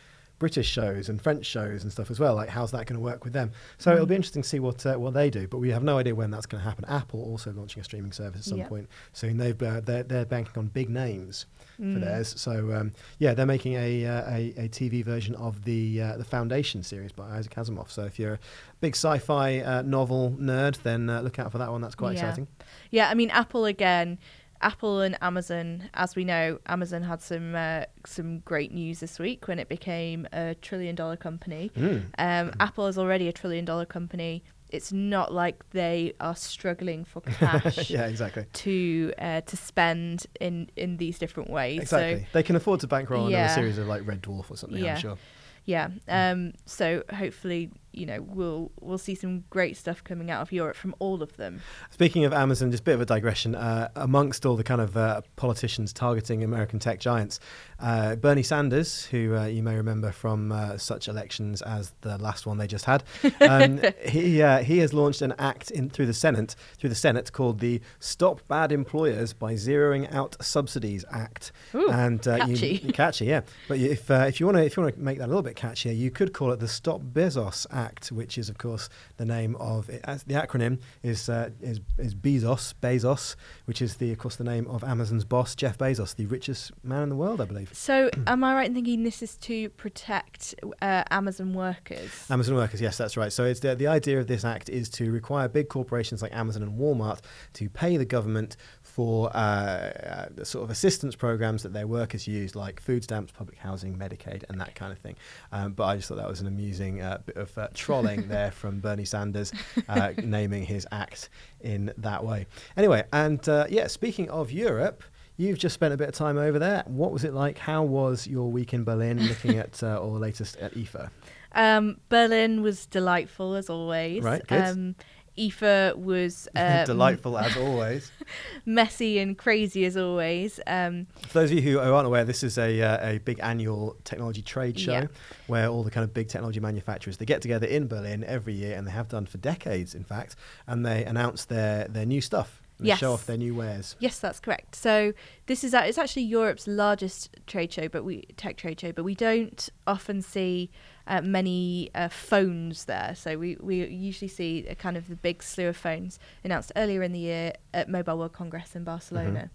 British 0.42 0.68
shows 0.68 1.08
and 1.08 1.22
French 1.22 1.46
shows 1.46 1.84
and 1.84 1.92
stuff 1.92 2.10
as 2.10 2.18
well? 2.18 2.34
Like, 2.34 2.48
how's 2.48 2.72
that 2.72 2.86
going 2.86 2.98
to 2.98 3.04
work 3.04 3.22
with 3.22 3.32
them? 3.32 3.52
So 3.78 3.92
it'll 3.94 4.06
be 4.06 4.14
Mm. 4.14 4.16
interesting 4.16 4.42
to 4.42 4.48
see 4.48 4.58
what 4.58 4.84
uh, 4.84 4.94
what 4.96 5.14
they 5.14 5.30
do. 5.30 5.46
But 5.46 5.58
we 5.58 5.70
have 5.70 5.84
no 5.84 5.98
idea 5.98 6.14
when 6.16 6.30
that's 6.32 6.46
going 6.46 6.60
to 6.62 6.68
happen. 6.68 6.84
Apple 6.88 7.22
also 7.22 7.52
launching 7.52 7.80
a 7.80 7.84
streaming 7.84 8.10
service 8.12 8.40
at 8.40 8.44
some 8.44 8.58
Yeah. 8.58 8.66
point 8.68 8.88
soon. 9.12 9.36
They've 9.36 9.62
uh, 9.62 9.80
they're, 9.80 10.02
they're 10.02 10.24
banking 10.26 10.54
on 10.58 10.66
big 10.66 10.88
names 10.90 11.46
for 11.76 11.82
Mm. 11.84 12.00
theirs. 12.00 12.34
So 12.40 12.72
um, 12.72 12.90
yeah, 13.18 13.34
they're 13.34 13.46
making 13.46 13.74
a, 13.74 14.04
uh, 14.04 14.30
a 14.36 14.40
a 14.64 14.68
TV 14.68 15.04
version 15.04 15.34
of 15.36 15.64
the 15.64 16.02
uh, 16.02 16.16
the 16.16 16.24
Foundation 16.24 16.82
series 16.82 17.12
by 17.12 17.26
Isaac 17.38 17.54
Asimov. 17.54 17.88
So 17.90 18.02
if 18.04 18.18
you're 18.18 18.34
a 18.34 18.38
big 18.80 18.94
sci-fi 18.96 19.60
uh, 19.60 19.82
novel 19.82 20.34
nerd, 20.40 20.82
then 20.82 21.08
uh, 21.08 21.20
look 21.20 21.38
out 21.38 21.52
for 21.52 21.58
that 21.58 21.70
one. 21.70 21.80
That's 21.82 21.94
quite 21.94 22.14
Yeah. 22.14 22.20
exciting. 22.26 22.48
Yeah, 22.90 23.08
I 23.08 23.14
mean 23.14 23.30
Apple 23.30 23.64
again. 23.64 24.18
Apple 24.62 25.00
and 25.00 25.16
Amazon, 25.22 25.90
as 25.94 26.16
we 26.16 26.24
know, 26.24 26.58
Amazon 26.66 27.02
had 27.02 27.20
some 27.20 27.54
uh, 27.54 27.84
some 28.06 28.38
great 28.40 28.72
news 28.72 29.00
this 29.00 29.18
week 29.18 29.48
when 29.48 29.58
it 29.58 29.68
became 29.68 30.26
a 30.32 30.54
trillion 30.54 30.94
dollar 30.94 31.16
company. 31.16 31.70
Mm. 31.76 32.04
Um, 32.18 32.52
Apple 32.60 32.86
is 32.86 32.96
already 32.96 33.28
a 33.28 33.32
trillion 33.32 33.64
dollar 33.64 33.84
company. 33.84 34.44
It's 34.70 34.92
not 34.92 35.34
like 35.34 35.68
they 35.70 36.14
are 36.18 36.34
struggling 36.34 37.04
for 37.04 37.20
cash 37.20 37.90
yeah, 37.90 38.06
exactly. 38.06 38.46
to 38.52 39.12
uh, 39.18 39.40
to 39.42 39.56
spend 39.56 40.26
in 40.40 40.70
in 40.76 40.96
these 40.96 41.18
different 41.18 41.50
ways. 41.50 41.80
Exactly. 41.80 42.26
they 42.32 42.42
can 42.42 42.56
afford 42.56 42.80
to 42.80 42.86
bankroll 42.86 43.26
another 43.26 43.52
series 43.52 43.78
of 43.78 43.86
like 43.86 44.06
Red 44.06 44.22
Dwarf 44.22 44.50
or 44.50 44.56
something. 44.56 44.82
Yeah. 44.82 44.94
I'm 44.94 45.00
sure. 45.00 45.18
Yeah, 45.64 45.90
um, 46.08 46.54
so 46.66 47.04
hopefully 47.14 47.70
you 47.92 48.06
know 48.06 48.22
we'll 48.22 48.70
we'll 48.80 48.98
see 48.98 49.14
some 49.14 49.44
great 49.50 49.76
stuff 49.76 50.02
coming 50.02 50.30
out 50.30 50.42
of 50.42 50.52
Europe 50.52 50.76
from 50.76 50.94
all 50.98 51.22
of 51.22 51.36
them. 51.36 51.60
Speaking 51.90 52.24
of 52.24 52.32
Amazon, 52.32 52.70
just 52.70 52.82
a 52.82 52.84
bit 52.84 52.94
of 52.94 53.00
a 53.00 53.06
digression. 53.06 53.54
Uh, 53.54 53.88
amongst 53.96 54.46
all 54.46 54.56
the 54.56 54.64
kind 54.64 54.80
of 54.80 54.96
uh, 54.96 55.20
politicians 55.36 55.92
targeting 55.92 56.42
American 56.42 56.78
tech 56.78 56.98
giants, 56.98 57.40
uh, 57.80 58.16
Bernie 58.16 58.42
Sanders, 58.42 59.06
who 59.06 59.36
uh, 59.36 59.46
you 59.46 59.62
may 59.62 59.76
remember 59.76 60.12
from 60.12 60.52
uh, 60.52 60.76
such 60.76 61.08
elections 61.08 61.62
as 61.62 61.92
the 62.00 62.18
last 62.18 62.46
one 62.46 62.58
they 62.58 62.66
just 62.66 62.84
had, 62.84 63.04
um, 63.40 63.80
he 64.04 64.42
uh, 64.42 64.62
he 64.62 64.78
has 64.78 64.92
launched 64.92 65.22
an 65.22 65.34
act 65.38 65.70
in 65.70 65.90
through 65.90 66.06
the 66.06 66.14
Senate 66.14 66.56
through 66.78 66.90
the 66.90 66.96
Senate 66.96 67.32
called 67.32 67.60
the 67.60 67.80
Stop 68.00 68.46
Bad 68.48 68.72
Employers 68.72 69.32
by 69.32 69.54
Zeroing 69.54 70.12
Out 70.12 70.36
Subsidies 70.40 71.04
Act. 71.10 71.52
Ooh, 71.74 71.90
and 71.90 72.26
uh, 72.26 72.38
catchy. 72.38 72.80
You, 72.82 72.92
catchy, 72.92 73.26
yeah. 73.26 73.42
But 73.68 73.78
if 73.78 74.10
uh, 74.10 74.24
if 74.28 74.40
you 74.40 74.46
want 74.46 74.58
to 74.58 74.64
if 74.64 74.76
you 74.76 74.82
want 74.82 74.94
to 74.94 75.00
make 75.00 75.18
that 75.18 75.26
a 75.26 75.28
little 75.28 75.42
bit 75.42 75.56
catchier, 75.56 75.96
you 75.96 76.10
could 76.10 76.32
call 76.32 76.52
it 76.52 76.60
the 76.60 76.68
Stop 76.68 77.00
Bezos 77.00 77.66
Act, 77.70 77.81
which 78.10 78.38
is 78.38 78.48
of 78.48 78.58
course 78.58 78.88
the 79.16 79.24
name 79.24 79.56
of 79.56 79.88
it, 79.88 80.02
the 80.26 80.34
acronym 80.34 80.80
is 81.02 81.28
uh, 81.28 81.50
is 81.60 81.80
is 81.98 82.14
Bezos 82.14 82.74
Bezos, 82.82 83.36
which 83.64 83.82
is 83.82 83.96
the 83.96 84.12
of 84.12 84.18
course 84.18 84.36
the 84.36 84.44
name 84.44 84.66
of 84.66 84.84
Amazon's 84.84 85.24
boss 85.24 85.54
Jeff 85.54 85.78
Bezos, 85.78 86.16
the 86.16 86.26
richest 86.26 86.72
man 86.84 87.02
in 87.02 87.08
the 87.08 87.16
world, 87.16 87.40
I 87.40 87.44
believe. 87.44 87.70
So, 87.74 88.10
am 88.26 88.44
I 88.44 88.54
right 88.54 88.66
in 88.66 88.74
thinking 88.74 89.02
this 89.02 89.22
is 89.22 89.36
to 89.38 89.68
protect 89.70 90.54
uh, 90.80 91.04
Amazon 91.10 91.54
workers? 91.54 92.26
Amazon 92.30 92.54
workers, 92.54 92.80
yes, 92.80 92.96
that's 92.96 93.16
right. 93.16 93.32
So 93.32 93.44
it's 93.44 93.60
the, 93.60 93.74
the 93.74 93.86
idea 93.86 94.18
of 94.18 94.26
this 94.26 94.44
act 94.44 94.68
is 94.68 94.88
to 94.90 95.10
require 95.10 95.48
big 95.48 95.68
corporations 95.68 96.22
like 96.22 96.34
Amazon 96.34 96.62
and 96.62 96.78
Walmart 96.78 97.20
to 97.54 97.68
pay 97.68 97.96
the 97.96 98.04
government 98.04 98.56
for 98.82 99.34
uh, 99.34 99.38
uh, 99.38 100.26
the 100.34 100.44
sort 100.44 100.64
of 100.64 100.70
assistance 100.70 101.16
programs 101.16 101.62
that 101.62 101.72
their 101.72 101.86
workers 101.86 102.26
use, 102.26 102.54
like 102.54 102.80
food 102.80 103.04
stamps, 103.04 103.32
public 103.32 103.58
housing, 103.58 103.96
Medicaid, 103.96 104.44
and 104.48 104.60
that 104.60 104.74
kind 104.74 104.92
of 104.92 104.98
thing. 104.98 105.16
Um, 105.50 105.72
but 105.72 105.84
I 105.84 105.96
just 105.96 106.08
thought 106.08 106.16
that 106.16 106.28
was 106.28 106.40
an 106.40 106.46
amusing 106.46 107.00
uh, 107.00 107.18
bit 107.24 107.36
of 107.36 107.56
uh, 107.56 107.68
trolling 107.74 108.28
there 108.28 108.50
from 108.50 108.80
Bernie 108.80 109.04
Sanders, 109.04 109.52
uh, 109.88 110.12
naming 110.22 110.64
his 110.64 110.86
act 110.92 111.30
in 111.60 111.92
that 111.98 112.24
way. 112.24 112.46
Anyway, 112.76 113.04
and 113.12 113.46
uh, 113.48 113.66
yeah, 113.68 113.86
speaking 113.86 114.30
of 114.30 114.50
Europe. 114.52 115.02
you've 115.38 115.58
just 115.58 115.74
spent 115.74 115.94
a 115.94 115.96
bit 115.96 116.08
of 116.08 116.14
time 116.14 116.36
over 116.36 116.58
there. 116.58 116.84
What 116.86 117.10
was 117.10 117.24
it 117.24 117.32
like? 117.32 117.58
How 117.58 117.82
was 117.82 118.26
your 118.26 118.50
week 118.50 118.74
in 118.74 118.84
Berlin 118.84 119.18
looking 119.28 119.58
at 119.58 119.82
uh, 119.82 119.98
all 119.98 120.12
the 120.12 120.20
latest 120.20 120.56
at 120.58 120.74
IFA? 120.74 121.10
Um, 121.54 121.98
Berlin 122.08 122.62
was 122.62 122.86
delightful 122.86 123.54
as 123.54 123.68
always. 123.68 124.22
Right, 124.22 124.46
good. 124.46 124.62
Um, 124.62 124.94
IFA 125.38 125.96
was 125.96 126.48
uh, 126.54 126.84
Delightful 126.86 127.38
as 127.38 127.56
always. 127.56 128.10
messy 128.66 129.18
and 129.18 129.36
crazy 129.36 129.84
as 129.84 129.96
always. 129.96 130.60
Um, 130.66 131.06
For 131.28 131.40
those 131.40 131.50
of 131.50 131.56
you 131.58 131.62
who 131.62 131.78
aren't 131.78 132.06
aware, 132.06 132.24
this 132.24 132.42
is 132.42 132.58
a, 132.58 132.80
uh, 132.82 133.10
a 133.12 133.18
big 133.18 133.40
annual 133.42 133.96
technology 134.04 134.42
trade 134.42 134.78
show 134.78 134.92
Yeah. 134.92 135.06
where 135.46 135.68
all 135.68 135.82
the 135.82 135.90
kind 135.90 136.04
of 136.04 136.12
big 136.12 136.28
technology 136.28 136.60
manufacturers 136.60 137.16
they 137.16 137.24
get 137.24 137.42
together 137.42 137.66
in 137.66 137.88
Berlin 137.88 138.24
every 138.24 138.54
year, 138.54 138.76
and 138.76 138.86
they 138.86 138.92
have 138.92 139.08
done 139.08 139.26
for 139.26 139.38
decades, 139.38 139.94
in 139.94 140.04
fact, 140.04 140.36
and 140.66 140.84
they 140.84 141.04
announce 141.04 141.44
their 141.46 141.88
their 141.88 142.06
new 142.06 142.20
stuff. 142.20 142.58
And 142.78 142.88
they 142.90 142.96
show 142.96 143.12
off 143.12 143.26
their 143.26 143.36
new 143.36 143.54
wares. 143.54 143.94
Yes, 144.00 144.18
that's 144.18 144.40
correct. 144.40 144.74
So 144.74 145.12
this 145.46 145.62
is 145.62 145.72
a- 145.72 145.86
it's 145.86 145.98
actually 145.98 146.22
Europe's 146.22 146.66
largest 146.66 147.36
trade 147.46 147.72
show, 147.72 147.88
but 147.88 148.02
we 148.04 148.22
tech 148.36 148.56
trade 148.56 148.80
show, 148.80 148.90
but 148.92 149.04
we 149.04 149.14
don't 149.14 149.68
often 149.86 150.20
see 150.20 150.68
uh, 151.06 151.20
many 151.22 151.90
uh, 151.94 152.08
phones 152.08 152.84
there. 152.86 153.14
So 153.16 153.36
we, 153.38 153.56
we 153.60 153.86
usually 153.86 154.28
see 154.28 154.66
a 154.68 154.74
kind 154.74 154.96
of 154.96 155.08
the 155.08 155.16
big 155.16 155.42
slew 155.42 155.68
of 155.68 155.76
phones 155.76 156.18
announced 156.44 156.72
earlier 156.76 157.02
in 157.02 157.12
the 157.12 157.18
year 157.18 157.52
at 157.74 157.88
Mobile 157.88 158.18
World 158.18 158.32
Congress 158.32 158.74
in 158.76 158.84
Barcelona. 158.84 159.50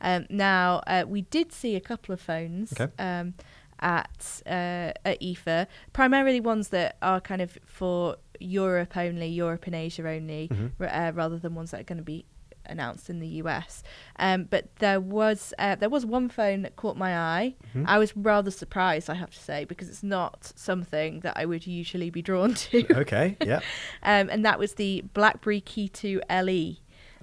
Um, 0.00 0.26
now 0.30 0.82
uh, 0.86 1.04
we 1.08 1.22
did 1.22 1.52
see 1.52 1.74
a 1.76 1.80
couple 1.80 2.12
of 2.12 2.20
phones. 2.20 2.72
Okay. 2.78 2.90
Um, 2.98 3.34
at 3.80 4.42
uh, 4.44 4.90
at 5.04 5.20
IFA, 5.20 5.68
primarily 5.92 6.40
ones 6.40 6.70
that 6.70 6.96
are 7.00 7.20
kind 7.20 7.40
of 7.40 7.56
for 7.64 8.16
Europe 8.40 8.96
only, 8.96 9.28
Europe 9.28 9.66
and 9.66 9.74
Asia 9.76 10.02
only, 10.08 10.48
Mhm. 10.52 10.72
r- 10.80 10.86
uh, 10.88 11.12
rather 11.12 11.38
than 11.38 11.54
ones 11.54 11.70
that 11.70 11.80
are 11.80 11.84
going 11.84 11.98
to 11.98 12.02
be 12.04 12.24
announced 12.68 13.08
in 13.10 13.18
the 13.20 13.28
US. 13.42 13.82
Um, 14.18 14.44
but 14.44 14.74
there 14.76 15.00
was 15.00 15.54
uh, 15.58 15.74
there 15.76 15.88
was 15.88 16.04
one 16.04 16.28
phone 16.28 16.62
that 16.62 16.76
caught 16.76 16.96
my 16.96 17.16
eye. 17.16 17.54
Mhm. 17.74 17.84
I 17.86 17.98
was 17.98 18.16
rather 18.16 18.50
surprised, 18.50 19.08
I 19.10 19.14
have 19.14 19.30
to 19.30 19.38
say, 19.38 19.64
because 19.64 19.88
it's 19.88 20.02
not 20.02 20.52
something 20.56 21.20
that 21.20 21.34
I 21.36 21.44
would 21.44 21.66
usually 21.66 22.10
be 22.10 22.22
drawn 22.22 22.54
to. 22.54 22.86
okay, 23.00 23.36
yeah. 23.44 23.60
um, 24.02 24.28
and 24.30 24.44
that 24.44 24.58
was 24.58 24.74
the 24.74 25.04
BlackBerry 25.14 25.60
Key 25.60 25.88
2 25.88 26.22
LE. 26.30 26.76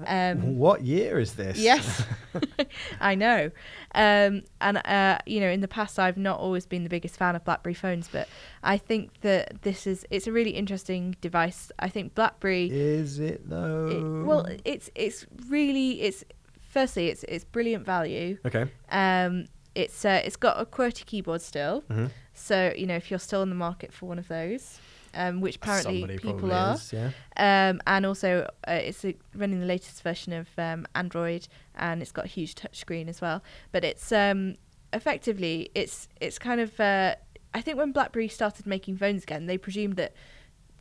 Um, 0.06 0.58
what 0.58 0.82
year 0.84 1.20
is 1.20 1.34
this? 1.34 1.58
Yes, 1.58 2.04
I 3.00 3.16
know. 3.16 3.52
Um, 3.94 4.44
and 4.60 4.78
uh, 4.86 5.20
you 5.26 5.40
know, 5.40 5.50
in 5.50 5.62
the 5.62 5.68
past, 5.68 5.98
I've 6.00 6.18
not 6.18 6.40
always 6.40 6.66
been 6.66 6.84
the 6.84 6.90
biggest 6.90 7.16
fan 7.18 7.36
of 7.36 7.44
BlackBerry 7.46 7.74
phones, 7.76 8.08
but 8.08 8.28
I 8.64 8.78
think 8.78 9.22
that 9.22 9.62
this 9.62 9.88
is 9.88 10.06
it's 10.10 10.28
a 10.28 10.32
really 10.32 10.52
interesting 10.52 11.16
device. 11.22 11.72
I 11.80 11.90
think 11.90 12.14
BlackBerry. 12.16 12.70
Is 12.72 13.20
it 13.20 13.50
though? 13.50 13.88
It, 13.90 14.26
well, 14.28 14.46
it's 14.66 14.90
it's 14.96 15.26
really 15.48 16.02
it's 16.02 16.24
firstly 16.70 17.08
it's 17.08 17.24
it's 17.26 17.46
brilliant 17.46 17.86
value. 17.86 18.38
okay. 18.46 18.66
Um, 18.90 19.46
it's 19.76 20.06
uh, 20.06 20.22
it's 20.24 20.36
got 20.38 20.60
a 20.60 20.66
QWERTY 20.66 21.06
keyboard 21.06 21.42
still, 21.42 21.84
Mhm. 21.90 22.10
so 22.34 22.74
you 22.78 22.86
know 22.88 22.96
if 22.96 23.10
you're 23.12 23.20
still 23.20 23.42
in 23.44 23.50
the 23.50 23.56
market 23.56 23.92
for 23.94 24.06
one 24.08 24.18
of 24.20 24.28
those, 24.30 24.80
um, 25.16 25.42
which 25.42 25.56
apparently 25.56 26.02
Somebody 26.02 26.20
people 26.20 26.52
are. 26.54 26.76
is, 26.76 26.94
yeah. 26.94 27.10
Um, 27.38 27.82
and 27.88 28.06
also, 28.06 28.48
uh, 28.68 28.72
it's 28.74 29.04
uh 29.06 29.14
running 29.34 29.60
the 29.60 29.66
latest 29.66 30.04
version 30.04 30.34
of 30.34 30.48
um, 30.58 30.86
Android, 30.94 31.48
and 31.76 32.02
it's 32.02 32.12
got 32.12 32.26
a 32.26 32.28
huge 32.28 32.56
touchscreen 32.56 33.08
as 33.08 33.22
well. 33.22 33.42
But 33.72 33.84
it's 33.84 34.12
um, 34.12 34.56
effectively, 34.94 35.70
it's 35.76 36.08
it's 36.20 36.40
kind 36.40 36.62
of. 36.62 36.80
Uh, 36.80 37.16
I 37.54 37.62
think 37.62 37.78
when 37.78 37.92
BlackBerry 37.94 38.28
started 38.28 38.66
making 38.68 38.98
phones 38.98 39.24
again, 39.24 39.46
they 39.46 39.58
presumed 39.58 39.96
that 39.96 40.14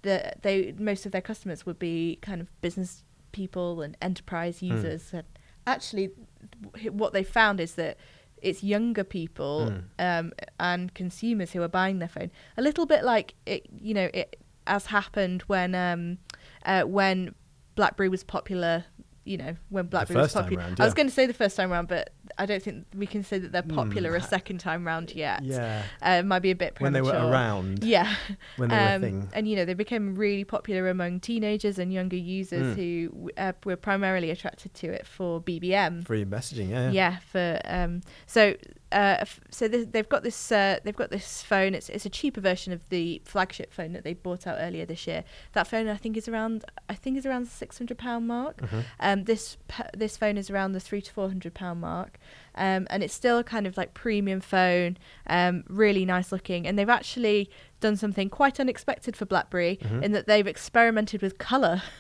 the 0.03 0.33
they 0.43 0.75
most 0.79 1.07
of 1.07 1.13
their 1.13 1.21
customers 1.23 1.65
would 1.65 1.79
be 1.79 2.19
kind 2.21 2.41
of 2.41 2.49
business 2.61 3.05
people 3.33 3.81
and 3.83 3.97
enterprise 4.03 4.61
Hmm. 4.61 4.73
users. 4.73 5.13
And 5.13 5.25
actually, 5.67 6.11
what 6.91 7.13
they 7.13 7.23
found 7.25 7.61
is 7.61 7.75
that 7.75 7.97
it's 8.45 8.63
younger 8.63 9.05
people 9.05 9.73
Mm. 9.73 9.85
um, 9.99 10.33
and 10.61 10.95
consumers 10.95 11.53
who 11.53 11.63
are 11.63 11.69
buying 11.69 11.99
their 11.99 12.09
phone. 12.09 12.31
A 12.57 12.63
little 12.63 12.87
bit 12.87 13.03
like 13.05 13.35
it, 13.47 13.67
you 13.81 13.95
know, 13.95 14.09
it 14.15 14.37
as 14.67 14.87
happened 14.87 15.43
when 15.43 15.75
um, 15.75 16.19
uh, 16.65 16.83
when 16.83 17.35
BlackBerry 17.75 18.09
was 18.09 18.23
popular. 18.23 18.85
You 19.25 19.39
know, 19.39 19.57
when 19.71 19.87
BlackBerry 19.87 20.21
was 20.21 20.35
popular. 20.35 20.63
round, 20.63 20.81
I 20.81 20.85
was 20.85 20.93
going 20.93 21.09
to 21.09 21.15
say 21.15 21.25
the 21.27 21.33
first 21.33 21.57
time 21.57 21.71
round, 21.71 21.89
but 21.89 22.11
I 22.39 22.47
don't 22.47 22.63
think 22.63 22.87
we 22.97 23.07
can 23.07 23.23
say 23.23 23.39
that 23.39 23.53
they're 23.53 23.63
popular 23.63 24.13
Mm. 24.13 24.17
a 24.17 24.21
second 24.23 24.59
time 24.59 24.87
round 24.87 25.13
yet. 25.13 25.45
Yeah. 25.45 25.83
Uh, 26.03 26.23
might 26.23 26.41
be 26.41 26.51
a 26.51 26.55
bit 26.55 26.75
premature. 26.75 27.03
When 27.05 27.13
they 27.15 27.19
were 27.27 27.31
around. 27.31 27.85
Yeah. 27.85 28.15
When 28.57 28.69
they 28.71 28.77
were 28.77 28.83
a 28.83 28.95
Um, 28.95 29.01
thing. 29.03 29.29
and 29.33 29.49
you 29.49 29.57
know 29.57 29.65
they 29.65 29.75
became 29.75 30.15
really 30.15 30.45
popular 30.45 30.89
among 30.89 31.21
teenagers 31.21 31.79
and 31.79 31.93
younger 31.93 32.17
users 32.17 32.75
Mm. 32.75 32.77
who 32.77 33.31
uh, 33.37 33.53
were 33.65 33.77
primarily 33.77 34.31
attracted 34.31 34.75
to 34.75 34.87
it 34.89 35.07
for 35.07 35.41
BBM. 35.41 36.07
Free 36.07 36.25
messaging, 36.25 36.71
yeah. 36.71 36.91
yeah. 36.91 37.19
for 37.19 37.61
um, 37.65 38.01
so 38.27 38.55
uh, 38.93 39.17
f- 39.21 39.41
so 39.51 39.67
th- 39.67 39.89
they've 39.91 40.09
got 40.09 40.23
this 40.23 40.53
uh, 40.53 40.79
they've 40.85 40.95
got 40.97 41.11
this 41.11 41.43
phone. 41.43 41.75
It's 41.75 41.89
it's 41.89 42.07
a 42.07 42.11
cheaper 42.11 42.41
version 42.41 42.73
of 42.73 42.89
the 42.91 43.21
flagship 43.25 43.73
phone 43.73 43.93
that 43.93 44.05
they 44.05 44.15
brought 44.15 44.47
out 44.47 44.59
earlier 44.61 44.87
this 44.87 45.07
year. 45.07 45.25
That 45.53 45.67
phone 45.67 45.89
I 45.89 45.97
think 45.97 46.17
is 46.17 46.29
around 46.29 46.65
I 46.89 46.95
think 46.95 47.17
is 47.19 47.27
around 47.27 47.45
the 47.47 47.51
six 47.51 47.77
hundred 47.79 47.99
pound 47.99 48.29
mark. 48.29 48.59
Mhm. 48.61 48.85
Um, 49.01 49.25
this 49.25 49.57
p- 49.69 49.83
this 49.97 50.17
phone 50.17 50.37
is 50.39 50.49
around 50.49 50.73
the 50.73 50.81
three 50.81 51.03
to 51.03 51.13
four 51.13 51.27
hundred 51.29 51.55
pound 51.55 51.81
mark, 51.81 52.14
um, 52.57 52.87
and 52.91 53.03
it's 53.03 53.15
still 53.15 53.43
kind 53.43 53.67
of 53.67 53.77
like 53.77 53.95
premium 53.95 54.41
phone, 54.41 54.97
um, 55.27 55.65
really 55.69 56.05
nice 56.05 56.31
looking. 56.33 56.67
And 56.67 56.79
they've 56.79 56.89
actually 56.89 57.51
done 57.81 57.97
something 57.97 58.31
quite 58.31 58.59
unexpected 58.61 59.17
for 59.17 59.25
BlackBerry 59.27 59.79
Mhm. 59.83 60.03
in 60.03 60.13
that 60.13 60.27
they've 60.27 60.47
experimented 60.47 61.21
with 61.23 61.39
color. 61.39 61.83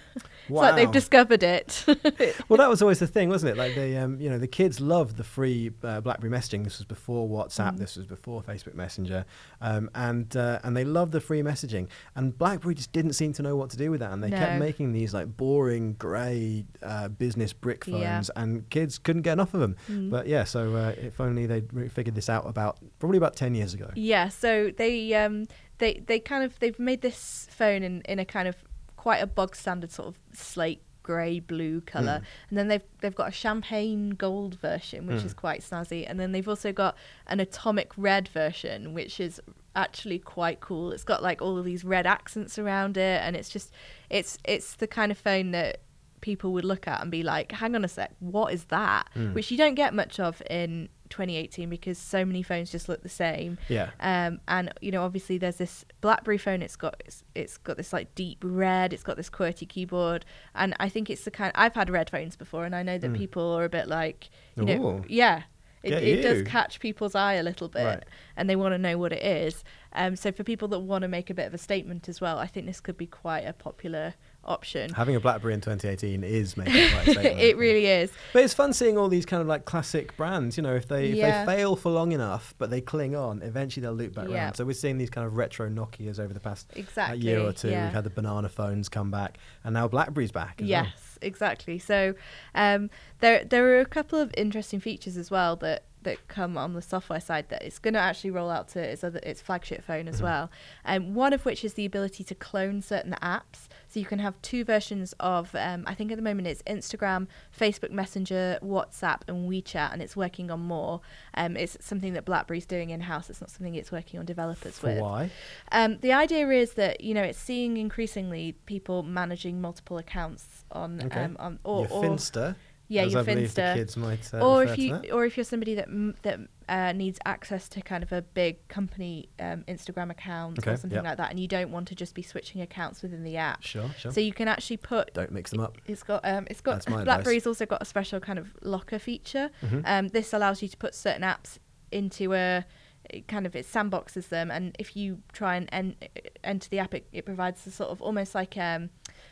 Wow. 0.48 0.62
it's 0.62 0.62
like 0.72 0.76
they've 0.76 0.90
discovered 0.92 1.42
it. 1.42 1.84
well, 2.48 2.58
that 2.58 2.68
was 2.68 2.82
always 2.82 2.98
the 2.98 3.06
thing, 3.06 3.28
wasn't 3.28 3.52
it? 3.52 3.56
Like 3.58 3.74
the 3.74 3.96
um, 3.96 4.20
you 4.20 4.28
know, 4.28 4.38
the 4.38 4.46
kids 4.46 4.80
loved 4.80 5.16
the 5.16 5.24
free 5.24 5.70
uh, 5.82 6.00
BlackBerry 6.00 6.30
messaging. 6.32 6.64
This 6.64 6.78
was 6.78 6.86
before 6.86 7.28
WhatsApp. 7.28 7.74
Mm. 7.74 7.78
This 7.78 7.96
was 7.96 8.06
before 8.06 8.42
Facebook 8.42 8.74
Messenger, 8.74 9.24
um, 9.60 9.90
and 9.94 10.36
uh, 10.36 10.60
and 10.64 10.76
they 10.76 10.84
loved 10.84 11.12
the 11.12 11.20
free 11.20 11.42
messaging. 11.42 11.88
And 12.14 12.36
BlackBerry 12.36 12.74
just 12.74 12.92
didn't 12.92 13.14
seem 13.14 13.32
to 13.34 13.42
know 13.42 13.56
what 13.56 13.70
to 13.70 13.76
do 13.76 13.90
with 13.90 14.00
that, 14.00 14.12
and 14.12 14.22
they 14.22 14.30
kept 14.30 14.58
making 14.58 14.92
these 14.92 15.14
like 15.14 15.36
boring 15.36 15.94
grey 15.94 16.64
uh, 16.82 17.08
business 17.08 17.52
brick 17.52 17.84
phones, 17.84 18.00
Yeah. 18.00 18.22
and 18.36 18.68
kids 18.70 18.98
couldn't 18.98 19.22
get 19.22 19.32
enough 19.34 19.54
of 19.54 19.60
them. 19.60 19.76
Mm. 19.90 20.10
But 20.10 20.26
yeah, 20.26 20.44
so 20.44 20.74
uh, 20.74 20.94
if 20.96 21.20
only 21.20 21.46
they'd 21.46 21.90
figured 21.92 22.14
this 22.14 22.28
out 22.28 22.46
about 22.46 22.78
probably 22.98 23.18
about 23.18 23.36
ten 23.36 23.54
years 23.54 23.74
ago. 23.74 23.90
Yeah, 23.94 24.28
so 24.28 24.70
they 24.76 25.14
um 25.14 25.46
they 25.78 26.02
they 26.06 26.20
kind 26.20 26.44
of 26.44 26.58
they've 26.60 26.78
made 26.78 27.00
this 27.02 27.48
phone 27.50 27.82
in 27.82 28.02
in 28.02 28.18
a 28.18 28.24
kind 28.24 28.48
of 28.48 28.56
quite 29.04 29.22
a 29.22 29.26
bog 29.26 29.54
standard 29.54 29.90
sort 29.98 30.08
of 30.08 30.16
slate 30.32 30.80
grey 31.02 31.38
blue 31.38 31.82
color 31.82 32.18
Mm. 32.22 32.48
and 32.48 32.58
then 32.58 32.68
they've 32.68 32.86
they've 33.00 33.14
got 33.22 33.28
a 33.28 33.36
champagne 33.44 34.10
gold 34.24 34.54
version 34.68 35.06
which 35.06 35.20
Mm. 35.22 35.26
is 35.26 35.34
quite 35.34 35.60
snazzy 35.60 36.02
and 36.08 36.18
then 36.18 36.32
they've 36.32 36.48
also 36.54 36.72
got 36.72 36.96
an 37.26 37.38
atomic 37.40 37.90
red 37.98 38.26
version 38.28 38.94
which 38.94 39.20
is 39.20 39.34
actually 39.76 40.18
quite 40.18 40.60
cool 40.60 40.92
it's 40.92 41.04
got 41.12 41.22
like 41.22 41.42
all 41.42 41.58
of 41.58 41.64
these 41.66 41.84
red 41.84 42.06
accents 42.06 42.58
around 42.58 42.96
it 42.96 43.20
and 43.24 43.36
it's 43.36 43.50
just 43.56 43.68
it's 44.08 44.38
it's 44.54 44.76
the 44.76 44.86
kind 44.86 45.12
of 45.12 45.18
phone 45.18 45.50
that 45.50 45.80
people 46.30 46.52
would 46.54 46.64
look 46.64 46.88
at 46.88 47.02
and 47.02 47.10
be 47.10 47.22
like 47.22 47.52
hang 47.52 47.74
on 47.74 47.84
a 47.84 47.88
sec 47.88 48.10
what 48.18 48.50
is 48.56 48.64
that 48.76 49.08
Mm. 49.14 49.34
which 49.34 49.50
you 49.50 49.58
don't 49.58 49.74
get 49.74 49.92
much 49.92 50.18
of 50.18 50.40
in 50.48 50.88
2018 51.10 51.68
because 51.68 51.98
so 51.98 52.24
many 52.24 52.42
phones 52.42 52.72
just 52.72 52.88
look 52.88 53.02
the 53.02 53.10
same 53.10 53.58
Yeah. 53.68 53.90
um, 54.00 54.40
and 54.48 54.72
you 54.80 54.90
know, 54.90 55.02
obviously, 55.04 55.36
there's 55.38 55.56
this 55.56 55.84
BlackBerry 56.00 56.38
phone. 56.38 56.62
It's 56.62 56.76
got 56.76 56.94
it's, 57.06 57.22
it's 57.34 57.56
got 57.58 57.76
this 57.76 57.92
like 57.92 58.14
deep 58.14 58.38
red. 58.42 58.92
It's 58.94 59.02
got 59.04 59.16
this 59.18 59.28
QWERTY 59.30 59.68
keyboard, 59.68 60.24
and 60.54 60.74
I 60.80 60.88
think 60.88 61.10
it's 61.10 61.24
the 61.24 61.30
kind. 61.30 61.52
I've 61.54 61.74
had 61.74 61.90
red 61.90 62.08
phones 62.10 62.36
before, 62.36 62.64
and 62.64 62.74
I 62.74 62.82
know 62.82 62.96
that 62.98 63.12
Mm. 63.12 63.16
people 63.18 63.52
are 63.52 63.64
a 63.64 63.68
bit 63.68 63.86
like, 63.86 64.30
you 64.56 64.64
know, 64.64 64.86
Ooh. 64.86 65.04
yeah. 65.08 65.42
It, 65.84 65.92
it 65.92 66.22
does 66.22 66.40
catch 66.48 66.80
people's 66.80 67.14
eye 67.14 67.34
a 67.34 67.42
little 67.42 67.68
bit, 67.68 67.84
Right. 67.84 68.04
and 68.38 68.48
they 68.48 68.56
want 68.56 68.72
to 68.72 68.78
know 68.78 68.96
what 68.96 69.12
it 69.12 69.22
is. 69.22 69.62
Um, 69.92 70.16
so 70.16 70.32
for 70.32 70.42
people 70.42 70.66
that 70.68 70.78
want 70.80 71.02
to 71.02 71.08
make 71.08 71.28
a 71.28 71.34
bit 71.34 71.46
of 71.46 71.52
a 71.52 71.58
statement 71.58 72.08
as 72.08 72.22
well, 72.22 72.38
I 72.38 72.46
think 72.46 72.64
this 72.64 72.80
could 72.80 72.96
be 72.96 73.06
quite 73.06 73.40
a 73.46 73.52
popular 73.52 74.14
option. 74.46 74.92
Having 74.92 75.16
a 75.16 75.20
BlackBerry 75.20 75.54
in 75.54 75.60
2018 75.60 76.22
is 76.24 76.56
making 76.56 76.72
quite 76.90 77.08
a 77.08 77.10
statement. 77.12 77.40
it 77.40 77.56
really 77.56 77.86
is. 77.86 78.10
But 78.32 78.44
it's 78.44 78.54
fun 78.54 78.72
seeing 78.72 78.96
all 78.98 79.08
these 79.08 79.26
kind 79.26 79.40
of 79.40 79.46
like 79.46 79.64
classic 79.64 80.16
brands. 80.16 80.56
You 80.56 80.62
know, 80.62 80.74
if 80.74 80.88
they 80.88 81.10
if 81.10 81.16
Yeah. 81.16 81.44
they 81.44 81.56
fail 81.56 81.76
for 81.76 81.90
long 81.90 82.12
enough, 82.12 82.54
but 82.58 82.70
they 82.70 82.80
cling 82.80 83.14
on, 83.16 83.42
eventually 83.42 83.82
they'll 83.82 83.92
loop 83.92 84.14
back 84.14 84.28
Yeah. 84.28 84.34
around. 84.34 84.54
So 84.54 84.64
we're 84.64 84.72
seeing 84.74 84.98
these 84.98 85.10
kind 85.10 85.26
of 85.26 85.34
retro 85.36 85.68
Nokia's 85.68 86.18
over 86.20 86.32
the 86.34 86.40
past 86.40 86.70
Exactly. 86.76 87.18
year 87.20 87.40
or 87.40 87.52
two. 87.52 87.70
yeah. 87.70 87.84
We've 87.84 87.94
had 87.94 88.04
the 88.04 88.10
banana 88.10 88.48
phones 88.48 88.88
come 88.88 89.10
back, 89.10 89.38
and 89.64 89.74
now 89.74 89.88
BlackBerry's 89.88 90.32
back. 90.32 90.60
As 90.62 90.68
Yes, 90.68 90.84
well. 90.86 91.18
exactly. 91.28 91.78
So 91.78 92.14
um, 92.54 92.90
there 93.20 93.44
there 93.44 93.66
are 93.76 93.80
a 93.80 93.86
couple 93.86 94.18
of 94.18 94.32
interesting 94.36 94.80
features 94.80 95.16
as 95.16 95.30
well 95.30 95.56
that 95.56 95.84
that 96.04 96.26
come 96.28 96.56
on 96.56 96.72
the 96.74 96.82
software 96.82 97.20
side 97.20 97.48
that 97.48 97.62
it's 97.62 97.78
going 97.78 97.94
to 97.94 98.00
actually 98.00 98.30
roll 98.30 98.50
out 98.50 98.68
to 98.68 98.80
its 98.80 99.02
other 99.04 99.20
its 99.22 99.40
flagship 99.42 99.82
phone 99.84 100.06
as 100.08 100.20
Mhm. 100.20 100.24
well. 100.24 100.50
Um, 100.84 101.14
one 101.14 101.32
of 101.32 101.44
which 101.44 101.64
is 101.64 101.74
the 101.74 101.84
ability 101.84 102.24
to 102.24 102.34
clone 102.34 102.80
certain 102.80 103.14
apps. 103.20 103.68
So 103.88 104.00
you 104.00 104.06
can 104.06 104.18
have 104.18 104.40
two 104.42 104.64
versions 104.64 105.14
of 105.20 105.54
um, 105.54 105.84
I 105.86 105.94
think 105.94 106.10
at 106.10 106.16
the 106.16 106.22
moment 106.22 106.46
it's 106.48 106.62
Instagram, 106.62 107.26
Facebook 107.56 107.90
Messenger, 107.90 108.58
WhatsApp, 108.62 109.20
and 109.28 109.48
WeChat, 109.50 109.92
and 109.92 110.02
it's 110.02 110.16
working 110.16 110.50
on 110.50 110.60
more. 110.60 111.00
Um, 111.34 111.56
it's 111.56 111.76
something 111.80 112.12
that 112.14 112.24
BlackBerry's 112.24 112.66
doing 112.66 112.90
in 112.90 113.02
house. 113.02 113.30
It's 113.30 113.40
not 113.40 113.50
something 113.50 113.74
it's 113.74 113.92
working 113.92 114.18
on 114.20 114.26
developers 114.26 114.78
For 114.78 114.88
with. 114.88 115.00
why? 115.00 115.30
Um, 115.72 115.98
the 116.00 116.12
idea 116.12 116.48
is 116.50 116.74
that 116.74 117.00
you 117.02 117.14
know 117.14 117.22
it's 117.22 117.38
seeing 117.38 117.76
increasingly 117.76 118.52
people 118.66 119.02
managing 119.02 119.60
multiple 119.60 119.98
accounts 119.98 120.64
on 120.72 121.00
Okay. 121.04 121.22
um, 121.22 121.36
on 121.38 121.58
or, 121.64 121.82
Your 121.82 121.92
or 121.92 122.02
Finsta. 122.02 122.56
Yeah, 122.88 123.02
as 123.04 123.12
your 123.12 123.22
I 123.22 123.24
believe 123.24 123.54
the 123.54 123.62
Finsta. 123.62 123.74
kids 123.74 123.96
might. 123.96 124.34
Uh, 124.34 124.46
or 124.46 124.64
if 124.64 124.78
you 124.78 124.92
that. 124.98 125.10
or 125.12 125.24
if 125.24 125.36
you're 125.36 125.44
somebody 125.44 125.74
that 125.76 125.88
m- 125.88 126.14
that 126.22 126.38
uh, 126.68 126.92
needs 126.92 127.18
access 127.24 127.68
to 127.70 127.80
kind 127.80 128.02
of 128.02 128.12
a 128.12 128.20
big 128.22 128.66
company 128.68 129.28
um, 129.40 129.64
Instagram 129.66 130.10
account 130.10 130.58
Okay, 130.58 130.72
or 130.72 130.76
something 130.76 130.96
yep. 130.96 131.04
like 131.04 131.16
that, 131.16 131.30
and 131.30 131.40
you 131.40 131.48
don't 131.48 131.70
want 131.70 131.88
to 131.88 131.94
just 131.94 132.14
be 132.14 132.22
switching 132.22 132.60
accounts 132.60 133.02
within 133.02 133.22
the 133.24 133.36
app, 133.38 133.62
Sure, 133.62 133.88
sure. 133.98 134.12
so 134.12 134.20
you 134.20 134.32
can 134.34 134.48
actually 134.48 134.76
put. 134.76 135.14
Don't 135.14 135.32
mix 135.32 135.50
them 135.50 135.60
up. 135.60 135.78
It's 135.86 136.02
got 136.02 136.24
um, 136.24 136.46
it's 136.50 136.60
got 136.60 136.72
That's 136.74 136.86
advice. 136.88 137.04
BlackBerry's 137.04 137.46
also 137.46 137.64
got 137.64 137.80
a 137.80 137.86
special 137.86 138.20
kind 138.20 138.38
of 138.38 138.54
locker 138.62 138.98
feature. 138.98 139.50
Mhm. 139.62 139.82
Um, 139.86 140.08
this 140.08 140.32
allows 140.34 140.60
you 140.62 140.68
to 140.68 140.76
put 140.76 140.94
certain 140.94 141.22
apps 141.22 141.58
into 141.90 142.34
a 142.34 142.64
it 143.10 143.28
kind 143.28 143.44
of 143.46 143.54
it 143.54 143.66
sandboxes 143.66 144.28
them, 144.30 144.50
and 144.50 144.74
if 144.78 144.96
you 144.96 145.20
try 145.32 145.56
and 145.56 145.68
en- 145.72 145.96
enter 146.42 146.68
the 146.70 146.78
app, 146.78 146.94
it, 146.94 147.06
it 147.12 147.24
provides 147.26 147.66
a 147.66 147.70
sort 147.70 147.90
of 147.90 148.00
almost 148.00 148.34
like 148.34 148.56
um, 148.56 148.88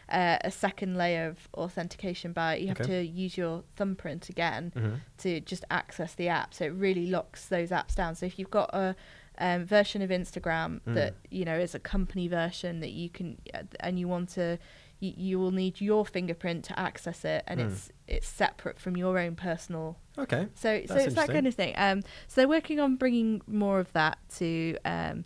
uh, 0.08 0.38
a 0.42 0.50
second 0.50 0.96
layer 0.96 1.26
of 1.28 1.48
authentication 1.54 2.32
by 2.32 2.56
you 2.56 2.68
have 2.68 2.80
Okay. 2.80 3.04
to 3.04 3.06
use 3.06 3.36
your 3.36 3.64
thumbprint 3.76 4.28
again 4.28 4.72
Mhm. 4.76 5.00
to 5.18 5.40
just 5.40 5.64
access 5.70 6.14
the 6.14 6.28
app. 6.28 6.52
So 6.54 6.64
it 6.66 6.74
really 6.74 7.06
locks 7.06 7.46
those 7.46 7.70
apps 7.70 7.94
down. 7.94 8.14
So 8.14 8.26
if 8.26 8.38
you've 8.38 8.50
got 8.50 8.70
a 8.74 8.94
um, 9.38 9.64
version 9.64 10.02
of 10.02 10.10
Instagram 10.10 10.80
Mm. 10.86 10.94
that 10.94 11.14
you 11.30 11.44
know 11.46 11.58
is 11.58 11.74
a 11.74 11.78
company 11.78 12.28
version 12.28 12.80
that 12.80 12.90
you 12.92 13.08
can 13.08 13.38
uh, 13.54 13.62
and 13.80 13.98
you 13.98 14.06
want 14.06 14.28
to 14.30 14.58
you, 15.00 15.14
you 15.16 15.38
will 15.40 15.50
need 15.50 15.80
your 15.80 16.04
fingerprint 16.04 16.64
to 16.66 16.78
access 16.78 17.24
it 17.24 17.42
and 17.46 17.58
Mm. 17.58 17.66
it's 17.72 17.90
it's 18.06 18.28
separate 18.28 18.78
from 18.78 18.94
your 18.96 19.18
own 19.18 19.34
personal 19.34 19.98
Okay. 20.18 20.48
so 20.54 20.82
so 20.86 20.96
it's 20.96 21.14
that 21.14 21.28
kind 21.32 21.46
of 21.46 21.54
thing 21.54 21.72
um 21.78 22.02
so 22.28 22.42
they're 22.42 22.48
working 22.48 22.78
on 22.78 22.96
bringing 22.96 23.40
more 23.46 23.80
of 23.80 23.90
that 23.94 24.18
to 24.36 24.76
um 24.84 25.24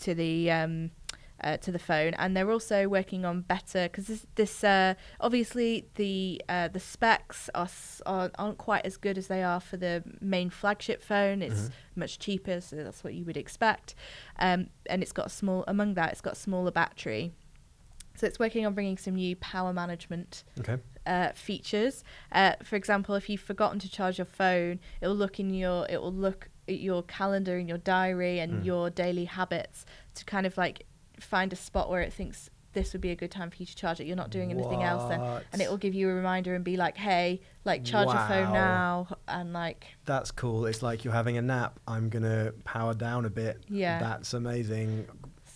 to 0.00 0.14
the 0.14 0.50
um 0.50 0.90
uh, 1.42 1.56
to 1.58 1.72
the 1.72 1.78
phone, 1.78 2.14
and 2.14 2.36
they're 2.36 2.50
also 2.50 2.88
working 2.88 3.24
on 3.24 3.42
better 3.42 3.84
because 3.84 4.06
this, 4.06 4.26
this 4.34 4.64
uh, 4.64 4.94
obviously 5.20 5.86
the 5.96 6.40
uh, 6.48 6.68
the 6.68 6.80
specs 6.80 7.48
are, 7.54 7.68
are 8.06 8.30
aren't 8.38 8.58
quite 8.58 8.84
as 8.84 8.96
good 8.96 9.16
as 9.18 9.26
they 9.28 9.42
are 9.42 9.60
for 9.60 9.76
the 9.76 10.02
main 10.20 10.50
flagship 10.50 11.02
phone. 11.02 11.42
It's 11.42 11.68
Mhm. 11.68 11.72
much 11.96 12.18
cheaper, 12.18 12.60
so 12.60 12.76
that's 12.76 13.02
what 13.04 13.14
you 13.14 13.24
would 13.24 13.36
expect. 13.36 13.94
Um, 14.38 14.68
and 14.88 15.02
it's 15.02 15.12
got 15.12 15.26
a 15.26 15.30
small 15.30 15.64
among 15.66 15.94
that, 15.94 16.12
it's 16.12 16.20
got 16.20 16.34
a 16.34 16.36
smaller 16.36 16.70
battery. 16.70 17.32
So 18.16 18.26
it's 18.26 18.38
working 18.38 18.66
on 18.66 18.74
bringing 18.74 18.98
some 18.98 19.14
new 19.14 19.34
power 19.36 19.72
management 19.72 20.44
Okay. 20.58 20.76
uh, 21.06 21.32
features. 21.32 22.04
Uh, 22.32 22.52
for 22.62 22.76
example, 22.76 23.14
if 23.14 23.30
you've 23.30 23.40
forgotten 23.40 23.78
to 23.78 23.88
charge 23.90 24.18
your 24.18 24.26
phone, 24.26 24.78
it 25.00 25.06
will 25.06 25.14
look 25.14 25.40
in 25.40 25.54
your 25.54 25.86
it 25.88 26.02
will 26.02 26.12
look 26.12 26.50
at 26.68 26.80
your 26.80 27.02
calendar 27.04 27.56
and 27.56 27.68
your 27.68 27.78
diary 27.78 28.38
and 28.38 28.62
Mm. 28.62 28.66
your 28.66 28.90
daily 28.90 29.24
habits 29.24 29.86
to 30.14 30.24
kind 30.26 30.46
of 30.46 30.56
like 30.58 30.84
find 31.20 31.52
a 31.52 31.56
spot 31.56 31.88
where 31.90 32.00
it 32.00 32.12
thinks 32.12 32.50
this 32.72 32.92
would 32.92 33.00
be 33.02 33.10
a 33.10 33.16
good 33.16 33.32
time 33.32 33.50
for 33.50 33.56
you 33.58 33.66
to 33.66 33.74
charge 33.74 33.98
it. 34.00 34.06
You're 34.06 34.14
not 34.16 34.30
doing 34.30 34.50
anything 34.52 34.82
else 34.84 35.08
then. 35.08 35.20
And 35.52 35.60
it 35.60 35.68
will 35.68 35.76
give 35.76 35.92
you 35.92 36.08
a 36.08 36.14
reminder 36.14 36.54
and 36.54 36.64
be 36.64 36.76
like, 36.76 36.96
hey, 36.96 37.40
like 37.64 37.84
charge 37.84 38.06
your 38.08 38.26
phone 38.28 38.52
now 38.52 39.08
and 39.26 39.52
like 39.52 39.86
That's 40.04 40.30
cool. 40.30 40.66
It's 40.66 40.80
like 40.82 41.04
you're 41.04 41.12
having 41.14 41.36
a 41.36 41.42
nap. 41.42 41.80
I'm 41.88 42.08
gonna 42.08 42.52
power 42.64 42.94
down 42.94 43.24
a 43.24 43.30
bit. 43.30 43.62
Yeah. 43.68 43.98
That's 43.98 44.34
amazing. 44.34 45.06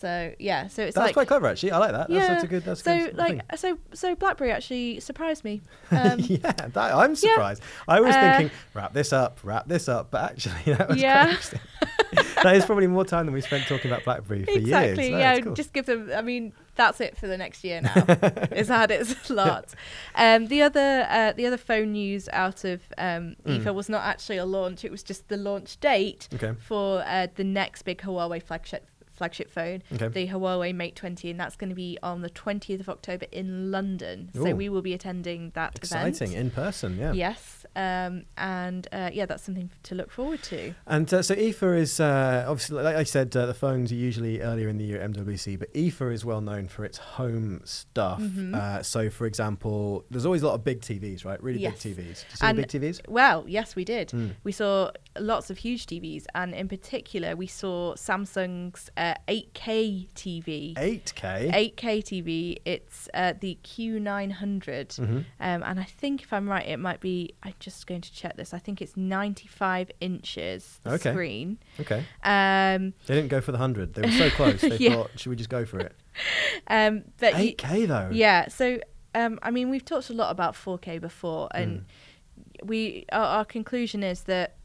so 0.01 0.35
yeah. 0.41 0.67
So 0.67 0.83
it's 0.83 0.97
that's 0.97 1.07
like 1.07 1.15
quite 1.15 1.29
clever, 1.29 1.47
actually. 1.47 1.71
I 1.71 1.79
like 1.79 1.93
that. 1.93 2.09
That's, 2.09 2.11
yeah. 2.11 2.27
that's 2.27 2.43
a 2.45 2.47
good. 2.49 2.65
That's 2.65 2.81
a 2.81 2.85
so 2.85 2.99
good 3.07 3.17
like 3.17 3.57
so 3.57 3.79
so 3.93 4.17
BlackBerry 4.17 4.51
actually 4.51 4.99
surprised 4.99 5.45
me. 5.45 5.63
Um, 5.93 6.19
yeah, 6.19 6.39
that, 6.51 6.77
I'm 6.77 7.15
surprised. 7.15 7.63
I 7.87 8.01
was 8.01 8.13
Uh, 8.17 8.21
thinking, 8.39 8.59
wrap 8.75 8.93
this 8.93 9.13
up, 9.13 9.39
wrap 9.45 9.69
this 9.69 9.89
up, 9.89 10.11
but 10.11 10.33
actually, 10.33 10.75
that 10.75 10.89
was 10.89 11.01
Yeah. 11.01 11.37
that 12.43 12.57
is 12.57 12.65
probably 12.65 12.87
more 12.87 13.05
time 13.05 13.27
than 13.27 13.35
we 13.35 13.41
spent 13.41 13.67
talking 13.67 13.91
about 13.91 14.05
BlackBerry 14.05 14.45
for 14.45 14.51
exactly. 14.51 15.09
years. 15.09 15.19
yeah, 15.19 15.41
cool. 15.41 15.55
just 15.55 15.73
give 15.73 15.87
them. 15.87 16.11
I 16.15 16.23
mean, 16.23 16.53
that's 16.75 17.01
it 17.01 17.17
for 17.17 17.27
the 17.27 17.37
next 17.39 17.65
year 17.65 17.81
now. 17.83 17.93
it's 18.51 18.69
had 18.69 18.91
its 18.91 19.31
lot. 19.31 19.75
Um, 20.15 20.47
the 20.49 20.63
other 20.63 21.07
uh, 21.09 21.33
the 21.33 21.47
other 21.47 21.57
phone 21.57 21.93
news 21.93 22.29
out 22.33 22.65
of 22.65 22.83
um, 22.99 23.37
Mm. 23.47 23.75
Was 23.75 23.89
not 23.89 24.05
actually 24.05 24.37
a 24.39 24.45
launch. 24.45 24.85
It 24.85 24.91
was 24.91 25.03
just 25.03 25.29
the 25.29 25.37
launch 25.37 25.79
date 25.81 26.29
Okay. 26.35 26.53
for 26.59 27.03
uh, 27.07 27.27
the 27.35 27.45
next 27.45 27.83
big 27.83 27.99
Huawei 28.03 28.43
flagship 28.43 28.87
flagship 29.13 29.49
phone, 29.51 29.83
Okay. 29.95 30.09
the 30.09 30.27
Huawei 30.29 30.75
Mate 30.75 30.97
20, 30.97 31.31
and 31.31 31.39
that's 31.39 31.55
going 31.57 31.69
to 31.71 31.75
be 31.77 31.97
on 32.03 32.21
the 32.23 32.31
20th 32.31 32.81
of 32.81 32.89
October 32.89 33.27
in 33.31 33.71
London. 33.71 34.31
So 34.35 34.55
we 34.57 34.69
will 34.69 34.83
be 34.83 34.93
attending 34.93 35.53
that 35.55 35.77
Exciting 35.77 36.31
event. 36.33 36.47
in 36.47 36.51
person, 36.51 36.99
yeah. 36.99 37.13
Yes, 37.13 37.64
um, 37.77 38.25
and 38.37 38.87
uh, 38.93 39.11
yeah, 39.13 39.27
that's 39.27 39.43
something 39.43 39.71
to 39.85 39.95
look 39.95 40.11
forward 40.11 40.43
to. 40.45 40.75
And 40.87 41.13
uh, 41.13 41.23
so 41.23 41.35
IFA 41.35 41.79
is 41.79 42.01
uh, 42.01 42.45
obviously, 42.47 42.83
like 42.83 42.97
I 42.97 43.05
said, 43.05 43.37
uh, 43.37 43.47
the 43.47 43.55
phones 43.55 43.91
are 43.93 43.97
usually 43.97 44.41
earlier 44.41 44.69
in 44.69 44.79
the 44.79 44.85
year 44.85 45.01
at 45.01 45.11
MWC, 45.13 45.59
but 45.59 45.73
IFA 45.75 46.13
is 46.13 46.25
well 46.25 46.41
known 46.41 46.69
for 46.69 46.85
its 46.85 46.99
home 46.99 47.61
stuff. 47.65 48.21
Mhm. 48.21 48.55
Uh, 48.55 48.83
so, 48.83 49.11
for 49.11 49.27
example, 49.27 50.05
there's 50.11 50.27
always 50.27 50.43
a 50.43 50.47
lot 50.47 50.55
of 50.55 50.65
big 50.65 50.81
TVs, 50.81 51.25
right? 51.25 51.43
Really 51.43 51.61
Yes. 51.61 51.83
big 51.83 51.97
TVs. 51.97 51.97
Did 52.23 52.27
you 52.31 52.37
see 52.37 52.47
And- 52.47 52.57
big 52.57 52.69
TVs? 52.69 53.01
Well, 53.09 53.45
yes, 53.49 53.75
we 53.77 53.85
did. 53.85 54.09
Mm. 54.11 54.33
We 54.45 54.53
saw 54.53 54.91
lots 55.19 55.51
of 55.51 55.59
huge 55.59 55.87
TVs, 55.87 56.25
and 56.35 56.55
in 56.55 56.69
particular, 56.69 57.37
we 57.37 57.47
saw 57.47 57.95
Samsung's 57.95 58.91
uh, 58.97 59.15
8K 59.29 60.09
TV. 60.15 60.75
8K. 60.75 61.75
8K 61.75 62.03
TV. 62.03 62.57
It's 62.65 63.09
uh, 63.15 63.35
the 63.39 63.59
Q900, 63.65 64.97
hmm 64.97 65.17
um, 65.41 65.63
and 65.63 65.79
I 65.81 65.85
think 65.85 66.23
if 66.23 66.33
I'm 66.33 66.49
right, 66.49 66.67
it 66.67 66.79
might 66.79 67.01
be. 67.01 67.35
I'm 67.43 67.55
just 67.61 67.87
going 67.87 68.01
to 68.01 68.13
check 68.13 68.37
this. 68.37 68.53
I 68.55 68.59
think 68.59 68.81
it's 68.83 68.97
95 68.97 69.91
inches 70.01 70.81
Okay. 70.87 71.11
screen. 71.13 71.59
Okay. 71.81 72.05
Um, 72.23 72.95
They 73.07 73.15
didn't 73.15 73.29
go 73.29 73.41
for 73.41 73.53
the 73.53 73.59
100. 73.59 73.95
They 73.95 74.03
were 74.03 74.11
so 74.11 74.31
close. 74.31 74.61
They 74.69 74.77
Yeah. 74.79 74.95
thought, 74.95 75.19
should 75.19 75.31
we 75.31 75.37
just 75.37 75.51
go 75.51 75.65
for 75.65 75.79
it? 75.81 75.95
um, 76.69 77.05
but 77.19 77.35
8K, 77.35 77.87
though. 77.87 78.09
yeah. 78.13 78.49
So 78.49 78.79
um, 79.15 79.39
I 79.43 79.51
mean, 79.51 79.71
we've 79.71 79.85
talked 79.85 80.11
a 80.11 80.15
lot 80.15 80.31
about 80.31 80.55
4K 80.55 81.01
before, 81.01 81.49
and 81.55 81.81
Mm. 81.81 82.67
we 82.69 83.05
our, 83.13 83.25
our 83.39 83.45
conclusion 83.45 84.03
is 84.03 84.23
that 84.25 84.57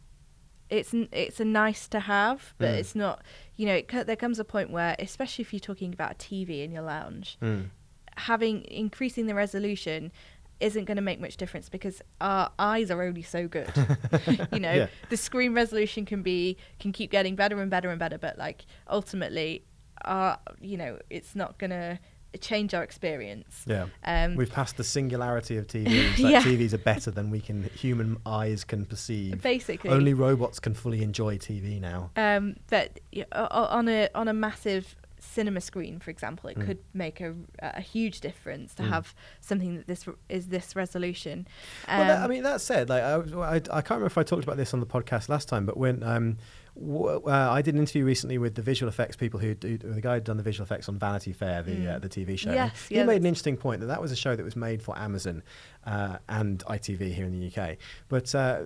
it's 0.70 0.94
it's 1.12 1.40
a 1.40 1.46
nice 1.46 1.88
to 1.90 2.00
have, 2.02 2.54
but 2.58 2.70
Mm. 2.70 2.78
it's 2.80 2.96
not. 2.96 3.22
You 3.56 3.66
know, 3.68 3.76
it, 3.76 3.88
there 4.08 4.16
comes 4.16 4.40
a 4.40 4.46
point 4.46 4.70
where, 4.72 4.96
especially 5.00 5.42
if 5.44 5.52
you're 5.54 5.60
talking 5.60 5.94
about 5.94 6.12
a 6.12 6.16
TV 6.16 6.64
in 6.64 6.72
your 6.72 6.84
lounge, 6.84 7.38
Mm. 7.42 7.70
having 8.18 8.64
increasing 8.66 9.26
the 9.26 9.36
resolution 9.36 10.12
isn't 10.60 10.86
going 10.86 10.98
to 10.98 11.02
make 11.02 11.22
much 11.22 11.38
difference 11.38 11.70
because 11.70 12.02
our 12.20 12.52
eyes 12.60 12.92
are 12.92 13.02
only 13.02 13.22
so 13.22 13.48
good. 13.48 13.72
you 14.52 14.60
know, 14.60 14.74
Yeah. 14.74 14.88
the 15.10 15.18
screen 15.18 15.54
resolution 15.54 16.06
can 16.06 16.22
be 16.22 16.58
can 16.80 16.92
keep 16.92 17.12
getting 17.12 17.36
better 17.36 17.62
and 17.62 17.72
better 17.72 17.90
and 17.90 17.98
better, 18.00 18.18
but 18.18 18.38
like 18.38 18.66
ultimately, 18.90 19.64
our 20.06 20.38
you 20.62 20.78
know, 20.78 21.00
it's 21.10 21.36
not 21.36 21.58
going 21.58 21.72
to 21.72 22.00
change 22.40 22.74
our 22.74 22.84
experience. 22.84 23.64
Yeah. 23.66 23.88
Um, 24.04 24.36
We've 24.36 24.52
passed 24.52 24.78
the 24.78 24.84
singularity 24.84 25.58
of 25.58 25.68
TVs. 25.68 26.20
Like 26.20 26.32
Yeah. 26.34 26.42
TVs 26.42 26.74
are 26.74 26.78
better 26.78 27.12
than 27.12 27.30
we 27.32 27.40
can 27.42 27.64
human 27.76 28.18
eyes 28.26 28.64
can 28.64 28.86
perceive. 28.86 29.42
basically, 29.42 29.90
Only 29.90 30.14
robots 30.14 30.60
can 30.60 30.74
fully 30.74 31.02
enjoy 31.04 31.38
TV 31.38 31.80
now. 31.80 32.12
Um, 32.16 32.56
but 32.70 33.00
y- 33.14 33.26
o- 33.32 33.48
o- 33.50 33.66
on 33.66 33.88
a 33.90 34.10
on 34.14 34.28
a 34.28 34.34
massive 34.34 34.96
cinema 35.22 35.60
screen, 35.60 36.00
for 36.00 36.12
example, 36.12 36.50
it 36.50 36.58
Mm. 36.58 36.66
could 36.66 36.78
make 36.94 37.20
a, 37.20 37.36
a 37.60 37.82
huge 37.82 38.22
difference 38.22 38.74
to 38.76 38.84
Mm. 38.84 38.90
have 38.90 39.14
something 39.42 39.76
that 39.76 39.86
this 39.88 40.06
is 40.30 40.48
this 40.48 40.76
resolution. 40.78 41.46
well, 41.88 42.08
that, 42.08 42.20
I 42.20 42.24
Um, 42.24 42.30
mean, 42.30 42.44
that 42.44 42.62
said, 42.62 42.88
like 42.90 43.04
I, 43.04 43.16
I, 43.16 43.56
I 43.56 43.60
can't 43.60 43.90
remember 43.92 44.06
if 44.08 44.18
I 44.18 44.24
talked 44.24 44.44
about 44.44 44.56
this 44.58 44.74
on 44.74 44.80
the 44.80 44.86
podcast 44.86 45.28
last 45.30 45.50
time, 45.50 45.66
but 45.66 45.76
when 45.78 46.04
um, 46.04 46.38
w- 46.76 47.22
uh, 47.26 47.50
I 47.52 47.62
did 47.62 47.74
an 47.76 47.80
interview 47.80 48.06
recently 48.06 48.38
with 48.38 48.56
the 48.56 48.62
visual 48.62 48.90
effects 48.90 49.16
people 49.16 49.40
who 49.40 49.54
do 49.56 49.78
the 49.78 50.02
guy 50.02 50.16
who'd 50.16 50.24
done 50.24 50.38
the 50.38 50.44
visual 50.44 50.64
effects 50.66 50.90
on 50.90 50.98
Vanity 51.00 51.34
Fair, 51.34 51.64
the 51.64 51.72
uh, 51.96 52.00
Mm. 52.00 52.02
the 52.02 52.10
TV 52.10 52.38
show. 52.38 52.52
Yes, 52.54 52.88
he 52.88 52.96
yeah, 52.96 53.04
made 53.06 53.22
an 53.22 53.26
interesting 53.28 53.58
point 53.58 53.82
that 53.82 53.88
that 53.88 54.02
was 54.02 54.12
a 54.12 54.16
show 54.16 54.36
that 54.36 54.44
was 54.44 54.56
made 54.56 54.82
for 54.82 54.98
Amazon 54.98 55.44
uh, 55.86 56.18
and 56.28 56.60
ITV 56.66 57.14
here 57.14 57.26
in 57.26 57.40
the 57.40 57.48
UK, 57.48 57.78
but. 58.08 58.34
Uh, 58.36 58.62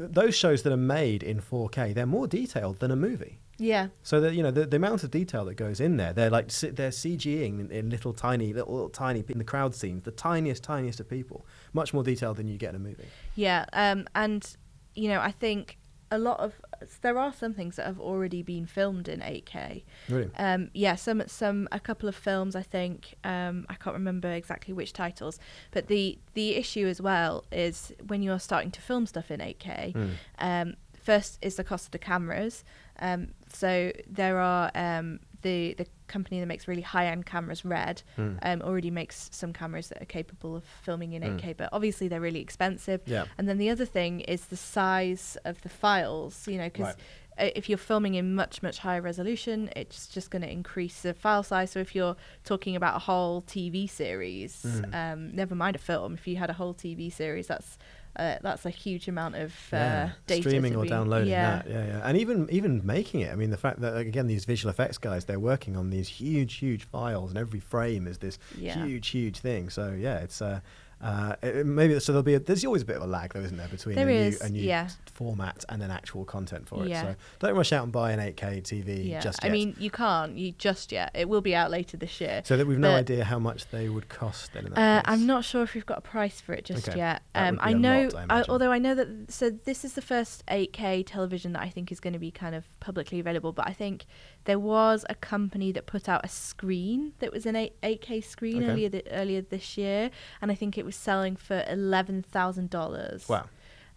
those 0.00 0.36
shows 0.36 0.62
that 0.62 0.72
are 0.72 0.76
made 0.76 1.24
in 1.24 1.40
4K, 1.40 1.92
they're 1.92 2.06
more 2.06 2.28
detailed 2.28 2.78
than 2.78 2.92
a 2.92 2.94
movie. 2.94 3.40
yeah, 3.58 3.88
So 4.04 4.20
that 4.20 4.32
you 4.32 4.44
know 4.44 4.52
the, 4.52 4.64
the 4.64 4.76
amount 4.76 5.02
of 5.02 5.10
detail 5.10 5.44
that 5.46 5.54
goes 5.56 5.80
in 5.80 5.96
there, 5.96 6.12
they're 6.12 6.30
like 6.30 6.52
they're 6.52 6.90
CGing 6.90 7.58
in, 7.58 7.70
in 7.72 7.90
little 7.90 8.12
tiny 8.12 8.52
little, 8.52 8.74
little 8.74 8.90
tiny 8.90 9.24
in 9.28 9.38
the 9.38 9.44
crowd 9.44 9.74
scenes, 9.74 10.04
the 10.04 10.12
tiniest 10.12 10.62
tiniest 10.62 11.00
of 11.00 11.08
people, 11.10 11.44
much 11.72 11.92
more 11.92 12.04
detail 12.04 12.32
than 12.32 12.46
you 12.46 12.56
get 12.56 12.70
in 12.70 12.76
a 12.76 12.78
movie. 12.78 13.08
yeah, 13.34 13.64
um, 13.72 14.06
and 14.14 14.54
you 14.94 15.08
know, 15.08 15.18
I 15.20 15.32
think 15.32 15.78
a 16.10 16.18
lot 16.18 16.40
of 16.40 16.54
there 17.02 17.18
are 17.18 17.32
some 17.32 17.54
things 17.54 17.76
that 17.76 17.86
have 17.86 18.00
already 18.00 18.42
been 18.42 18.66
filmed 18.66 19.08
in 19.08 19.20
8K. 19.20 19.82
Really? 20.08 20.30
Um, 20.36 20.70
yeah, 20.72 20.94
some 20.94 21.22
some 21.26 21.68
a 21.72 21.80
couple 21.80 22.08
of 22.08 22.16
films. 22.16 22.56
I 22.56 22.62
think 22.62 23.16
um, 23.24 23.66
I 23.68 23.74
can't 23.74 23.94
remember 23.94 24.30
exactly 24.30 24.72
which 24.72 24.92
titles, 24.92 25.38
but 25.70 25.88
the 25.88 26.18
the 26.34 26.56
issue 26.56 26.86
as 26.86 27.00
well 27.00 27.44
is 27.52 27.92
when 28.06 28.22
you're 28.22 28.38
starting 28.38 28.70
to 28.72 28.80
film 28.80 29.06
stuff 29.06 29.30
in 29.30 29.40
8K. 29.40 29.94
Mm. 29.94 30.10
Um, 30.38 30.74
first 31.02 31.38
is 31.42 31.56
the 31.56 31.64
cost 31.64 31.86
of 31.86 31.90
the 31.92 31.98
cameras. 31.98 32.64
Um, 33.00 33.28
so 33.52 33.92
there 34.06 34.38
are 34.38 34.70
um, 34.74 35.20
the 35.42 35.74
the 35.78 35.86
company 36.06 36.40
that 36.40 36.46
makes 36.46 36.66
really 36.66 36.82
high 36.82 37.06
end 37.06 37.26
cameras, 37.26 37.64
Red, 37.64 38.02
Mm. 38.16 38.38
um, 38.42 38.62
already 38.62 38.90
makes 38.90 39.28
some 39.32 39.52
cameras 39.52 39.88
that 39.88 40.00
are 40.02 40.06
capable 40.06 40.56
of 40.56 40.64
filming 40.64 41.12
in 41.12 41.22
Mm. 41.22 41.36
8K, 41.38 41.52
but 41.56 41.68
obviously 41.72 42.08
they're 42.08 42.20
really 42.20 42.40
expensive. 42.40 43.02
Yeah. 43.06 43.26
And 43.36 43.48
then 43.48 43.58
the 43.58 43.68
other 43.70 43.84
thing 43.84 44.20
is 44.20 44.46
the 44.46 44.56
size 44.56 45.36
of 45.44 45.60
the 45.62 45.68
files, 45.68 46.48
you 46.48 46.56
know, 46.56 46.64
because 46.70 46.94
Right. 47.38 47.54
if 47.56 47.68
you're 47.68 47.78
filming 47.78 48.14
in 48.14 48.34
much 48.34 48.62
much 48.62 48.78
higher 48.78 49.00
resolution, 49.02 49.70
it's 49.76 50.06
just 50.08 50.30
going 50.30 50.42
to 50.42 50.50
increase 50.50 51.02
the 51.02 51.14
file 51.14 51.42
size. 51.42 51.70
So 51.70 51.78
if 51.78 51.94
you're 51.94 52.16
talking 52.42 52.74
about 52.74 52.96
a 52.96 53.00
whole 53.00 53.42
TV 53.42 53.86
series, 53.86 54.64
Mm. 54.64 54.94
um, 55.12 55.36
never 55.36 55.54
mind 55.54 55.76
a 55.76 55.78
film, 55.78 56.14
if 56.14 56.26
you 56.26 56.36
had 56.36 56.50
a 56.50 56.54
whole 56.54 56.74
TV 56.74 57.10
series, 57.10 57.46
that's 57.48 57.78
uh, 58.16 58.36
that's 58.42 58.66
a 58.66 58.70
huge 58.70 59.08
amount 59.08 59.36
of 59.36 59.52
uh, 59.72 59.76
Yeah, 59.76 60.10
data 60.26 60.42
streaming 60.42 60.74
or 60.76 60.82
be- 60.82 60.88
downloading 60.88 61.28
yeah. 61.28 61.62
that. 61.62 61.70
Yeah, 61.70 61.86
yeah. 61.86 62.00
And 62.04 62.18
even 62.18 62.48
even 62.50 62.84
making 62.84 63.20
it. 63.20 63.32
I 63.32 63.36
mean, 63.36 63.50
the 63.50 63.56
fact 63.56 63.80
that 63.80 63.96
again 63.96 64.26
these 64.26 64.44
visual 64.44 64.70
effects 64.70 64.98
guys, 64.98 65.24
they're 65.26 65.38
working 65.40 65.76
on 65.76 65.90
these 65.90 66.08
huge, 66.08 66.54
huge 66.54 66.84
files, 66.84 67.30
and 67.30 67.38
every 67.38 67.60
frame 67.60 68.06
is 68.06 68.18
this 68.18 68.38
Yeah. 68.58 68.84
huge, 68.84 69.08
huge 69.08 69.38
thing. 69.38 69.70
So 69.70 69.92
yeah, 69.92 70.18
it's 70.18 70.40
uh, 70.42 70.60
uh, 71.00 71.36
it- 71.42 71.64
maybe 71.66 71.98
so 72.00 72.12
there'll 72.12 72.22
be 72.22 72.34
a, 72.34 72.40
there's 72.40 72.64
always 72.64 72.82
a 72.82 72.84
bit 72.84 72.96
of 72.96 73.02
a 73.02 73.06
lag 73.06 73.32
though, 73.32 73.40
isn't 73.40 73.56
there, 73.56 73.68
between 73.68 73.94
There 73.96 74.08
a 74.08 74.30
new, 74.30 74.36
a 74.42 74.48
new 74.48 74.62
yeah. 74.62 74.88
format 75.14 75.64
and 75.68 75.80
then 75.80 75.90
actual 75.90 76.24
content 76.24 76.66
for 76.68 76.84
it. 76.84 76.88
Yeah. 76.90 77.02
So 77.02 77.14
don't 77.40 77.54
rush 77.56 77.72
out 77.72 77.84
and 77.84 77.92
buy 77.92 78.12
an 78.12 78.18
8K 78.20 78.62
TV 78.62 79.08
Yeah, 79.08 79.20
just 79.20 79.44
I 79.44 79.48
mean, 79.48 79.76
you 79.78 79.90
can't. 79.90 80.36
You 80.36 80.52
just 80.52 80.90
yet. 80.92 81.10
It 81.14 81.28
will 81.28 81.40
be 81.40 81.54
out 81.54 81.70
later 81.70 81.96
this 81.96 82.20
year. 82.20 82.42
so 82.44 82.56
that 82.56 82.66
we've 82.66 82.78
no 82.78 82.94
idea 82.94 83.24
how 83.24 83.38
much 83.38 83.68
they 83.70 83.88
would 83.88 84.08
cost. 84.08 84.52
Then 84.52 84.66
in 84.66 84.72
Uh. 84.74 85.02
I'm 85.04 85.26
not 85.26 85.44
sure 85.44 85.62
if 85.62 85.74
we've 85.74 85.86
got 85.86 85.98
a 85.98 86.02
price 86.02 86.40
for 86.40 86.52
it 86.52 86.64
just 86.64 86.88
Okay. 86.88 86.98
yet. 86.98 87.22
Um, 87.34 87.58
I 87.62 87.72
know, 87.72 88.08
lot, 88.12 88.26
I 88.30 88.40
I 88.40 88.44
although 88.48 88.72
I 88.72 88.78
know 88.78 88.94
that. 88.94 89.30
So 89.30 89.50
this 89.50 89.84
is 89.84 89.92
the 89.94 90.02
first 90.02 90.44
8K 90.48 91.04
television 91.06 91.52
that 91.52 91.62
I 91.62 91.68
think 91.68 91.92
is 91.92 92.00
going 92.00 92.12
to 92.14 92.18
be 92.18 92.30
kind 92.30 92.54
of 92.54 92.64
publicly 92.80 93.20
available. 93.20 93.52
But 93.52 93.68
I 93.68 93.72
think 93.72 94.04
there 94.44 94.58
was 94.58 95.04
a 95.08 95.14
company 95.14 95.72
that 95.72 95.86
put 95.86 96.08
out 96.08 96.24
a 96.24 96.28
screen 96.28 97.12
that 97.20 97.32
was 97.32 97.46
an 97.46 97.54
8, 97.56 97.74
8K 97.82 98.24
screen 98.24 98.62
Okay. 98.62 98.72
earlier 98.72 98.88
th- 98.88 99.06
earlier 99.10 99.40
this 99.42 99.76
year, 99.78 100.10
and 100.40 100.50
I 100.50 100.54
think 100.54 100.76
it 100.78 100.84
was 100.88 100.96
selling 100.96 101.36
for 101.36 101.64
eleven 101.68 102.22
thousand 102.22 102.70
dollars. 102.70 103.28
Wow. 103.28 103.46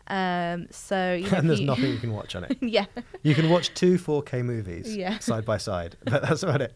Um. 0.07 0.67
So 0.71 1.13
you 1.13 1.29
know, 1.29 1.37
and 1.39 1.49
there's 1.49 1.59
you- 1.61 1.65
nothing 1.67 1.91
you 1.91 1.97
can 2.05 2.13
watch 2.13 2.35
on 2.35 2.43
it. 2.43 2.57
yeah. 2.61 2.85
You 3.23 3.33
can 3.35 3.49
watch 3.49 3.73
two 3.73 3.97
4K 3.97 4.43
movies 4.43 4.95
Yeah. 5.03 5.19
side 5.19 5.45
by 5.45 5.57
side, 5.57 5.95
but 6.03 6.21
that's 6.23 6.43
about 6.43 6.61
it. 6.61 6.73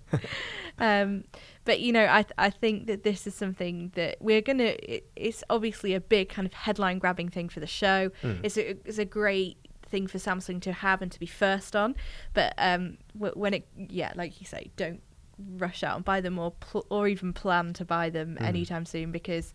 um, 0.80 1.23
but 1.65 1.80
you 1.80 1.91
know, 1.91 2.08
I 2.10 2.21
th- 2.23 2.34
I 2.38 2.49
think 2.49 2.88
that 2.88 3.04
this 3.04 3.25
is 3.28 3.34
something 3.36 3.91
that 3.95 4.17
we're 4.21 4.41
gonna. 4.41 4.75
It, 4.84 5.10
it's 5.15 5.43
obviously 5.49 5.93
a 5.95 5.99
big 5.99 6.30
kind 6.30 6.45
of 6.45 6.54
headline 6.54 6.99
grabbing 6.99 7.30
thing 7.30 7.49
for 7.49 7.60
the 7.60 7.67
show. 7.67 8.10
Mm. 8.23 8.39
It's 8.43 8.58
a 8.58 8.69
it's 8.88 8.99
a 8.99 9.06
great 9.06 9.58
thing 9.89 10.08
for 10.08 10.17
Samsung 10.17 10.62
to 10.62 10.71
have 10.73 11.01
and 11.01 11.12
to 11.12 11.19
be 11.19 11.25
first 11.25 11.75
on. 11.75 11.95
But 12.34 12.54
um, 12.58 12.97
w- 13.15 13.34
when 13.36 13.54
it 13.56 13.67
yeah, 13.89 14.13
like 14.15 14.39
you 14.39 14.45
say, 14.45 14.69
don't 14.78 15.01
rush 15.58 15.84
out 15.84 15.95
and 15.97 16.06
buy 16.06 16.21
them 16.21 16.38
or 16.39 16.51
pl- 16.51 16.86
or 16.89 17.08
even 17.08 17.34
plan 17.34 17.73
to 17.73 17.84
buy 17.86 18.10
them 18.12 18.38
Mm. 18.39 18.45
anytime 18.45 18.86
soon 18.86 19.12
because. 19.12 19.54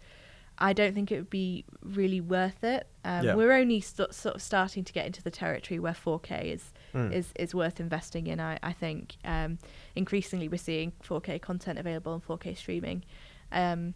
I 0.62 0.72
don't 0.74 0.94
think 0.94 1.10
it 1.10 1.16
would 1.16 1.30
be 1.30 1.64
really 1.82 2.20
worth 2.20 2.62
it. 2.64 2.86
Um, 3.04 3.24
Yeah. 3.24 3.34
We're 3.34 3.52
only 3.52 3.80
st- 3.80 4.12
sort 4.14 4.34
of 4.34 4.42
starting 4.42 4.84
to 4.84 4.92
get 4.92 5.06
into 5.06 5.22
the 5.22 5.30
territory 5.30 5.78
where 5.80 5.94
4K 5.94 6.52
is 6.52 6.72
Mm. 6.92 7.12
is 7.12 7.32
is 7.36 7.54
worth 7.54 7.78
investing 7.80 8.26
in. 8.26 8.40
I 8.40 8.58
I 8.62 8.72
think 8.72 9.16
um, 9.24 9.58
increasingly 9.94 10.48
we're 10.48 10.58
seeing 10.58 10.92
4K 11.02 11.40
content 11.40 11.78
available 11.78 12.12
and 12.14 12.22
4K 12.22 12.54
streaming, 12.56 13.04
um, 13.52 13.94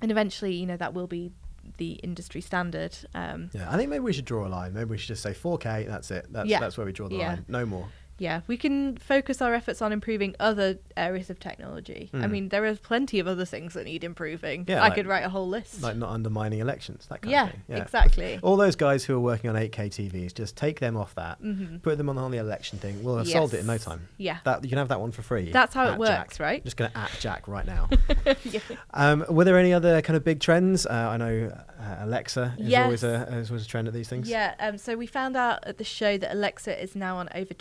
and 0.00 0.10
eventually 0.10 0.54
you 0.54 0.64
know 0.66 0.76
that 0.76 0.94
will 0.94 1.06
be 1.08 1.32
the 1.78 1.92
industry 2.04 2.40
standard. 2.40 2.96
Um, 3.14 3.50
Yeah, 3.54 3.70
I 3.72 3.76
think 3.76 3.88
maybe 3.90 4.04
we 4.04 4.12
should 4.12 4.26
draw 4.26 4.46
a 4.46 4.50
line. 4.50 4.74
Maybe 4.74 4.90
we 4.90 4.98
should 4.98 5.08
just 5.08 5.22
say 5.22 5.32
4K. 5.32 5.86
That's 5.86 6.10
it. 6.10 6.26
That's 6.30 6.48
Yeah. 6.48 6.60
that's 6.60 6.76
where 6.78 6.86
we 6.86 6.92
draw 6.92 7.08
the 7.08 7.16
Yeah. 7.16 7.28
line. 7.28 7.44
No 7.48 7.66
more. 7.66 7.88
Yeah, 8.18 8.40
we 8.46 8.56
can 8.56 8.96
focus 8.96 9.42
our 9.42 9.54
efforts 9.54 9.82
on 9.82 9.92
improving 9.92 10.34
other 10.38 10.78
areas 10.96 11.30
of 11.30 11.40
technology. 11.40 12.10
I 12.12 12.18
Mm. 12.18 12.30
mean, 12.30 12.48
there 12.50 12.64
are 12.64 12.74
plenty 12.76 13.18
of 13.18 13.26
other 13.26 13.44
things 13.44 13.74
that 13.74 13.84
need 13.84 14.04
improving. 14.04 14.64
Yeah, 14.68 14.78
I 14.82 14.84
like- 14.88 14.94
could 14.94 15.06
write 15.06 15.24
a 15.24 15.28
whole 15.28 15.48
list. 15.48 15.82
Like 15.82 15.96
not 15.96 16.10
undermining 16.10 16.60
elections. 16.60 17.06
That 17.08 17.22
kind 17.22 17.32
yeah, 17.32 17.44
of 17.44 17.50
thing. 17.50 17.62
Yeah, 17.68 17.76
exactly. 17.82 18.38
All 18.42 18.56
those 18.56 18.76
guys 18.76 19.04
who 19.04 19.16
are 19.16 19.20
working 19.20 19.50
on 19.50 19.56
8K 19.56 19.88
TVs, 19.88 20.32
just 20.34 20.56
take 20.56 20.80
them 20.80 20.96
off 20.96 21.14
that. 21.16 21.42
Mhm. 21.42 21.82
Put 21.82 21.98
them 21.98 22.08
on, 22.08 22.16
on 22.18 22.30
the 22.30 22.38
election 22.38 22.78
thing. 22.78 23.02
We'll 23.02 23.16
have 23.18 23.28
solved 23.28 23.54
it 23.54 23.60
in 23.60 23.66
no 23.66 23.78
time. 23.78 24.08
Yeah. 24.16 24.38
That 24.44 24.62
you 24.62 24.68
can 24.70 24.78
have 24.78 24.88
that 24.88 25.00
one 25.00 25.10
for 25.10 25.22
free. 25.22 25.50
That's 25.50 25.74
how 25.74 25.92
it 25.92 25.98
works, 25.98 26.36
Jack. 26.38 26.40
right? 26.46 26.60
I'm 26.60 26.64
just 26.64 26.76
going 26.76 26.90
to 26.90 26.98
at 26.98 27.10
Jack 27.20 27.48
right 27.48 27.66
now. 27.66 27.88
yeah. 28.44 28.60
um, 28.92 29.24
were 29.28 29.44
there 29.44 29.58
any 29.58 29.72
other 29.72 30.00
kind 30.02 30.16
of 30.16 30.24
big 30.24 30.40
trends? 30.40 30.86
Uh, 30.86 30.92
I 30.92 31.16
know 31.16 31.52
uh, 31.80 31.96
Alexa 32.00 32.54
is 32.58 32.74
always 32.74 33.02
a 33.04 33.28
is 33.36 33.50
always 33.50 33.64
a 33.64 33.68
trend 33.68 33.88
at 33.88 33.94
these 33.94 34.08
things. 34.08 34.28
Yeah, 34.28 34.54
um, 34.60 34.78
so 34.78 34.96
we 34.96 35.06
found 35.06 35.36
out 35.36 35.64
at 35.66 35.78
the 35.78 35.84
show 35.84 36.16
that 36.18 36.32
Alexa 36.32 36.80
is 36.82 36.94
now 36.94 37.16
on 37.16 37.28
over 37.34 37.52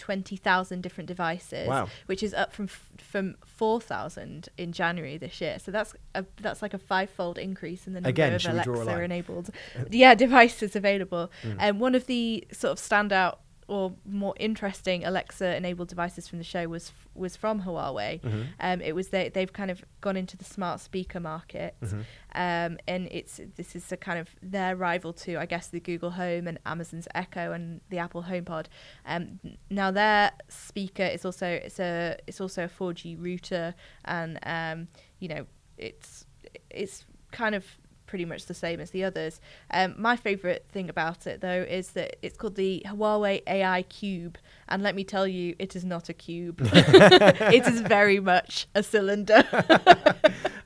20,000 0.43 0.81
different 0.81 1.07
devices, 1.07 1.67
Wow. 1.67 1.87
which 2.05 2.21
is 2.23 2.33
up 2.33 2.53
from 2.53 2.65
f- 2.65 2.89
from 2.97 3.35
4,000 3.45 4.49
in 4.57 4.71
January 4.71 5.17
this 5.17 5.39
year. 5.41 5.57
So 5.59 5.71
that's 5.71 5.95
a, 6.15 6.25
that's 6.41 6.61
like 6.61 6.73
a 6.73 6.77
five-fold 6.77 7.37
increase 7.37 7.87
in 7.87 7.93
the 7.93 7.99
number 8.01 8.09
Again, 8.09 8.33
of 8.33 8.41
should 8.41 8.53
we 8.55 8.61
draw 8.63 8.75
a 8.75 8.77
line? 8.77 8.87
Alexa-enabled 8.87 9.49
yeah, 9.91 10.15
devices 10.15 10.75
available. 10.75 11.31
Mm. 11.43 11.55
And 11.59 11.79
one 11.79 11.95
of 11.95 12.05
the 12.07 12.45
sort 12.51 12.71
of 12.73 12.77
standout 12.79 13.37
or 13.67 13.93
more 14.05 14.33
interesting 14.39 15.03
Alexa-enabled 15.05 15.87
devices 15.87 16.27
from 16.27 16.37
the 16.39 16.43
show 16.43 16.67
was 16.67 16.91
was 17.15 17.35
from 17.35 17.61
Huawei. 17.63 18.19
Mhm. 18.21 18.47
Um, 18.59 18.81
it 18.81 18.93
was 18.95 19.09
they 19.09 19.29
they've 19.29 19.51
kind 19.53 19.69
of 19.71 19.83
gone 20.01 20.17
into 20.17 20.35
the 20.37 20.43
smart 20.43 20.79
speaker 20.79 21.19
market, 21.19 21.75
Mhm. 21.81 22.05
um, 22.35 22.77
and 22.87 23.07
it's 23.11 23.39
this 23.55 23.75
is 23.75 23.91
a 23.91 23.97
kind 23.97 24.19
of 24.19 24.29
their 24.41 24.75
rival 24.75 25.13
to 25.13 25.37
I 25.37 25.45
guess 25.45 25.67
the 25.67 25.79
Google 25.79 26.11
Home 26.11 26.47
and 26.47 26.59
Amazon's 26.65 27.07
Echo 27.15 27.51
and 27.51 27.81
the 27.89 27.99
Apple 27.99 28.23
HomePod. 28.23 28.65
Um, 29.05 29.39
now 29.69 29.91
their 29.91 30.31
speaker 30.49 31.03
is 31.03 31.25
also 31.25 31.47
it's 31.47 31.79
a 31.79 32.17
it's 32.27 32.41
also 32.41 32.63
a 32.65 32.69
4G 32.69 33.15
router, 33.19 33.75
and 34.05 34.39
um, 34.43 34.87
you 35.19 35.27
know 35.27 35.45
it's 35.77 36.25
it's 36.69 37.05
kind 37.31 37.55
of 37.55 37.65
pretty 38.13 38.25
much 38.25 38.45
the 38.45 38.53
same 38.53 38.79
as 38.79 38.91
the 38.91 39.03
others. 39.03 39.41
Um, 39.71 39.95
my 39.97 40.15
favorite 40.15 40.67
thing 40.71 40.87
about 40.87 41.25
it 41.25 41.41
though 41.41 41.65
is 41.67 41.93
that 41.93 42.17
it's 42.21 42.37
called 42.37 42.53
the 42.53 42.83
Huawei 42.85 43.41
AI 43.47 43.81
Cube, 43.81 44.37
and 44.73 44.83
let 44.83 44.95
me 44.95 45.03
tell 45.03 45.27
you, 45.27 45.55
it 45.59 45.75
is 45.75 45.85
not 45.85 46.09
a 46.09 46.13
cube. 46.13 46.59
it 46.73 47.67
is 47.67 47.81
very 47.81 48.19
much 48.19 48.67
a 48.75 48.83
cylinder. 48.83 49.43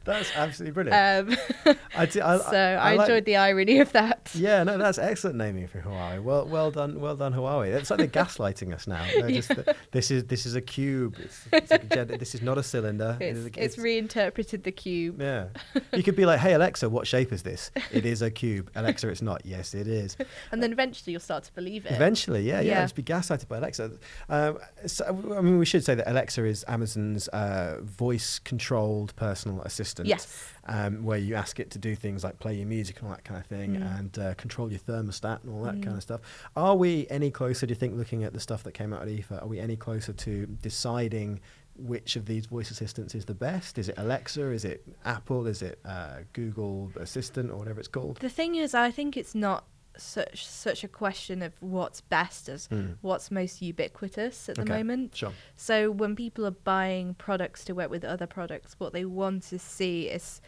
That's 0.05 0.31
absolutely 0.37 0.71
brilliant. 0.71 1.29
um, 1.29 1.75
I, 1.93 2.05
d- 2.05 2.21
I- 2.21 2.37
so 2.37 2.57
I, 2.57 2.95
like- 2.95 3.09
enjoyed 3.09 3.25
the 3.25 3.35
irony 3.35 3.79
of 3.79 3.91
that. 3.91 4.31
Yeah, 4.33 4.63
no, 4.63 4.77
that's 4.77 4.97
excellent 4.97 5.35
naming 5.35 5.67
for 5.67 5.81
Huawei. 5.81 6.23
Well, 6.23 6.47
well 6.47 6.71
done, 6.71 7.01
well 7.01 7.17
done, 7.17 7.33
Huawei. 7.33 7.73
It's 7.75 7.89
like 7.91 7.97
they're 7.99 8.07
gaslighting 8.07 8.73
us 8.73 8.87
now. 8.87 9.05
They're 9.13 9.29
just, 9.29 9.51
this 9.91 10.09
is 10.09 10.23
this 10.25 10.45
is 10.45 10.55
a 10.55 10.61
cube. 10.61 11.17
It's, 11.19 11.41
it's 11.51 12.19
this 12.19 12.35
is 12.35 12.41
not 12.41 12.57
a 12.57 12.63
cylinder. 12.63 13.17
It 13.19 13.35
It's, 13.35 13.57
a- 13.57 13.63
it's 13.65 13.77
reinterpreted 13.77 14.63
the 14.63 14.71
cube. 14.71 15.19
yeah. 15.21 15.47
You 15.91 16.03
could 16.03 16.15
be 16.15 16.25
like, 16.25 16.39
"Hey 16.39 16.53
Alexa, 16.53 16.89
what 16.89 17.05
shape 17.05 17.33
is 17.33 17.43
this?" 17.43 17.69
It 17.91 18.05
is 18.05 18.21
a 18.21 18.31
cube. 18.31 18.71
Alexa, 18.75 19.09
it's 19.09 19.21
not. 19.21 19.45
Yes, 19.45 19.73
it 19.73 19.87
is. 19.89 20.15
And 20.53 20.63
then 20.63 20.71
eventually 20.71 21.11
you'll 21.11 21.19
start 21.19 21.43
to 21.45 21.53
believe 21.53 21.85
it. 21.85 21.91
Eventually, 21.91 22.43
yeah, 22.43 22.61
yeah, 22.61 22.71
Yeah. 22.75 22.81
Just 22.83 22.95
be 22.95 23.03
gaslighted 23.03 23.49
by 23.49 23.57
Alexa. 23.57 23.91
Um, 24.29 24.59
so, 24.85 25.05
I 25.37 25.41
mean, 25.41 25.57
we 25.59 25.65
should 25.65 25.83
say 25.83 25.95
that 25.95 26.09
Alexa 26.09 26.43
is 26.45 26.63
Amazon's 26.67 27.27
uh, 27.29 27.79
voice-controlled 27.81 29.15
personal 29.15 29.61
assistant. 29.61 30.07
Yes. 30.07 30.27
Um, 30.65 31.03
where 31.05 31.17
you 31.17 31.35
ask 31.35 31.59
it 31.61 31.71
to 31.71 31.79
do 31.79 31.95
things 31.95 32.23
like 32.25 32.39
play 32.39 32.55
your 32.55 32.67
music 32.67 32.99
and 32.99 33.07
all 33.07 33.13
that 33.15 33.23
kind 33.23 33.39
of 33.39 33.45
thing, 33.45 33.75
Mm. 33.77 33.99
and 33.99 34.19
uh, 34.19 34.33
control 34.35 34.69
your 34.69 34.79
thermostat 34.81 35.43
and 35.43 35.53
all 35.53 35.63
that 35.63 35.75
Mm. 35.75 35.83
kind 35.83 35.95
of 35.95 36.03
stuff. 36.03 36.21
Are 36.57 36.75
we 36.75 37.07
any 37.09 37.31
closer? 37.31 37.65
Do 37.65 37.71
you 37.71 37.75
think, 37.75 37.95
looking 37.95 38.23
at 38.25 38.33
the 38.33 38.39
stuff 38.41 38.63
that 38.63 38.73
came 38.73 38.91
out 38.93 39.01
at 39.03 39.07
IFA, 39.07 39.41
are 39.43 39.47
we 39.47 39.59
any 39.59 39.75
closer 39.77 40.11
to 40.13 40.45
deciding? 40.61 41.39
Which 41.79 42.15
of 42.15 42.25
these 42.25 42.47
voice 42.47 42.71
assistants 42.71 43.13
is 43.13 43.25
the 43.25 43.35
best? 43.35 43.77
Is 43.77 43.87
it 43.87 43.95
Alexa? 43.99 44.49
Is 44.51 44.65
it 44.65 44.83
Apple? 45.05 45.45
Is 45.45 45.61
it 45.61 45.77
uh, 45.85 46.21
Google 46.33 46.91
Assistant 46.99 47.51
or 47.51 47.57
whatever 47.57 47.79
it's 47.79 47.87
called? 47.87 48.17
The 48.17 48.29
thing 48.29 48.55
is, 48.55 48.73
I 48.73 48.89
think 48.89 49.15
it's 49.15 49.35
not 49.35 49.63
such 49.97 50.45
such 50.45 50.83
a 50.83 50.87
question 50.87 51.41
of 51.41 51.53
what's 51.61 52.01
best 52.01 52.49
as 52.49 52.67
Mm. 52.69 52.97
what's 53.01 53.29
most 53.31 53.61
ubiquitous 53.61 54.49
at 54.49 54.55
the 54.55 54.61
Okay, 54.63 54.77
moment. 54.77 55.15
Sure. 55.15 55.33
So 55.55 55.91
when 55.91 56.15
people 56.15 56.45
are 56.45 56.51
buying 56.51 57.13
products 57.15 57.63
to 57.65 57.73
work 57.73 57.89
with 57.89 58.03
other 58.05 58.27
products, 58.27 58.75
what 58.79 58.93
they 58.93 59.05
want 59.05 59.43
to 59.43 59.59
see 59.59 60.07
is, 60.07 60.41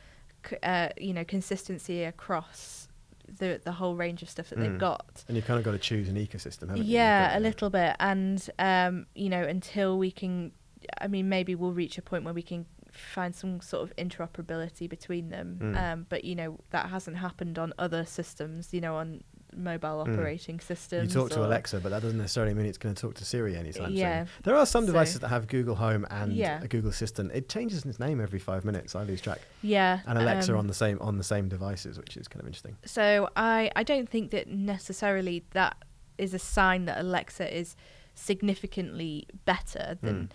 c- 0.48 0.58
uh, 0.64 0.90
you 0.98 1.14
know, 1.14 1.24
consistency 1.26 2.04
across 2.04 2.88
the 3.28 3.62
the 3.64 3.74
whole 3.74 3.96
range 3.96 4.22
of 4.24 4.30
stuff 4.30 4.50
that 4.50 4.58
Mm. 4.58 4.62
they've 4.64 4.78
got. 4.80 5.24
And 5.28 5.36
you've 5.38 5.46
kind 5.46 5.60
of 5.60 5.64
got 5.66 5.72
to 5.72 5.78
choose 5.80 6.10
an 6.10 6.16
ecosystem, 6.16 6.62
haven't 6.70 6.78
you? 6.78 6.84
You've 6.84 6.90
Yeah, 6.92 7.38
a 7.38 7.40
little 7.40 7.70
bit, 7.70 7.96
and 8.00 8.50
um, 8.58 9.06
you 9.14 9.30
know, 9.30 9.44
until 9.44 9.98
we 10.00 10.10
can, 10.12 10.52
I 11.00 11.08
mean, 11.08 11.30
maybe 11.30 11.54
we'll 11.56 11.74
reach 11.74 11.98
a 11.98 12.02
point 12.02 12.24
where 12.24 12.34
we 12.34 12.42
can 12.42 12.66
find 12.92 13.36
some 13.36 13.62
sort 13.62 13.84
of 13.88 13.96
interoperability 13.98 14.90
between 14.90 15.30
them. 15.30 15.60
Mm. 15.62 15.78
Um, 15.78 16.06
but 16.10 16.24
you 16.24 16.34
know, 16.34 16.60
that 16.72 16.90
hasn't 16.90 17.18
happened 17.18 17.60
on 17.60 17.72
other 17.78 18.04
systems. 18.04 18.74
You 18.74 18.82
know, 18.82 18.96
on 18.96 19.24
mobile 19.56 20.04
Mm. 20.06 20.14
operating 20.14 20.56
You 20.56 20.62
systems. 20.62 21.14
talk 21.14 21.30
to 21.32 21.44
Alexa, 21.46 21.80
but 21.80 21.90
that 21.90 22.02
doesn't 22.02 22.18
necessarily 22.18 22.54
mean 22.54 22.66
it's 22.66 22.78
going 22.78 22.94
to 22.96 23.02
talk 23.02 23.16
to 23.16 23.26
Siri 23.26 23.56
anytime 23.56 23.92
Yeah. 23.94 24.26
soon. 24.26 24.34
There 24.44 24.56
are 24.56 24.66
some 24.66 24.84
So- 24.84 24.88
devices 24.88 25.20
that 25.22 25.30
have 25.30 25.48
Google 25.48 25.76
Home 25.76 26.06
and 26.10 26.34
Yeah. 26.34 26.62
a 26.64 26.68
Google 26.68 26.90
Assistant. 26.90 27.32
It 27.34 27.50
changes 27.50 27.86
its 27.86 28.00
name 28.00 28.22
every 28.22 28.40
five 28.40 28.64
minutes. 28.66 28.96
I 28.96 29.04
lose 29.04 29.22
track. 29.22 29.42
Yeah, 29.62 30.02
And 30.06 30.18
Alexa 30.20 30.54
um, 30.54 30.60
on 30.60 30.68
the 30.68 30.74
same 30.74 31.00
on 31.02 31.18
the 31.18 31.24
same 31.24 31.50
devices, 31.50 31.98
which 31.98 32.16
is 32.18 32.28
kind 32.28 32.42
of 32.42 32.48
interesting. 32.48 32.78
So 32.86 33.30
I, 33.36 33.72
I 33.76 33.84
don't 33.84 34.08
think 34.10 34.32
that 34.32 34.48
necessarily 34.48 35.46
that 35.52 35.78
is 36.18 36.34
a 36.34 36.40
sign 36.40 36.86
that 36.86 37.00
Alexa 37.00 37.56
is 37.58 37.76
significantly 38.14 39.26
better 39.46 39.98
than 40.02 40.28
Mm. 40.28 40.30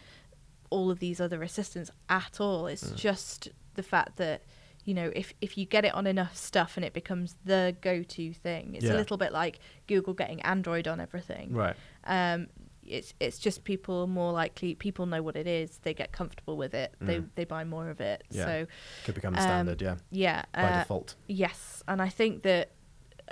all 0.71 0.91
of 0.91 0.99
these 0.99 1.21
other 1.21 1.43
assistants 1.43 1.91
at 2.09 2.41
all. 2.41 2.67
It's 2.67 2.91
Mm. 2.91 2.97
just 2.97 3.49
the 3.75 3.83
fact 3.83 4.17
that 4.17 4.43
you 4.85 4.95
know 4.95 5.11
if 5.15 5.33
if 5.41 5.57
you 5.59 5.65
get 5.65 5.85
it 5.85 5.95
on 5.95 6.07
enough 6.07 6.37
stuff 6.37 6.77
and 6.77 6.85
it 6.85 6.93
becomes 6.93 7.37
the 7.45 7.75
go-to 7.81 8.33
thing. 8.33 8.75
It's 8.75 8.85
Yeah. 8.85 8.93
a 8.95 8.97
little 8.97 9.17
bit 9.17 9.33
like 9.33 9.59
Google 9.87 10.15
getting 10.15 10.41
Android 10.43 10.87
on 10.89 11.01
everything. 11.01 11.53
Right. 11.53 11.77
Um, 12.05 12.49
it's 12.87 13.15
it's 13.19 13.39
just 13.39 13.65
people 13.65 14.07
more 14.07 14.31
likely 14.33 14.75
people 14.75 15.07
know 15.07 15.23
what 15.23 15.37
it 15.37 15.47
is 15.47 15.79
they 15.85 15.95
get 15.95 16.13
comfortable 16.13 16.55
with 16.59 16.75
it 16.75 16.95
they 17.01 17.21
Mm. 17.21 17.29
they 17.35 17.45
buy 17.47 17.65
more 17.65 17.89
of 17.89 17.99
it 18.03 18.23
Yeah. 18.31 18.45
so 18.45 18.67
Could 19.07 19.15
become 19.15 19.35
Um, 19.35 19.41
standard, 19.41 19.81
yeah, 19.81 19.97
yeah 20.11 20.45
by 20.53 20.65
uh, 20.65 20.79
default. 20.81 21.15
yes 21.27 21.83
and 21.89 22.03
i 22.03 22.11
think 22.11 22.43
that 22.43 22.73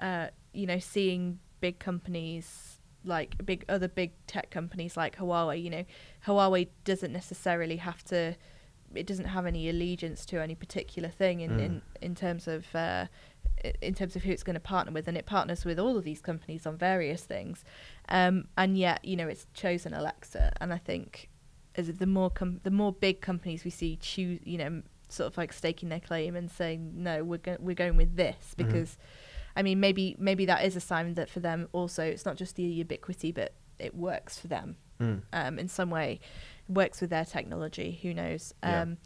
uh 0.01 0.29
you 0.55 0.65
know 0.67 0.79
seeing 0.79 1.39
big 1.61 1.79
companies 1.79 2.79
like 3.05 3.45
big 3.45 3.65
other 3.69 3.89
big 3.89 4.13
tech 4.27 4.51
companies 4.51 4.97
like 4.97 5.17
huawei 5.17 5.63
you 5.63 5.69
know 5.69 5.85
huawei 6.27 6.69
doesn't 6.85 7.13
necessarily 7.13 7.77
have 7.77 8.03
to 8.05 8.35
it 8.95 9.07
doesn't 9.07 9.27
have 9.27 9.47
any 9.47 9.69
allegiance 9.69 10.25
to 10.27 10.41
any 10.43 10.55
particular 10.55 11.09
thing 11.09 11.41
in 11.41 11.51
Mm. 11.51 11.61
in, 11.61 11.83
in 12.01 12.15
terms 12.15 12.47
of 12.49 12.67
uh 12.75 13.07
in 13.81 13.95
terms 13.95 14.17
of 14.17 14.23
who 14.23 14.31
it's 14.33 14.43
going 14.43 14.55
to 14.55 14.61
partner 14.61 14.93
with 14.93 15.07
and 15.09 15.17
it 15.17 15.27
partners 15.27 15.65
with 15.65 15.79
all 15.79 15.97
of 15.97 16.05
these 16.05 16.21
companies 16.21 16.67
on 16.67 16.77
various 16.77 17.23
things 17.25 17.65
um 18.09 18.47
and 18.57 18.77
yet 18.79 19.05
you 19.05 19.15
know 19.17 19.29
it's 19.29 19.47
chosen 19.55 19.93
alexa 19.95 20.53
and 20.61 20.73
i 20.73 20.79
think 20.79 21.29
as 21.77 21.87
the 21.99 22.07
more 22.07 22.31
com- 22.31 22.61
the 22.65 22.71
more 22.71 22.93
big 22.93 23.21
companies 23.21 23.65
we 23.65 23.71
see 23.71 23.97
choose 23.97 24.41
you 24.45 24.59
know 24.59 24.83
sort 25.09 25.27
of 25.31 25.37
like 25.37 25.53
staking 25.53 25.89
their 25.91 26.01
claim 26.01 26.35
and 26.35 26.51
saying 26.51 26.93
no 26.95 27.23
we're 27.23 27.39
go- 27.39 27.57
we're 27.61 27.75
going 27.75 27.97
with 27.97 28.17
this 28.17 28.55
Mhm. 28.55 28.57
because 28.57 28.99
i 29.55 29.63
mean 29.63 29.79
maybe 29.81 30.17
maybe 30.19 30.45
that 30.47 30.65
is 30.65 30.75
a 30.77 30.81
sign 30.81 31.15
that 31.15 31.29
for 31.31 31.41
them 31.41 31.69
also 31.73 32.03
it's 32.03 32.25
not 32.25 32.37
just 32.37 32.57
the 32.57 32.63
ubiquity 32.65 33.31
but 33.33 33.53
it 33.79 33.95
works 33.95 34.39
for 34.39 34.49
them 34.49 34.77
Mm. 35.01 35.23
um, 35.33 35.59
in 35.59 35.67
some 35.69 35.91
way 35.91 36.21
works 36.69 37.01
with 37.01 37.11
their 37.11 37.25
technology 37.25 37.99
who 38.03 38.15
knows 38.15 38.55
Yeah. 38.63 38.83
um, 38.83 38.97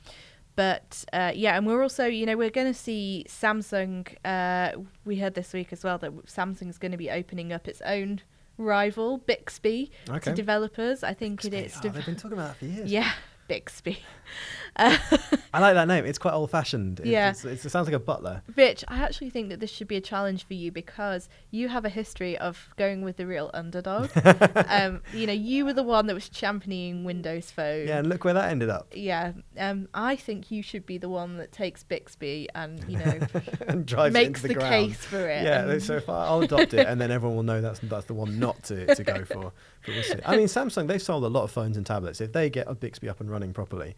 but 0.54 1.04
uh, 1.12 1.32
yeah 1.34 1.56
and 1.56 1.66
we're 1.66 1.82
also 1.82 2.06
you 2.06 2.24
know 2.26 2.36
we're 2.36 2.50
going 2.50 2.66
to 2.66 2.78
see 2.78 3.24
samsung 3.28 4.06
uh, 4.24 4.72
we 5.04 5.16
heard 5.18 5.34
this 5.34 5.52
week 5.52 5.72
as 5.72 5.82
well 5.84 5.98
that 5.98 6.12
samsung's 6.26 6.78
going 6.78 6.92
to 6.92 6.98
be 6.98 7.10
opening 7.10 7.52
up 7.52 7.68
its 7.68 7.80
own 7.82 8.20
rival 8.58 9.18
bixby 9.18 9.90
Okay. 10.08 10.30
to 10.30 10.32
developers 10.34 11.02
i 11.04 11.12
think 11.12 11.44
it 11.44 11.50
Bixby. 11.50 11.66
is 11.66 11.74
Oh, 11.76 11.80
dev- 11.82 11.94
they've 11.94 12.06
been 12.06 12.16
talking 12.16 12.32
about 12.38 12.48
that 12.48 12.56
for 12.56 12.64
years. 12.66 12.90
yeah 12.98 13.12
bixby 13.48 13.98
I 14.78 15.60
like 15.60 15.74
that 15.74 15.88
name. 15.88 16.04
It's 16.04 16.18
quite 16.18 16.34
old 16.34 16.50
fashioned. 16.50 17.00
Yeah. 17.04 17.30
It's, 17.30 17.44
it's, 17.44 17.64
it 17.64 17.70
sounds 17.70 17.86
like 17.86 17.94
a 17.94 18.00
butler. 18.00 18.42
Rich, 18.56 18.84
I 18.88 18.98
actually 18.98 19.30
think 19.30 19.48
that 19.48 19.60
this 19.60 19.70
should 19.70 19.88
be 19.88 19.96
a 19.96 20.00
challenge 20.00 20.46
for 20.46 20.54
you 20.54 20.70
because 20.70 21.28
you 21.50 21.68
have 21.68 21.84
a 21.84 21.88
history 21.88 22.36
of 22.36 22.68
going 22.76 23.02
with 23.02 23.16
the 23.16 23.26
real 23.26 23.50
underdog. 23.54 24.10
um, 24.68 25.00
you 25.14 25.26
know, 25.26 25.32
you 25.32 25.64
were 25.64 25.72
the 25.72 25.82
one 25.82 26.06
that 26.06 26.14
was 26.14 26.28
championing 26.28 27.04
Windows 27.04 27.50
Phone. 27.50 27.88
Yeah, 27.88 27.98
and 27.98 28.08
look 28.08 28.24
where 28.24 28.34
that 28.34 28.50
ended 28.50 28.68
up. 28.68 28.88
Yeah, 28.92 29.32
um, 29.58 29.88
I 29.94 30.16
think 30.16 30.50
you 30.50 30.62
should 30.62 30.84
be 30.84 30.98
the 30.98 31.08
one 31.08 31.38
that 31.38 31.52
takes 31.52 31.82
Bixby 31.82 32.48
and 32.54 32.84
you 32.88 32.98
know 32.98 33.18
and 33.68 33.86
drives 33.86 34.14
it 34.14 34.18
makes 34.18 34.42
the, 34.42 34.48
the, 34.48 34.54
case 34.56 34.96
for 34.96 35.28
it. 35.28 35.42
Yeah, 35.42 35.78
so 35.78 36.02
I, 36.08 36.12
I'll 36.26 36.42
adopt 36.42 36.74
it, 36.74 36.86
and 36.86 37.00
then 37.00 37.10
everyone 37.10 37.36
will 37.36 37.42
know 37.42 37.60
that's 37.60 37.80
that's 37.80 38.06
the 38.06 38.14
one 38.14 38.38
not 38.38 38.62
to, 38.64 38.94
to 38.94 39.04
go 39.04 39.24
for. 39.24 39.52
But 39.84 39.94
we'll. 39.94 40.20
I 40.24 40.36
mean, 40.36 40.46
Samsung 40.46 40.86
they've 40.86 41.00
sold 41.00 41.24
a 41.24 41.28
lot 41.28 41.44
of 41.44 41.50
phones 41.50 41.76
and 41.76 41.86
tablets. 41.86 42.20
If 42.20 42.32
they 42.32 42.50
get 42.50 42.66
a 42.68 42.74
Bixby 42.74 43.08
up 43.08 43.20
and 43.20 43.30
running 43.30 43.52
properly, 43.52 43.94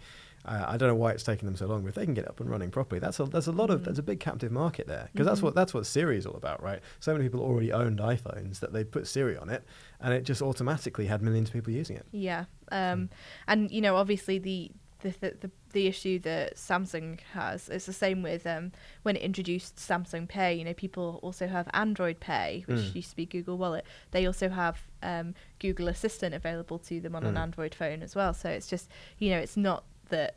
uh, 0.49 0.65
I 0.67 0.77
don't 0.79 0.89
know 0.89 0.95
why 0.95 1.11
it's 1.13 1.23
taking 1.23 1.47
them 1.47 1.57
so 1.57 1.67
long. 1.67 1.83
But 1.83 1.91
if 1.91 1.95
they 1.95 2.05
can 2.05 2.15
get 2.15 2.25
it 2.25 2.31
up 2.31 2.41
and 2.41 2.49
running 2.51 2.71
properly, 2.71 2.99
that's 2.99 3.21
a 3.21 3.25
there's 3.27 3.47
a 3.49 3.53
lot 3.53 3.71
of 3.71 3.81
Mm. 3.81 3.85
there's 3.85 3.99
a 3.99 4.03
big 4.03 4.19
captive 4.21 4.51
market 4.51 4.87
there 4.87 5.09
because 5.13 5.27
that's 5.27 5.41
Mhm. 5.41 5.45
what 5.45 5.55
that's 5.55 5.75
what 5.75 5.87
Siri 5.87 6.17
is 6.17 6.27
all 6.27 6.37
about, 6.37 6.63
right? 6.63 6.81
So 7.01 7.13
many 7.13 7.25
people 7.27 7.41
already 7.41 7.73
owned 7.73 7.99
iPhones 7.99 8.61
that 8.61 8.73
they 8.73 8.83
put 8.85 9.07
Siri 9.07 9.37
on 9.37 9.49
it, 9.51 9.63
and 10.01 10.13
it 10.15 10.23
just 10.25 10.41
automatically 10.43 11.07
had 11.07 11.23
millions 11.23 11.49
of 11.51 11.53
people 11.55 11.73
using 11.73 11.97
it. 11.97 12.07
Yeah, 12.13 12.47
um, 12.73 13.11
and 13.47 13.71
you 13.71 13.81
know, 13.81 13.97
obviously 13.97 14.39
the 14.39 14.71
the, 15.01 15.11
the 15.21 15.51
the 15.75 15.87
issue 15.87 16.19
that 16.21 16.57
Samsung 16.57 17.21
has 17.35 17.69
is 17.69 17.87
the 17.87 17.93
same 17.93 18.21
with 18.21 18.45
um, 18.49 18.73
when 19.05 19.15
it 19.15 19.23
introduced 19.23 19.77
Samsung 19.77 20.27
Pay. 20.27 20.55
You 20.55 20.65
know, 20.65 20.75
people 20.75 21.21
also 21.23 21.47
have 21.47 21.69
Android 21.73 22.19
Pay, 22.19 22.65
which 22.67 22.79
Mm. 22.81 22.95
used 22.97 23.11
to 23.11 23.17
be 23.17 23.25
Google 23.27 23.59
Wallet. 23.59 23.85
They 24.11 24.27
also 24.27 24.49
have 24.49 24.89
um, 25.03 25.35
Google 25.61 25.87
Assistant 25.87 26.35
available 26.35 26.79
to 26.81 27.01
them 27.01 27.15
on 27.15 27.25
an 27.25 27.35
Mm. 27.37 27.43
Android 27.43 27.75
phone 27.77 28.03
as 28.03 28.17
well. 28.17 28.35
So 28.35 28.49
it's 28.51 28.67
just 28.67 28.89
you 29.19 29.31
know, 29.31 29.39
it's 29.39 29.57
not 29.57 29.85
that 30.09 30.37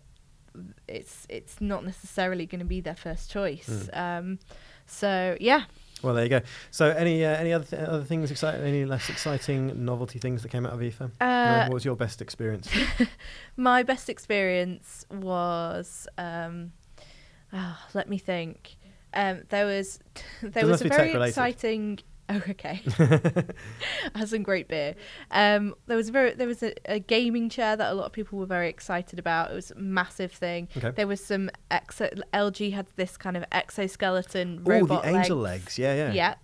it's 0.88 1.26
it's 1.30 1.62
not 1.62 1.86
necessarily 1.86 2.46
going 2.46 2.60
to 2.60 2.66
be 2.66 2.82
their 2.82 2.96
first 2.96 3.32
choice. 3.32 3.90
Um, 3.94 4.40
so 4.86 5.38
yeah, 5.40 5.64
Well, 6.04 6.14
there 6.14 6.24
you 6.24 6.30
go. 6.30 6.42
So, 6.72 6.90
any 6.90 7.24
uh, 7.24 7.30
any 7.36 7.54
other 7.54 7.64
th- 7.66 7.82
other 7.82 8.04
things 8.04 8.32
exciting? 8.32 8.62
Any 8.62 8.86
less 8.86 9.10
exciting 9.10 9.86
novelty 9.86 10.20
things 10.20 10.42
that 10.42 10.50
came 10.50 10.66
out 10.66 10.74
of 10.74 10.80
IFA? 10.80 11.12
No? 11.22 11.26
uh, 11.26 11.64
what 11.66 11.74
was 11.74 11.86
your 11.86 11.96
best 11.96 12.22
experience? 12.22 12.70
my 13.56 13.84
best 13.84 14.10
experience 14.10 15.06
was 15.10 16.08
um 16.18 16.74
ah, 17.54 17.88
let 17.94 18.10
me 18.10 18.18
think 18.18 18.76
um 19.14 19.44
there 19.50 19.66
was 19.66 20.00
there 20.42 20.64
Doesn't 20.64 20.70
was 20.70 20.82
a 20.82 20.88
very 20.90 21.14
exciting 21.30 22.00
oh 22.30 22.42
okay 22.50 22.82
had 24.16 24.30
some 24.30 24.44
great 24.44 24.68
beer 24.68 24.96
um 25.32 25.76
there 25.88 25.98
was 25.98 26.10
a 26.10 26.12
very 26.12 26.34
there 26.34 26.48
was 26.48 26.64
a, 26.64 26.74
a 26.86 27.00
gaming 27.00 27.50
chair 27.50 27.76
that 27.76 27.92
a 27.92 27.94
lot 27.94 28.06
of 28.06 28.12
people 28.14 28.40
were 28.40 28.46
very 28.46 28.70
excited 28.70 29.20
about 29.20 29.52
it 29.52 29.54
was 29.56 29.72
a 29.72 29.76
massive 29.76 30.32
thing 30.32 30.68
Okay. 30.78 30.92
there 30.92 31.08
was 31.08 31.24
some 31.24 31.50
exo 31.70 32.22
lg 32.34 32.74
had 32.74 32.88
this 32.96 33.18
kind 33.18 33.36
of 33.38 33.44
exoskeleton 33.52 34.60
Oh, 34.62 34.64
the 34.64 34.72
robot 34.72 35.06
angel 35.06 35.38
legs. 35.38 35.78
Yeah, 35.78 35.94
yeah. 35.96 36.14
yeah. 36.14 36.36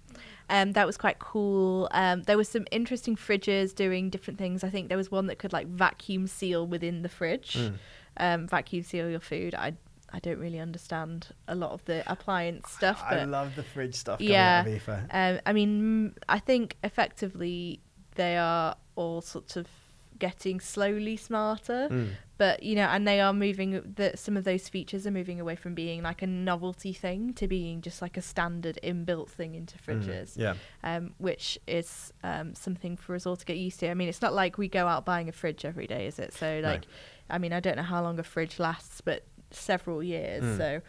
Um, 0.49 0.71
that 0.73 0.85
was 0.87 0.95
quite 0.95 1.19
cool. 1.19 1.89
Um, 1.91 2.23
there 2.23 2.37
was 2.37 2.47
some 2.47 2.65
interesting 2.71 3.17
fridges 3.17 3.75
doing 3.75 4.09
different 4.09 4.39
things. 4.39 4.63
I 4.63 4.69
think 4.69 4.87
there 4.87 4.97
was 4.97 5.11
one 5.11 5.27
that 5.27 5.39
could 5.39 5.51
like 5.51 5.67
vacuum 5.67 6.25
seal 6.25 6.65
within 6.65 7.01
the 7.01 7.09
fridge, 7.09 7.55
Mm. 7.57 7.73
um, 8.15 8.47
vacuum 8.47 8.83
seal 8.83 9.09
your 9.09 9.19
food. 9.19 9.53
I 9.55 9.73
I 10.11 10.19
don't 10.19 10.39
really 10.39 10.59
understand 10.59 11.27
a 11.47 11.55
lot 11.55 11.71
of 11.71 11.83
the 11.85 12.03
appliance 12.11 12.69
stuff, 12.71 13.03
I 13.05 13.23
love 13.25 13.55
the 13.55 13.63
fridge 13.63 13.95
stuff. 13.95 14.21
Yeah. 14.21 14.63
Out 14.65 14.67
of 14.67 15.35
um, 15.37 15.41
I 15.45 15.53
mean, 15.53 16.11
mm, 16.13 16.17
I 16.29 16.39
think 16.39 16.77
effectively 16.83 17.81
they 18.15 18.37
are 18.37 18.75
all 18.95 19.21
sorts 19.21 19.55
of 19.57 19.67
getting 20.19 20.59
slowly 20.59 21.15
smarter. 21.17 21.89
Mm. 21.91 22.09
But 22.39 22.61
you 22.63 22.75
know, 22.75 22.83
and 22.83 23.07
they 23.07 23.19
are 23.19 23.33
moving. 23.33 23.81
That 23.95 24.19
some 24.19 24.37
of 24.37 24.43
those 24.43 24.69
features 24.69 25.07
are 25.07 25.11
moving 25.11 25.39
away 25.39 25.55
from 25.55 25.73
being 25.73 26.03
like 26.03 26.21
a 26.21 26.27
novelty 26.27 26.93
thing 26.93 27.33
to 27.33 27.47
being 27.47 27.81
just 27.81 27.99
like 28.01 28.15
a 28.15 28.21
standard 28.21 28.77
inbuilt 28.83 29.29
thing 29.29 29.55
into 29.55 29.75
Mm. 29.79 29.83
fridges 30.03 30.37
Yeah. 30.37 30.53
um, 30.83 31.15
which 31.17 31.57
is 31.67 32.13
um, 32.23 32.53
something 32.53 32.95
for 32.95 33.15
us 33.15 33.25
all 33.25 33.35
to 33.37 33.45
get 33.45 33.57
used 33.57 33.79
to. 33.79 33.89
I 33.89 33.95
mean, 33.95 34.07
it's 34.07 34.21
not 34.21 34.33
like 34.35 34.57
we 34.59 34.67
go 34.67 34.87
out 34.87 35.03
buying 35.03 35.27
a 35.29 35.31
fridge 35.31 35.65
every 35.65 35.87
day, 35.87 36.05
is 36.05 36.19
it? 36.19 36.31
So, 36.33 36.61
No. 36.61 36.67
like, 36.69 36.85
I 37.29 37.39
mean, 37.39 37.53
I 37.53 37.59
don't 37.59 37.75
know 37.75 37.81
how 37.83 38.03
long 38.03 38.19
a 38.19 38.23
fridge 38.23 38.59
lasts, 38.59 39.01
but 39.01 39.23
several 39.51 40.03
years. 40.03 40.43
Mm. 40.43 40.57
So, 40.57 40.81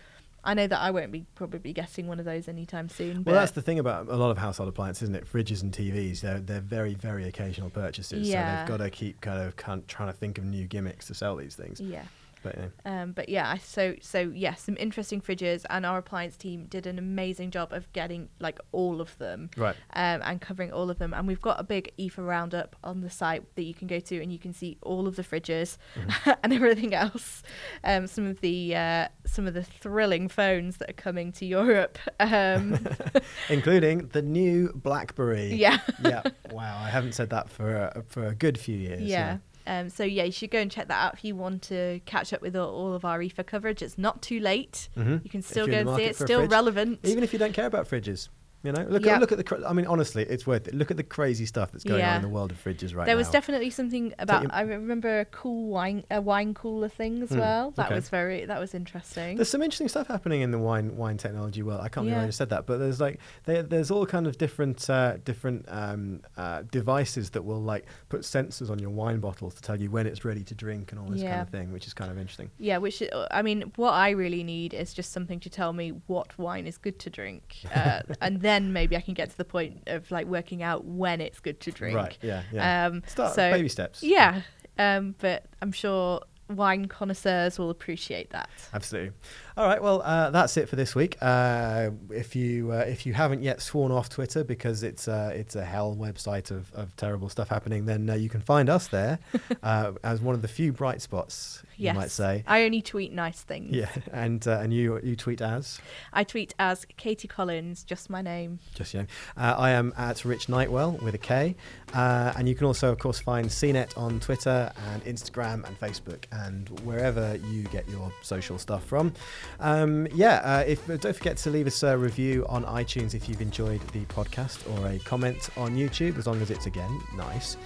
I 0.45 0.55
know 0.55 0.67
that 0.67 0.79
I 0.79 0.91
won't 0.91 1.11
be 1.11 1.27
probably 1.35 1.73
getting 1.73 2.07
one 2.07 2.19
of 2.19 2.25
those 2.25 2.49
anytime 2.49 2.89
soon. 2.89 3.25
Well, 3.25 3.35
that's 3.35 3.53
the 3.53 3.63
thing 3.63 3.79
about 3.79 4.09
a 4.09 4.17
lot 4.17 4.31
of 4.31 4.39
household 4.39 4.69
appliances, 4.69 5.03
isn't 5.05 5.17
it? 5.17 5.31
Fridges 5.31 5.63
and 5.63 5.73
TVs, 5.73 6.21
they're, 6.21 6.41
they're 6.41 6.61
very, 6.61 6.95
very 6.95 7.27
occasional 7.29 7.71
purchases. 7.71 8.29
Yeah. 8.29 8.65
So 8.65 8.73
they've 8.73 8.79
got 8.79 8.85
to 8.85 8.91
keep 8.91 9.21
kind 9.21 9.43
of 9.43 9.57
trying 9.87 10.09
to 10.09 10.13
think 10.13 10.39
of 10.39 10.45
new 10.45 10.67
gimmicks 10.67 11.07
to 11.09 11.15
sell 11.15 11.37
these 11.37 11.55
things. 11.55 11.81
yeah. 11.81 12.05
But 12.43 12.59
know, 12.59 12.71
Um, 12.85 13.13
but 13.13 13.29
yeah, 13.29 13.57
so 13.59 13.95
so 14.01 14.21
yeah, 14.35 14.55
some 14.55 14.77
interesting 14.79 15.21
fridges, 15.21 15.65
and 15.71 15.85
our 15.85 15.99
appliance 15.99 16.37
team 16.37 16.67
did 16.67 16.87
an 16.87 16.99
amazing 16.99 17.51
job 17.51 17.73
of 17.73 17.93
getting 17.93 18.29
like 18.39 18.59
all 18.73 19.01
of 19.01 19.17
them 19.19 19.51
right. 19.57 19.77
um, 19.95 20.23
and 20.25 20.41
covering 20.41 20.73
all 20.73 20.91
of 20.91 20.99
them. 20.99 21.13
And 21.15 21.27
we've 21.27 21.41
got 21.41 21.61
a 21.61 21.65
big 21.65 21.93
IFA 21.99 22.27
roundup 22.27 22.77
on 22.85 23.01
the 23.01 23.11
site 23.11 23.43
that 23.57 23.63
you 23.63 23.75
can 23.75 23.87
go 23.87 24.01
to, 24.01 24.23
and 24.23 24.33
you 24.33 24.39
can 24.39 24.53
see 24.53 24.79
all 24.83 25.07
of 25.07 25.17
the 25.17 25.23
fridges 25.23 25.79
Mm-hmm. 25.97 26.31
and 26.43 26.53
everything 26.53 26.95
else. 26.95 27.43
Um, 27.85 28.07
some 28.07 28.27
of 28.27 28.41
the 28.41 28.75
uh, 28.75 29.09
some 29.25 29.47
of 29.47 29.55
the 29.55 29.63
thrilling 29.63 30.29
phones 30.29 30.79
that 30.79 30.91
are 30.91 30.95
coming 30.95 31.33
to 31.33 31.47
Europe. 31.47 31.99
Um, 32.21 32.87
Including 33.49 34.09
the 34.09 34.23
new 34.23 34.73
BlackBerry. 34.75 35.55
yeah, 35.55 35.79
yeah. 36.03 36.23
Wow. 36.51 36.81
I 36.83 36.89
haven't 36.89 37.13
said 37.13 37.31
that 37.31 37.51
for 37.51 37.75
a, 37.75 38.03
for 38.07 38.27
a 38.27 38.35
good 38.35 38.59
few 38.59 38.77
years. 38.77 39.03
yeah. 39.03 39.39
Um, 39.69 39.91
so 39.91 40.03
yeah, 40.03 40.25
you 40.25 40.33
should 40.33 40.51
go 40.51 40.59
and 40.59 40.71
check 40.71 40.89
that 40.89 41.05
out 41.05 41.15
if 41.15 41.25
you 41.25 41.37
want 41.37 41.63
to 41.65 42.01
catch 42.07 42.33
up 42.33 42.41
with 42.41 42.57
all, 42.57 42.71
all 42.75 42.95
of 42.95 43.05
our 43.05 43.19
IFA 43.21 43.45
coverage. 43.47 43.83
It's 43.83 43.99
not 43.99 44.23
too 44.23 44.41
late. 44.41 44.89
Mhm. 44.97 45.23
You 45.23 45.31
can 45.31 45.43
still 45.43 45.67
go 45.67 45.75
and 45.75 45.97
see 45.97 46.05
it. 46.05 46.13
a 46.21 46.25
Still 46.25 46.47
relevant. 46.49 47.01
Even 47.05 47.23
if 47.23 47.33
you 47.35 47.39
don't 47.39 47.53
care 47.53 47.67
about 47.67 47.87
fridges. 47.89 48.29
You 48.65 48.73
know, 48.73 48.83
look 48.89 49.05
Yeah. 49.05 49.15
at 49.15 49.21
look 49.21 49.31
at 49.31 49.39
the. 49.39 49.65
I 49.69 49.73
mean, 49.73 49.87
honestly, 49.87 50.25
it's 50.25 50.45
worth 50.45 50.67
it. 50.67 50.75
Look 50.75 50.91
at 50.91 50.97
the 50.97 51.05
crazy 51.05 51.47
stuff 51.47 51.71
that's 51.71 51.85
going 51.85 52.05
on 52.05 52.17
in 52.17 52.23
the 52.23 52.29
world 52.29 52.51
of 52.51 52.57
fridges 52.63 52.93
right 52.93 52.93
there 52.93 52.97
now. 52.97 53.05
There 53.07 53.17
was 53.17 53.31
definitely 53.31 53.71
something 53.71 54.13
about. 54.19 54.43
your- 54.43 54.53
I 54.53 54.63
remember 54.63 55.21
a 55.21 55.25
cool 55.27 55.69
wine, 55.69 56.03
a 56.11 56.21
wine 56.21 56.55
cooler 56.55 56.89
thing 56.89 57.23
as 57.23 57.29
Hmm, 57.31 57.39
well. 57.39 57.71
That 57.77 57.87
okay. 57.87 57.95
was 57.95 58.09
very. 58.09 58.45
That 58.47 58.59
was 58.59 58.75
interesting. 58.75 59.37
There's 59.37 59.49
some 59.49 59.63
interesting 59.63 59.87
stuff 59.87 60.09
happening 60.09 60.41
in 60.41 60.51
the 60.51 60.59
wine 60.59 60.97
wine 60.97 61.19
technology 61.19 61.63
world. 61.63 61.83
I 61.83 61.89
can't 61.89 62.07
remember 62.07 62.27
I 62.27 62.31
said 62.31 62.51
that, 62.51 62.67
but 62.67 62.79
there's 62.79 63.01
like 63.01 63.21
there, 63.45 63.63
there's 63.63 63.93
all 63.93 64.05
kind 64.07 64.27
of 64.27 64.39
different 64.39 64.91
uh, 64.91 65.19
different 65.25 65.65
um, 65.69 66.23
uh, 66.37 66.63
devices 66.73 67.31
that 67.31 67.43
will 67.45 67.63
like 67.63 67.87
put 68.09 68.23
sensors 68.23 68.71
on 68.71 68.81
your 68.81 68.91
wine 68.91 69.21
bottles 69.21 69.55
to 69.55 69.63
tell 69.63 69.81
you 69.81 69.89
when 69.89 70.05
it's 70.09 70.25
ready 70.25 70.43
to 70.43 70.55
drink 70.57 70.91
and 70.91 71.01
all 71.01 71.07
this 71.07 71.23
kind 71.23 71.43
of 71.43 71.49
thing, 71.51 71.73
which 71.73 71.87
is 71.87 71.95
kind 71.95 72.11
of 72.11 72.19
interesting. 72.19 72.51
Yeah, 72.59 72.79
which 72.79 73.03
uh, 73.03 73.29
I 73.31 73.43
mean, 73.43 73.71
what 73.77 73.93
I 73.93 74.11
really 74.11 74.43
need 74.43 74.75
is 74.75 74.93
just 74.95 75.13
something 75.13 75.39
to 75.39 75.49
tell 75.49 75.73
me 75.73 75.91
what 76.09 76.37
wine 76.37 76.67
is 76.67 76.77
good 76.77 76.99
to 76.99 77.09
drink, 77.11 77.59
uh, 77.73 78.01
and 78.21 78.41
then 78.41 78.48
maybe 78.73 78.97
I 78.97 79.01
can 79.01 79.15
get 79.15 79.31
to 79.31 79.37
the 79.37 79.45
point 79.45 79.83
of 79.87 80.11
like 80.11 80.27
working 80.27 80.63
out 80.63 80.85
when 80.85 81.21
it's 81.21 81.41
good 81.41 81.61
to 81.61 81.71
drink. 81.71 81.97
Right? 81.97 82.19
Yeah. 82.23 82.43
Yeah. 82.53 82.87
Um, 82.87 83.03
Start 83.07 83.35
so 83.35 83.51
baby 83.53 83.69
steps. 83.69 84.03
yeah, 84.03 84.43
um, 84.79 85.15
but 85.19 85.45
I'm 85.63 85.73
sure 85.73 86.23
wine 86.49 86.87
connoisseurs 86.87 87.59
will 87.59 87.71
appreciate 87.71 88.31
that. 88.31 88.49
Absolutely. 88.73 89.13
All 89.57 89.67
right. 89.67 89.83
Well, 89.83 90.03
uh, 90.03 90.31
that's 90.31 90.57
it 90.57 90.69
for 90.69 90.77
this 90.77 90.95
week. 90.95 91.17
Uh, 91.21 91.91
if 92.11 92.37
you 92.37 92.73
uh, 92.73 92.77
if 92.87 93.07
you 93.07 93.13
haven't 93.13 93.43
yet 93.43 93.61
sworn 93.61 93.93
off 93.93 94.09
Twitter 94.09 94.45
because 94.45 94.83
it's 94.83 95.09
uh, 95.09 95.33
it's 95.35 95.57
a 95.57 95.65
hell 95.65 95.97
website 95.99 96.51
of, 96.51 96.73
of 96.75 96.95
terrible 96.97 97.29
stuff 97.29 97.49
happening, 97.49 97.87
then 97.87 98.09
uh, 98.09 98.15
you 98.15 98.29
can 98.29 98.41
find 98.41 98.69
us 98.69 98.89
there 98.89 99.19
uh, 99.63 99.93
as 100.05 100.21
one 100.21 100.35
of 100.35 100.43
the 100.43 100.49
few 100.49 100.73
bright 100.73 101.03
spots. 101.03 101.63
Yes. 101.77 101.95
You 101.95 102.01
might 102.01 102.11
say. 102.11 102.45
I 102.47 102.65
only 102.65 102.83
tweet 102.83 103.13
nice 103.13 103.43
things. 103.43 103.75
Yeah. 103.75 103.91
And 104.13 104.47
uh, 104.47 104.59
and 104.61 104.73
you 104.73 105.01
you 105.03 105.17
tweet 105.17 105.41
as 105.41 105.81
I 106.13 106.25
tweet 106.25 106.55
as 106.59 106.85
Katie 106.97 107.29
Collins, 107.29 107.85
just 107.85 108.11
my 108.11 108.23
name. 108.23 108.59
just 108.75 108.95
you 108.95 109.01
know. 109.01 109.07
Uh, 109.37 109.55
I 109.59 109.71
am 109.71 109.93
at 109.97 110.25
Rich 110.25 110.49
Nightwell 110.49 110.99
with 111.03 111.15
a 111.15 111.19
K, 111.19 111.57
uh, 111.95 112.33
and 112.37 112.49
you 112.49 112.55
can 112.55 112.67
also 112.67 112.93
of 112.93 112.99
course 112.99 113.19
find 113.19 113.47
CNET 113.47 113.97
on 113.97 114.21
Twitter 114.21 114.73
and 114.93 115.05
Instagram 115.05 115.67
and 115.67 115.79
Facebook 115.79 116.25
and 116.33 116.69
wherever 116.81 117.37
you 117.49 117.63
get 117.65 117.89
your 117.89 118.13
social 118.23 118.59
stuff 118.59 118.85
from. 118.85 119.13
Um, 119.61 120.07
yeah, 120.15 120.37
uh, 120.45 120.65
if 120.67 120.87
don't 120.87 121.17
forget 121.17 121.37
to 121.39 121.51
leave 121.51 121.67
us 121.67 121.83
a 121.83 121.97
review 121.97 122.47
on 122.49 122.65
iTunes 122.65 123.15
if 123.15 123.29
you've 123.29 123.41
enjoyed 123.41 123.81
the 123.93 124.05
podcast, 124.07 124.59
or 124.79 124.89
a 124.89 124.99
comment 125.01 125.51
on 125.57 125.77
YouTube 125.77 126.19
as 126.19 126.27
long 126.27 126.41
as 126.41 126.51
it's 126.51 126.67
again 126.67 127.01
nice. 127.17 127.57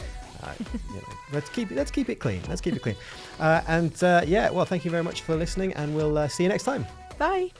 Uh, 0.43 0.53
you 0.89 0.97
know, 0.97 1.03
let's 1.33 1.51
keep 1.51 1.71
let's 1.71 1.91
keep 1.91 2.09
it 2.09 2.17
clean. 2.17 2.41
Let's 2.49 2.61
keep 2.61 2.75
it 2.75 2.83
clean. 2.83 2.97
Uh, 3.39 3.63
and 3.69 4.03
uh, 4.03 4.23
yeah, 4.27 4.51
well, 4.51 4.65
thank 4.65 4.85
you 4.85 4.91
very 4.91 5.05
much 5.05 5.23
for 5.23 5.37
listening, 5.37 5.73
and 5.75 5.95
we'll 5.95 6.19
uh, 6.19 6.29
see 6.29 6.43
you 6.43 6.49
next 6.49 6.65
time. 6.65 6.87
Bye. 7.19 7.51